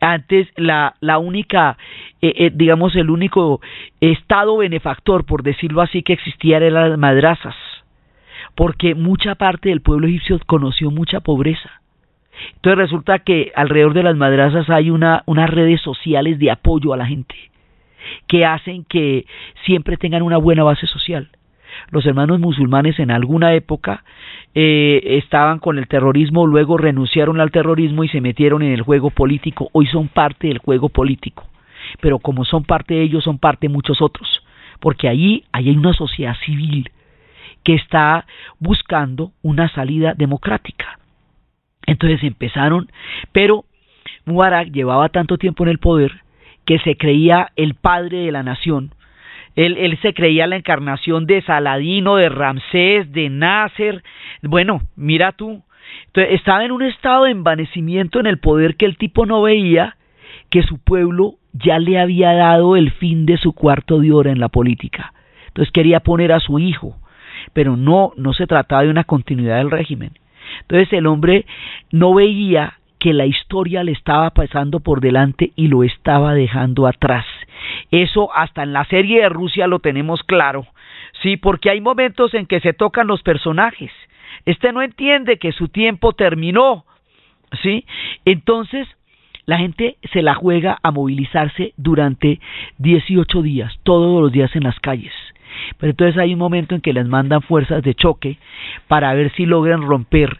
antes 0.00 0.48
la, 0.56 0.94
la 1.00 1.18
única, 1.18 1.76
eh, 2.20 2.32
eh, 2.36 2.50
digamos, 2.54 2.94
el 2.96 3.10
único 3.10 3.60
estado 4.00 4.58
benefactor, 4.58 5.24
por 5.24 5.42
decirlo 5.42 5.82
así, 5.82 6.02
que 6.02 6.12
existía 6.12 6.58
eran 6.58 6.90
las 6.90 6.98
madrazas, 6.98 7.56
porque 8.54 8.94
mucha 8.94 9.34
parte 9.34 9.68
del 9.68 9.80
pueblo 9.80 10.06
egipcio 10.06 10.38
conoció 10.46 10.90
mucha 10.90 11.20
pobreza. 11.20 11.83
Entonces 12.56 12.78
resulta 12.78 13.20
que 13.20 13.52
alrededor 13.54 13.94
de 13.94 14.02
las 14.02 14.16
madrazas 14.16 14.68
hay 14.70 14.90
una, 14.90 15.22
unas 15.26 15.50
redes 15.50 15.80
sociales 15.80 16.38
de 16.38 16.50
apoyo 16.50 16.92
a 16.92 16.96
la 16.96 17.06
gente 17.06 17.34
que 18.26 18.44
hacen 18.44 18.84
que 18.84 19.26
siempre 19.64 19.96
tengan 19.96 20.22
una 20.22 20.36
buena 20.36 20.62
base 20.62 20.86
social. 20.86 21.28
Los 21.90 22.06
hermanos 22.06 22.38
musulmanes 22.38 22.98
en 22.98 23.10
alguna 23.10 23.54
época 23.54 24.04
eh, 24.54 25.00
estaban 25.04 25.58
con 25.58 25.78
el 25.78 25.88
terrorismo, 25.88 26.46
luego 26.46 26.78
renunciaron 26.78 27.40
al 27.40 27.50
terrorismo 27.50 28.04
y 28.04 28.08
se 28.08 28.20
metieron 28.20 28.62
en 28.62 28.72
el 28.72 28.82
juego 28.82 29.10
político. 29.10 29.68
Hoy 29.72 29.86
son 29.86 30.08
parte 30.08 30.48
del 30.48 30.58
juego 30.58 30.88
político, 30.88 31.44
pero 32.00 32.18
como 32.18 32.44
son 32.44 32.64
parte 32.64 32.94
de 32.94 33.02
ellos, 33.02 33.24
son 33.24 33.38
parte 33.38 33.66
de 33.66 33.72
muchos 33.72 34.00
otros, 34.00 34.44
porque 34.80 35.08
allí, 35.08 35.44
allí 35.52 35.70
hay 35.70 35.76
una 35.76 35.94
sociedad 35.94 36.36
civil 36.44 36.90
que 37.64 37.74
está 37.74 38.26
buscando 38.58 39.32
una 39.42 39.68
salida 39.70 40.14
democrática. 40.14 40.98
Entonces 41.86 42.22
empezaron, 42.22 42.90
pero 43.32 43.64
Mubarak 44.24 44.70
llevaba 44.70 45.08
tanto 45.10 45.38
tiempo 45.38 45.64
en 45.64 45.70
el 45.70 45.78
poder 45.78 46.12
que 46.64 46.78
se 46.78 46.96
creía 46.96 47.52
el 47.56 47.74
padre 47.74 48.18
de 48.18 48.32
la 48.32 48.42
nación. 48.42 48.94
Él, 49.54 49.76
él 49.76 49.98
se 50.02 50.14
creía 50.14 50.46
la 50.46 50.56
encarnación 50.56 51.26
de 51.26 51.42
Saladino, 51.42 52.16
de 52.16 52.28
Ramsés, 52.28 53.12
de 53.12 53.28
Nasser. 53.28 54.02
Bueno, 54.42 54.82
mira 54.96 55.32
tú, 55.32 55.62
entonces, 56.06 56.34
estaba 56.34 56.64
en 56.64 56.72
un 56.72 56.82
estado 56.82 57.24
de 57.24 57.32
envanecimiento 57.32 58.20
en 58.20 58.26
el 58.26 58.38
poder 58.38 58.76
que 58.76 58.86
el 58.86 58.96
tipo 58.96 59.26
no 59.26 59.42
veía 59.42 59.96
que 60.50 60.62
su 60.62 60.78
pueblo 60.78 61.34
ya 61.52 61.78
le 61.78 61.98
había 61.98 62.32
dado 62.32 62.76
el 62.76 62.90
fin 62.92 63.26
de 63.26 63.36
su 63.36 63.52
cuarto 63.52 64.00
de 64.00 64.12
hora 64.12 64.30
en 64.30 64.40
la 64.40 64.48
política. 64.48 65.12
Entonces 65.48 65.72
quería 65.72 66.00
poner 66.00 66.32
a 66.32 66.40
su 66.40 66.58
hijo, 66.58 66.96
pero 67.52 67.76
no, 67.76 68.12
no 68.16 68.32
se 68.32 68.46
trataba 68.46 68.82
de 68.82 68.90
una 68.90 69.04
continuidad 69.04 69.58
del 69.58 69.70
régimen. 69.70 70.12
Entonces 70.62 70.92
el 70.92 71.06
hombre 71.06 71.46
no 71.90 72.14
veía 72.14 72.74
que 72.98 73.12
la 73.12 73.26
historia 73.26 73.84
le 73.84 73.92
estaba 73.92 74.30
pasando 74.30 74.80
por 74.80 75.00
delante 75.00 75.52
y 75.56 75.68
lo 75.68 75.84
estaba 75.84 76.32
dejando 76.34 76.86
atrás. 76.86 77.26
Eso 77.90 78.34
hasta 78.34 78.62
en 78.62 78.72
la 78.72 78.84
serie 78.86 79.20
de 79.20 79.28
Rusia 79.28 79.66
lo 79.66 79.78
tenemos 79.78 80.22
claro. 80.22 80.66
Sí, 81.22 81.36
porque 81.36 81.70
hay 81.70 81.80
momentos 81.80 82.32
en 82.34 82.46
que 82.46 82.60
se 82.60 82.72
tocan 82.72 83.06
los 83.06 83.22
personajes. 83.22 83.90
Este 84.46 84.72
no 84.72 84.82
entiende 84.82 85.38
que 85.38 85.52
su 85.52 85.68
tiempo 85.68 86.12
terminó. 86.12 86.84
¿Sí? 87.62 87.84
Entonces, 88.24 88.88
la 89.46 89.58
gente 89.58 89.96
se 90.12 90.22
la 90.22 90.34
juega 90.34 90.78
a 90.82 90.90
movilizarse 90.90 91.74
durante 91.76 92.40
18 92.78 93.42
días, 93.42 93.72
todos 93.82 94.22
los 94.22 94.32
días 94.32 94.54
en 94.56 94.64
las 94.64 94.80
calles. 94.80 95.12
Pero 95.78 95.90
entonces 95.90 96.18
hay 96.18 96.32
un 96.32 96.38
momento 96.38 96.74
en 96.74 96.80
que 96.80 96.92
les 96.92 97.06
mandan 97.06 97.42
fuerzas 97.42 97.82
de 97.82 97.94
choque 97.94 98.38
para 98.88 99.12
ver 99.14 99.32
si 99.32 99.46
logran 99.46 99.82
romper 99.82 100.38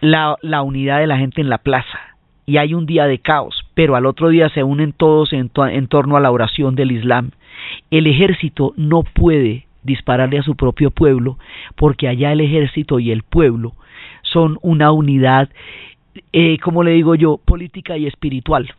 la, 0.00 0.36
la 0.42 0.62
unidad 0.62 0.98
de 1.00 1.06
la 1.06 1.18
gente 1.18 1.40
en 1.40 1.48
la 1.48 1.58
plaza 1.58 2.00
y 2.46 2.56
hay 2.56 2.74
un 2.74 2.86
día 2.86 3.06
de 3.06 3.18
caos, 3.18 3.64
pero 3.74 3.96
al 3.96 4.06
otro 4.06 4.28
día 4.28 4.48
se 4.50 4.64
unen 4.64 4.92
todos 4.92 5.32
en, 5.32 5.50
en, 5.70 5.86
torno 5.86 6.16
a 6.16 6.20
la 6.20 6.30
oración 6.30 6.74
del 6.74 6.92
Islam. 6.92 7.30
El 7.90 8.06
ejército 8.06 8.74
no 8.76 9.02
puede 9.04 9.66
dispararle 9.82 10.38
a 10.38 10.42
su 10.42 10.56
propio 10.56 10.90
pueblo 10.90 11.38
porque 11.76 12.08
allá 12.08 12.32
el 12.32 12.40
ejército 12.40 12.98
y 12.98 13.10
el 13.10 13.22
pueblo 13.22 13.72
son 14.22 14.58
una 14.62 14.92
unidad, 14.92 15.50
eh, 16.32 16.58
como 16.58 16.82
le 16.82 16.92
digo 16.92 17.14
yo, 17.14 17.38
política 17.44 17.96
y 17.96 18.06
espiritual, 18.06 18.74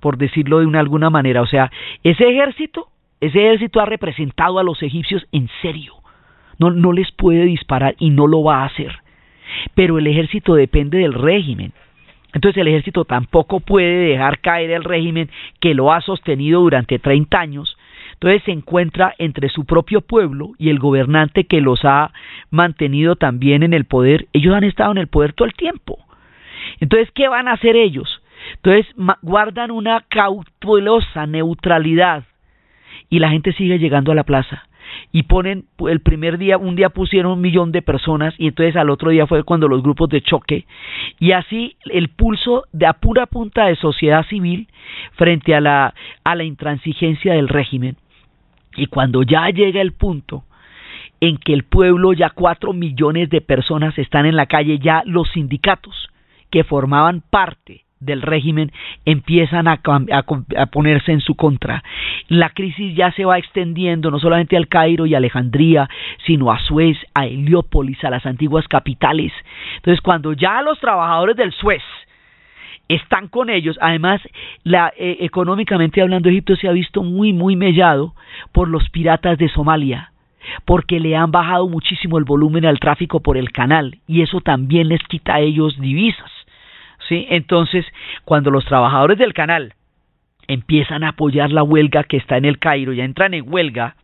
por 0.00 0.16
decirlo 0.16 0.60
de 0.60 0.66
una 0.66 0.80
alguna 0.80 1.10
manera. 1.10 1.42
O 1.42 1.46
sea, 1.46 1.70
ese 2.04 2.28
ejército, 2.28 2.88
ese 3.20 3.38
ejército 3.38 3.80
ha 3.80 3.86
representado 3.86 4.58
a 4.58 4.64
los 4.64 4.82
egipcios 4.82 5.26
en 5.32 5.48
serio. 5.62 5.94
No, 6.58 6.70
no 6.70 6.92
les 6.92 7.10
puede 7.12 7.44
disparar 7.44 7.94
y 7.98 8.10
no 8.10 8.26
lo 8.26 8.42
va 8.42 8.62
a 8.62 8.66
hacer 8.66 8.92
pero 9.74 9.98
el 9.98 10.06
ejército 10.06 10.54
depende 10.54 10.98
del 10.98 11.14
régimen. 11.14 11.72
Entonces 12.32 12.60
el 12.60 12.68
ejército 12.68 13.04
tampoco 13.04 13.60
puede 13.60 14.10
dejar 14.10 14.40
caer 14.40 14.70
el 14.70 14.84
régimen 14.84 15.30
que 15.60 15.74
lo 15.74 15.92
ha 15.92 16.00
sostenido 16.00 16.60
durante 16.60 16.98
30 16.98 17.38
años. 17.38 17.76
Entonces 18.14 18.42
se 18.44 18.52
encuentra 18.52 19.14
entre 19.18 19.48
su 19.48 19.64
propio 19.64 20.00
pueblo 20.00 20.50
y 20.58 20.70
el 20.70 20.78
gobernante 20.78 21.44
que 21.44 21.60
los 21.60 21.84
ha 21.84 22.12
mantenido 22.50 23.16
también 23.16 23.62
en 23.62 23.72
el 23.72 23.84
poder. 23.84 24.26
Ellos 24.32 24.54
han 24.54 24.64
estado 24.64 24.92
en 24.92 24.98
el 24.98 25.06
poder 25.06 25.32
todo 25.32 25.46
el 25.46 25.54
tiempo. 25.54 25.98
Entonces, 26.80 27.10
¿qué 27.14 27.28
van 27.28 27.48
a 27.48 27.52
hacer 27.52 27.76
ellos? 27.76 28.22
Entonces 28.56 28.86
guardan 29.22 29.70
una 29.70 30.04
cautelosa 30.08 31.26
neutralidad 31.26 32.24
y 33.10 33.18
la 33.18 33.30
gente 33.30 33.52
sigue 33.52 33.78
llegando 33.78 34.12
a 34.12 34.14
la 34.14 34.24
plaza. 34.24 34.64
y 35.12 35.24
ponen 35.24 35.64
el 35.86 36.00
primer 36.00 36.38
día, 36.38 36.56
un 36.56 36.74
día 36.74 36.88
pusieron 36.88 37.32
un 37.32 37.40
millón 37.42 37.72
de 37.72 37.82
personas 37.82 38.34
y 38.38 38.48
entonces 38.48 38.74
al 38.74 38.88
otro 38.88 39.10
día 39.10 39.26
fue 39.26 39.42
cuando 39.44 39.68
los 39.68 39.82
grupos 39.82 40.08
de 40.08 40.22
choque 40.22 40.64
y 41.18 41.32
así 41.32 41.76
el 41.90 42.08
pulso 42.08 42.64
de 42.72 42.86
a 42.86 42.94
pura 42.94 43.26
punta 43.26 43.66
de 43.66 43.76
sociedad 43.76 44.24
civil 44.26 44.66
frente 45.12 45.54
a 45.54 45.60
la, 45.60 45.94
a 46.24 46.34
la 46.34 46.44
intransigencia 46.44 47.34
del 47.34 47.48
régimen. 47.48 47.96
Y 48.76 48.86
cuando 48.86 49.22
ya 49.22 49.50
llega 49.50 49.82
el 49.82 49.92
punto 49.92 50.44
en 51.20 51.36
que 51.36 51.52
el 51.52 51.64
pueblo, 51.64 52.12
ya 52.12 52.30
cuatro 52.30 52.72
millones 52.72 53.28
de 53.28 53.40
personas 53.40 53.98
están 53.98 54.24
en 54.24 54.36
la 54.36 54.46
calle, 54.46 54.78
ya 54.78 55.02
los 55.04 55.28
sindicatos 55.32 56.08
que 56.50 56.64
formaban 56.64 57.22
parte 57.28 57.84
del 58.00 58.22
régimen 58.22 58.72
empiezan 59.04 59.66
a, 59.68 59.80
ponerse 60.70 61.12
en 61.12 61.20
su 61.20 61.34
contra. 61.34 61.82
La 62.28 62.50
crisis 62.50 62.94
ya 62.94 63.12
se 63.12 63.24
va 63.24 63.38
extendiendo 63.38 64.10
no 64.10 64.18
solamente 64.18 64.56
al 64.56 64.68
Cairo 64.68 65.06
y 65.06 65.14
Alejandría, 65.14 65.88
sino 66.26 66.52
a 66.52 66.58
Suez, 66.60 66.96
a 67.14 67.26
Heliópolis, 67.26 68.02
a 68.04 68.10
las 68.10 68.26
antiguas 68.26 68.66
capitales. 68.68 69.32
Entonces, 69.76 70.00
cuando 70.00 70.32
ya 70.32 70.62
los 70.62 70.78
trabajadores 70.78 71.36
del 71.36 71.52
Suez 71.52 71.82
están 72.88 73.28
con 73.28 73.50
ellos, 73.50 73.78
además, 73.80 74.20
la, 74.64 74.92
eh, 74.96 75.18
económicamente 75.20 76.00
hablando, 76.00 76.28
Egipto 76.28 76.56
se 76.56 76.68
ha 76.68 76.72
visto 76.72 77.02
muy, 77.02 77.32
muy 77.32 77.56
mellado 77.56 78.14
por 78.52 78.68
los 78.68 78.88
piratas 78.90 79.38
de 79.38 79.48
Somalia 79.48 80.12
porque 80.64 80.98
le 81.00 81.14
han 81.14 81.30
bajado 81.30 81.68
muchísimo 81.68 82.16
el 82.16 82.24
volumen 82.24 82.64
al 82.64 82.80
tráfico 82.80 83.20
por 83.20 83.36
el 83.36 83.52
canal 83.52 83.98
y 84.06 84.22
eso 84.22 84.40
también 84.40 84.88
les 84.88 85.02
quita 85.02 85.34
a 85.34 85.40
ellos 85.40 85.78
divisas. 85.78 86.30
¿Sí? 87.08 87.26
Entonces, 87.30 87.84
cuando 88.24 88.50
los 88.50 88.64
trabajadores 88.64 89.18
del 89.18 89.34
canal 89.34 89.74
empiezan 90.46 91.04
a 91.04 91.10
apoyar 91.10 91.50
la 91.50 91.62
huelga 91.62 92.04
que 92.04 92.16
está 92.16 92.36
en 92.36 92.44
el 92.44 92.58
Cairo, 92.58 92.92
ya 92.92 93.04
entran 93.04 93.34
en 93.34 93.52
huelga, 93.52 93.96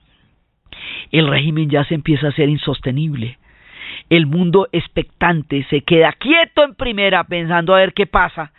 el 1.11 1.29
régimen 1.29 1.71
ya 1.71 1.85
se 1.85 1.95
empieza 1.95 2.29
a 2.29 2.33
ser 2.33 2.49
insostenible. 2.49 3.39
El 4.11 4.27
mundo 4.27 4.69
expectante 4.73 5.65
se 5.71 5.83
queda 5.83 6.13
quieto 6.13 6.65
en 6.65 6.75
primera 6.75 7.25
pensando 7.25 7.75
a 7.75 7.79
ver 7.79 7.95
qué 7.95 8.07
pasa 8.07 8.53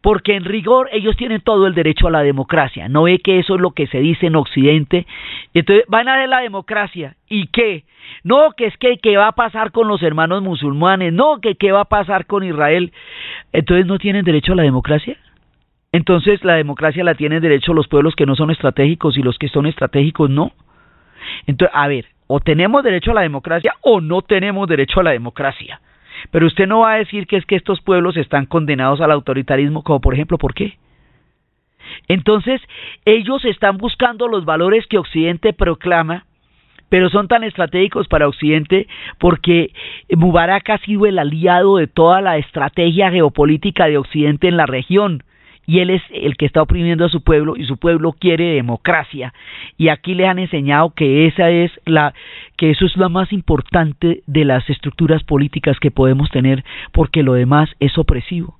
porque 0.00 0.34
en 0.34 0.44
rigor 0.44 0.88
ellos 0.92 1.16
tienen 1.16 1.40
todo 1.40 1.66
el 1.66 1.74
derecho 1.74 2.08
a 2.08 2.10
la 2.10 2.22
democracia. 2.22 2.88
No 2.88 3.04
ve 3.04 3.18
que 3.18 3.38
eso 3.38 3.54
es 3.54 3.60
lo 3.60 3.72
que 3.72 3.86
se 3.86 3.98
dice 3.98 4.26
en 4.26 4.36
Occidente. 4.36 5.06
Entonces 5.54 5.84
van 5.88 6.08
a 6.08 6.16
ver 6.16 6.28
la 6.28 6.40
democracia. 6.40 7.16
¿Y 7.28 7.48
qué? 7.48 7.84
No, 8.24 8.52
que 8.56 8.66
es 8.66 8.76
que 8.78 8.98
qué 8.98 9.16
va 9.16 9.28
a 9.28 9.32
pasar 9.32 9.70
con 9.72 9.88
los 9.88 10.02
hermanos 10.02 10.42
musulmanes. 10.42 11.12
No, 11.12 11.40
que 11.40 11.56
qué 11.56 11.72
va 11.72 11.82
a 11.82 11.88
pasar 11.88 12.26
con 12.26 12.44
Israel. 12.44 12.92
Entonces 13.52 13.86
no 13.86 13.98
tienen 13.98 14.24
derecho 14.24 14.52
a 14.52 14.56
la 14.56 14.62
democracia. 14.62 15.16
Entonces 15.92 16.44
la 16.44 16.54
democracia 16.54 17.02
la 17.02 17.14
tienen 17.14 17.40
derecho 17.40 17.72
los 17.72 17.88
pueblos 17.88 18.14
que 18.14 18.26
no 18.26 18.36
son 18.36 18.50
estratégicos 18.50 19.16
y 19.16 19.22
los 19.22 19.38
que 19.38 19.48
son 19.48 19.66
estratégicos 19.66 20.28
no. 20.28 20.52
Entonces, 21.46 21.74
a 21.74 21.88
ver, 21.88 22.06
o 22.26 22.40
tenemos 22.40 22.82
derecho 22.84 23.12
a 23.12 23.14
la 23.14 23.22
democracia 23.22 23.74
o 23.80 24.00
no 24.00 24.22
tenemos 24.22 24.68
derecho 24.68 25.00
a 25.00 25.02
la 25.02 25.12
democracia. 25.12 25.80
Pero 26.30 26.46
usted 26.46 26.66
no 26.66 26.80
va 26.80 26.92
a 26.92 26.98
decir 26.98 27.26
que 27.26 27.36
es 27.36 27.46
que 27.46 27.56
estos 27.56 27.80
pueblos 27.80 28.16
están 28.16 28.46
condenados 28.46 29.00
al 29.00 29.12
autoritarismo, 29.12 29.82
como 29.82 30.00
por 30.00 30.14
ejemplo, 30.14 30.38
¿por 30.38 30.54
qué? 30.54 30.78
Entonces, 32.08 32.60
ellos 33.04 33.44
están 33.44 33.78
buscando 33.78 34.28
los 34.28 34.44
valores 34.44 34.86
que 34.86 34.98
Occidente 34.98 35.52
proclama, 35.52 36.26
pero 36.88 37.10
son 37.10 37.28
tan 37.28 37.44
estratégicos 37.44 38.08
para 38.08 38.28
Occidente 38.28 38.86
porque 39.18 39.72
Mubarak 40.14 40.70
ha 40.70 40.78
sido 40.78 41.06
el 41.06 41.18
aliado 41.18 41.76
de 41.76 41.86
toda 41.86 42.20
la 42.20 42.38
estrategia 42.38 43.10
geopolítica 43.10 43.86
de 43.86 43.98
Occidente 43.98 44.48
en 44.48 44.56
la 44.56 44.66
región 44.66 45.22
y 45.68 45.80
él 45.80 45.90
es 45.90 46.02
el 46.10 46.38
que 46.38 46.46
está 46.46 46.62
oprimiendo 46.62 47.04
a 47.04 47.10
su 47.10 47.22
pueblo 47.22 47.54
y 47.54 47.66
su 47.66 47.76
pueblo 47.76 48.14
quiere 48.18 48.54
democracia 48.54 49.34
y 49.76 49.88
aquí 49.88 50.14
le 50.14 50.26
han 50.26 50.38
enseñado 50.38 50.94
que 50.94 51.26
esa 51.26 51.50
es 51.50 51.70
la 51.84 52.14
que 52.56 52.70
eso 52.70 52.86
es 52.86 52.96
lo 52.96 53.10
más 53.10 53.34
importante 53.34 54.22
de 54.26 54.46
las 54.46 54.68
estructuras 54.70 55.22
políticas 55.24 55.78
que 55.78 55.90
podemos 55.90 56.30
tener 56.30 56.64
porque 56.90 57.22
lo 57.22 57.34
demás 57.34 57.68
es 57.80 57.98
opresivo. 57.98 58.58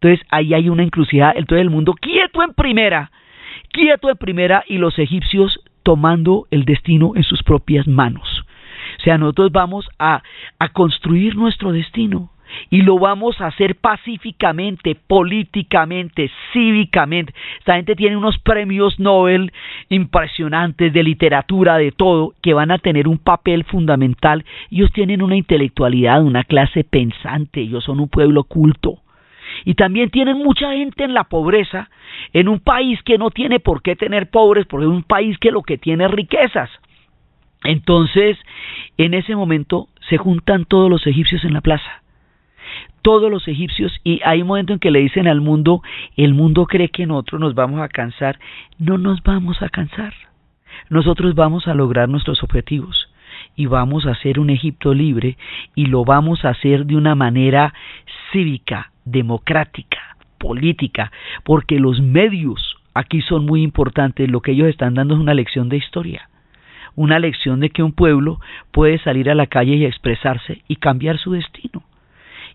Entonces 0.00 0.26
ahí 0.30 0.54
hay 0.54 0.70
una 0.70 0.82
encrucijada, 0.82 1.34
todo 1.46 1.58
el 1.58 1.68
mundo 1.68 1.92
quieto 1.92 2.42
en 2.42 2.54
primera, 2.54 3.10
quieto 3.70 4.08
en 4.08 4.16
primera 4.16 4.64
y 4.66 4.78
los 4.78 4.98
egipcios 4.98 5.60
tomando 5.82 6.46
el 6.50 6.64
destino 6.64 7.12
en 7.16 7.22
sus 7.22 7.42
propias 7.42 7.86
manos. 7.86 8.46
O 8.98 9.02
sea, 9.02 9.18
nosotros 9.18 9.52
vamos 9.52 9.86
a, 9.98 10.22
a 10.58 10.68
construir 10.70 11.36
nuestro 11.36 11.72
destino 11.72 12.30
y 12.70 12.82
lo 12.82 12.98
vamos 12.98 13.40
a 13.40 13.46
hacer 13.46 13.76
pacíficamente, 13.76 14.94
políticamente, 14.94 16.30
cívicamente. 16.52 17.34
Esta 17.58 17.76
gente 17.76 17.94
tiene 17.94 18.16
unos 18.16 18.38
premios 18.38 18.98
Nobel 18.98 19.52
impresionantes 19.88 20.92
de 20.92 21.02
literatura, 21.02 21.76
de 21.76 21.92
todo, 21.92 22.34
que 22.42 22.54
van 22.54 22.70
a 22.70 22.78
tener 22.78 23.08
un 23.08 23.18
papel 23.18 23.64
fundamental. 23.64 24.44
Ellos 24.70 24.90
tienen 24.92 25.22
una 25.22 25.36
intelectualidad, 25.36 26.22
una 26.22 26.44
clase 26.44 26.84
pensante, 26.84 27.60
ellos 27.60 27.84
son 27.84 28.00
un 28.00 28.08
pueblo 28.08 28.44
culto. 28.44 28.98
Y 29.64 29.74
también 29.74 30.10
tienen 30.10 30.38
mucha 30.38 30.72
gente 30.72 31.04
en 31.04 31.14
la 31.14 31.24
pobreza, 31.24 31.88
en 32.32 32.48
un 32.48 32.60
país 32.60 33.00
que 33.04 33.16
no 33.16 33.30
tiene 33.30 33.60
por 33.60 33.80
qué 33.80 33.96
tener 33.96 34.28
pobres, 34.28 34.66
porque 34.66 34.86
es 34.86 34.92
un 34.92 35.02
país 35.02 35.38
que 35.38 35.50
lo 35.50 35.62
que 35.62 35.78
tiene 35.78 36.04
es 36.04 36.10
riquezas. 36.10 36.68
Entonces, 37.64 38.36
en 38.98 39.14
ese 39.14 39.34
momento 39.34 39.88
se 40.08 40.18
juntan 40.18 40.66
todos 40.66 40.90
los 40.90 41.06
egipcios 41.06 41.44
en 41.44 41.54
la 41.54 41.62
plaza 41.62 42.02
todos 43.06 43.30
los 43.30 43.46
egipcios 43.46 43.92
y 44.02 44.20
hay 44.24 44.42
un 44.42 44.48
momento 44.48 44.72
en 44.72 44.80
que 44.80 44.90
le 44.90 44.98
dicen 44.98 45.28
al 45.28 45.40
mundo, 45.40 45.80
el 46.16 46.34
mundo 46.34 46.66
cree 46.66 46.88
que 46.88 47.06
nosotros 47.06 47.40
nos 47.40 47.54
vamos 47.54 47.80
a 47.80 47.88
cansar, 47.88 48.36
no 48.80 48.98
nos 48.98 49.22
vamos 49.22 49.62
a 49.62 49.68
cansar, 49.68 50.12
nosotros 50.90 51.36
vamos 51.36 51.68
a 51.68 51.74
lograr 51.74 52.08
nuestros 52.08 52.42
objetivos 52.42 53.08
y 53.54 53.66
vamos 53.66 54.06
a 54.06 54.10
hacer 54.10 54.40
un 54.40 54.50
Egipto 54.50 54.92
libre 54.92 55.38
y 55.76 55.86
lo 55.86 56.04
vamos 56.04 56.44
a 56.44 56.48
hacer 56.48 56.84
de 56.84 56.96
una 56.96 57.14
manera 57.14 57.72
cívica, 58.32 58.90
democrática, 59.04 60.16
política, 60.36 61.12
porque 61.44 61.78
los 61.78 62.00
medios 62.00 62.74
aquí 62.92 63.20
son 63.20 63.46
muy 63.46 63.62
importantes, 63.62 64.28
lo 64.28 64.40
que 64.40 64.50
ellos 64.50 64.66
están 64.66 64.94
dando 64.94 65.14
es 65.14 65.20
una 65.20 65.34
lección 65.34 65.68
de 65.68 65.76
historia 65.76 66.28
una 66.96 67.18
lección 67.18 67.60
de 67.60 67.68
que 67.68 67.82
un 67.82 67.92
pueblo 67.92 68.40
puede 68.72 68.98
salir 68.98 69.30
a 69.30 69.34
la 69.34 69.46
calle 69.46 69.74
y 69.76 69.84
expresarse 69.84 70.62
y 70.66 70.76
cambiar 70.76 71.18
su 71.18 71.32
destino 71.32 71.84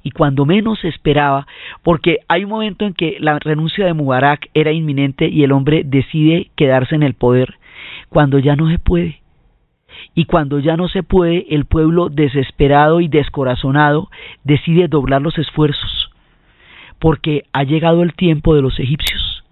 y 0.03 0.11
cuando 0.11 0.45
menos 0.45 0.79
se 0.79 0.87
esperaba, 0.87 1.47
porque 1.83 2.19
hay 2.27 2.43
un 2.43 2.49
momento 2.49 2.85
en 2.85 2.93
que 2.93 3.17
la 3.19 3.37
renuncia 3.39 3.85
de 3.85 3.93
Mubarak 3.93 4.49
era 4.53 4.71
inminente 4.71 5.27
y 5.27 5.43
el 5.43 5.51
hombre 5.51 5.83
decide 5.85 6.49
quedarse 6.55 6.95
en 6.95 7.03
el 7.03 7.13
poder, 7.13 7.55
cuando 8.09 8.39
ya 8.39 8.55
no 8.55 8.69
se 8.69 8.79
puede. 8.79 9.21
Y 10.15 10.25
cuando 10.25 10.59
ya 10.59 10.77
no 10.77 10.87
se 10.87 11.03
puede, 11.03 11.45
el 11.49 11.65
pueblo 11.65 12.09
desesperado 12.09 13.01
y 13.01 13.07
descorazonado 13.07 14.09
decide 14.43 14.87
doblar 14.87 15.21
los 15.21 15.37
esfuerzos, 15.37 16.11
porque 16.99 17.43
ha 17.53 17.63
llegado 17.63 18.01
el 18.03 18.13
tiempo 18.13 18.55
de 18.55 18.61
los 18.61 18.79
egipcios. 18.79 19.43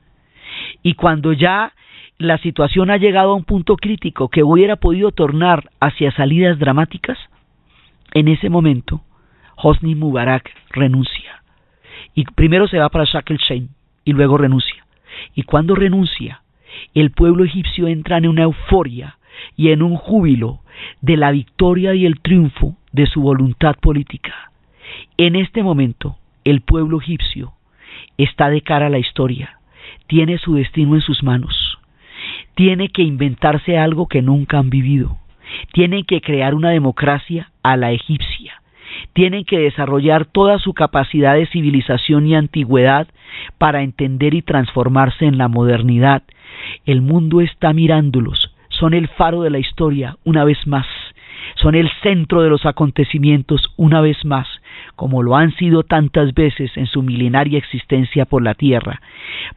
Y 0.82 0.96
cuando 0.96 1.34
ya 1.34 1.74
la 2.18 2.38
situación 2.40 2.90
ha 2.90 2.98
llegado 2.98 3.32
a 3.32 3.36
un 3.36 3.44
punto 3.44 3.76
crítico 3.76 4.30
que 4.30 4.44
hubiera 4.44 4.78
podido 4.78 5.12
tornar 5.12 5.70
hacia 5.80 6.12
salidas 6.12 6.58
dramáticas, 6.58 7.18
en 8.14 8.28
ese 8.28 8.50
momento 8.50 9.02
Hosni 9.62 9.96
Mubarak 9.96 10.50
renuncia. 10.70 11.44
Y 12.16 12.24
primero 12.24 12.68
se 12.68 12.80
va 12.80 12.90
para 12.90 13.06
Shak 13.06 13.32
el 13.32 13.70
y 14.06 14.14
luego 14.14 14.38
renuncia. 14.38 14.86
Y 15.36 15.44
cuando 15.44 15.76
renuncia, 15.76 16.42
el 16.94 17.12
pueblo 17.12 17.44
egipcio 17.44 17.88
entra 17.88 18.18
en 18.18 18.28
una 18.28 18.44
euforia 18.44 19.18
y 19.58 19.70
en 19.72 19.82
un 19.82 19.96
júbilo 19.96 20.62
de 21.02 21.18
la 21.18 21.32
victoria 21.32 21.94
y 21.94 22.06
el 22.06 22.22
triunfo 22.22 22.78
de 22.92 23.06
su 23.06 23.22
voluntad 23.22 23.76
política. 23.82 24.52
En 25.18 25.36
este 25.36 25.62
momento, 25.62 26.18
el 26.46 26.62
pueblo 26.62 27.00
egipcio 27.00 27.54
está 28.18 28.50
de 28.50 28.62
cara 28.62 28.88
a 28.88 28.90
la 28.90 29.00
historia, 29.00 29.60
tiene 30.08 30.38
su 30.38 30.56
destino 30.56 30.96
en 30.96 31.02
sus 31.02 31.22
manos, 31.22 31.78
tiene 32.56 32.90
que 32.90 33.02
inventarse 33.02 33.78
algo 33.78 34.08
que 34.08 34.22
nunca 34.22 34.58
han 34.58 34.70
vivido, 34.70 35.18
tiene 35.74 36.04
que 36.04 36.22
crear 36.22 36.56
una 36.56 36.70
democracia 36.70 37.52
a 37.62 37.76
la 37.78 37.92
egipcia, 37.92 38.59
tienen 39.14 39.46
que 39.46 39.60
desarrollar 39.60 40.26
toda 40.26 40.60
su 40.60 40.74
capacidad 40.74 41.36
de 41.36 41.48
civilización 41.48 42.28
y 42.28 42.36
antigüedad 42.36 43.08
para 43.58 43.82
entender 43.82 44.34
y 44.34 44.42
transformarse 44.42 45.26
en 45.26 45.38
la 45.38 45.48
modernidad. 45.48 46.24
El 46.86 47.02
mundo 47.02 47.42
está 47.42 47.74
mirándolos, 47.74 48.54
son 48.70 48.94
el 48.94 49.08
faro 49.08 49.42
de 49.42 49.50
la 49.50 49.60
historia 49.60 50.18
una 50.24 50.44
vez 50.44 50.66
más, 50.68 50.88
son 51.56 51.76
el 51.76 51.90
centro 52.02 52.42
de 52.42 52.50
los 52.50 52.66
acontecimientos 52.66 53.74
una 53.78 54.02
vez 54.02 54.24
más, 54.26 54.48
como 54.96 55.24
lo 55.24 55.36
han 55.36 55.54
sido 55.56 55.84
tantas 55.84 56.34
veces 56.34 56.72
en 56.76 56.88
su 56.88 57.02
milenaria 57.02 57.58
existencia 57.58 58.26
por 58.26 58.42
la 58.42 58.54
tierra. 58.54 59.02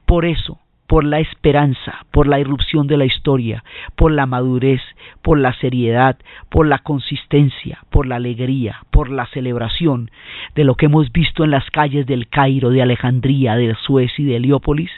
Por 0.06 0.24
eso, 0.24 0.58
por 0.92 1.04
la 1.04 1.20
esperanza, 1.20 2.04
por 2.10 2.28
la 2.28 2.38
irrupción 2.38 2.86
de 2.86 2.98
la 2.98 3.06
historia, 3.06 3.64
por 3.96 4.12
la 4.12 4.26
madurez, 4.26 4.82
por 5.22 5.38
la 5.38 5.54
seriedad, 5.54 6.18
por 6.50 6.66
la 6.66 6.80
consistencia, 6.80 7.78
por 7.88 8.06
la 8.06 8.16
alegría, 8.16 8.82
por 8.90 9.08
la 9.08 9.24
celebración 9.28 10.10
de 10.54 10.64
lo 10.64 10.74
que 10.74 10.84
hemos 10.84 11.10
visto 11.10 11.44
en 11.44 11.50
las 11.50 11.64
calles 11.70 12.04
del 12.04 12.28
Cairo, 12.28 12.68
de 12.68 12.82
Alejandría, 12.82 13.56
de 13.56 13.74
Suez 13.76 14.12
y 14.18 14.24
de 14.24 14.36
Heliópolis. 14.36 14.90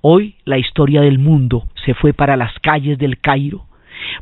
Hoy 0.00 0.34
la 0.44 0.58
historia 0.58 1.00
del 1.00 1.20
mundo 1.20 1.68
se 1.84 1.94
fue 1.94 2.12
para 2.12 2.36
las 2.36 2.52
calles 2.58 2.98
del 2.98 3.20
Cairo 3.20 3.66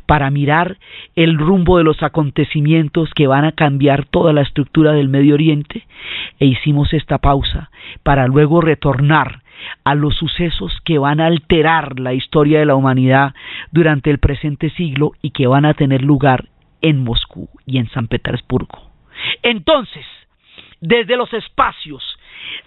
para 0.05 0.29
mirar 0.29 0.77
el 1.15 1.39
rumbo 1.39 1.79
de 1.79 1.85
los 1.85 2.03
acontecimientos 2.03 3.09
que 3.15 3.25
van 3.25 3.45
a 3.45 3.53
cambiar 3.53 4.05
toda 4.05 4.31
la 4.31 4.41
estructura 4.41 4.93
del 4.93 5.09
Medio 5.09 5.33
Oriente 5.33 5.87
e 6.39 6.45
hicimos 6.45 6.93
esta 6.93 7.17
pausa 7.17 7.71
para 8.03 8.27
luego 8.27 8.61
retornar 8.61 9.41
a 9.83 9.95
los 9.95 10.15
sucesos 10.15 10.73
que 10.83 10.97
van 10.97 11.19
a 11.19 11.27
alterar 11.27 11.99
la 11.99 12.13
historia 12.13 12.59
de 12.59 12.65
la 12.65 12.75
humanidad 12.75 13.33
durante 13.71 14.09
el 14.09 14.19
presente 14.19 14.69
siglo 14.71 15.11
y 15.21 15.31
que 15.31 15.47
van 15.47 15.65
a 15.65 15.73
tener 15.73 16.01
lugar 16.01 16.49
en 16.81 17.03
Moscú 17.03 17.49
y 17.65 17.77
en 17.77 17.89
San 17.89 18.07
Petersburgo. 18.07 18.91
Entonces, 19.43 20.05
desde 20.81 21.17
los 21.17 21.33
espacios 21.33 22.14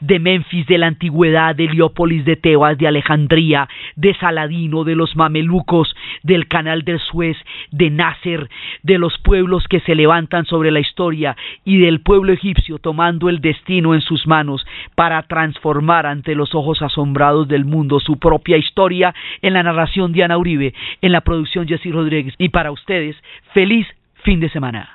de 0.00 0.18
Memphis, 0.18 0.66
de 0.66 0.78
la 0.78 0.86
antigüedad, 0.86 1.54
de 1.54 1.64
Heliópolis, 1.64 2.24
de 2.24 2.36
Tebas, 2.36 2.78
de 2.78 2.88
Alejandría, 2.88 3.68
de 3.96 4.14
Saladino, 4.14 4.84
de 4.84 4.94
los 4.94 5.16
mamelucos, 5.16 5.94
del 6.22 6.48
canal 6.48 6.82
del 6.82 7.00
Suez, 7.00 7.36
de 7.70 7.90
Nasser, 7.90 8.48
de 8.82 8.98
los 8.98 9.18
pueblos 9.18 9.66
que 9.68 9.80
se 9.80 9.94
levantan 9.94 10.44
sobre 10.46 10.70
la 10.70 10.80
historia 10.80 11.36
y 11.64 11.78
del 11.78 12.00
pueblo 12.00 12.32
egipcio 12.32 12.78
tomando 12.78 13.28
el 13.28 13.40
destino 13.40 13.94
en 13.94 14.00
sus 14.00 14.26
manos 14.26 14.66
para 14.94 15.22
transformar 15.22 16.06
ante 16.06 16.34
los 16.34 16.54
ojos 16.54 16.82
asombrados 16.82 17.48
del 17.48 17.64
mundo 17.64 18.00
su 18.00 18.18
propia 18.18 18.56
historia 18.56 19.14
en 19.42 19.54
la 19.54 19.62
narración 19.62 20.12
de 20.12 20.24
Ana 20.24 20.38
Uribe, 20.38 20.74
en 21.02 21.12
la 21.12 21.20
producción 21.20 21.66
Jessy 21.66 21.90
Rodríguez. 21.90 22.34
Y 22.38 22.48
para 22.50 22.70
ustedes, 22.70 23.16
feliz 23.52 23.86
fin 24.22 24.40
de 24.40 24.50
semana. 24.50 24.90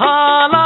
Hala 0.00 0.59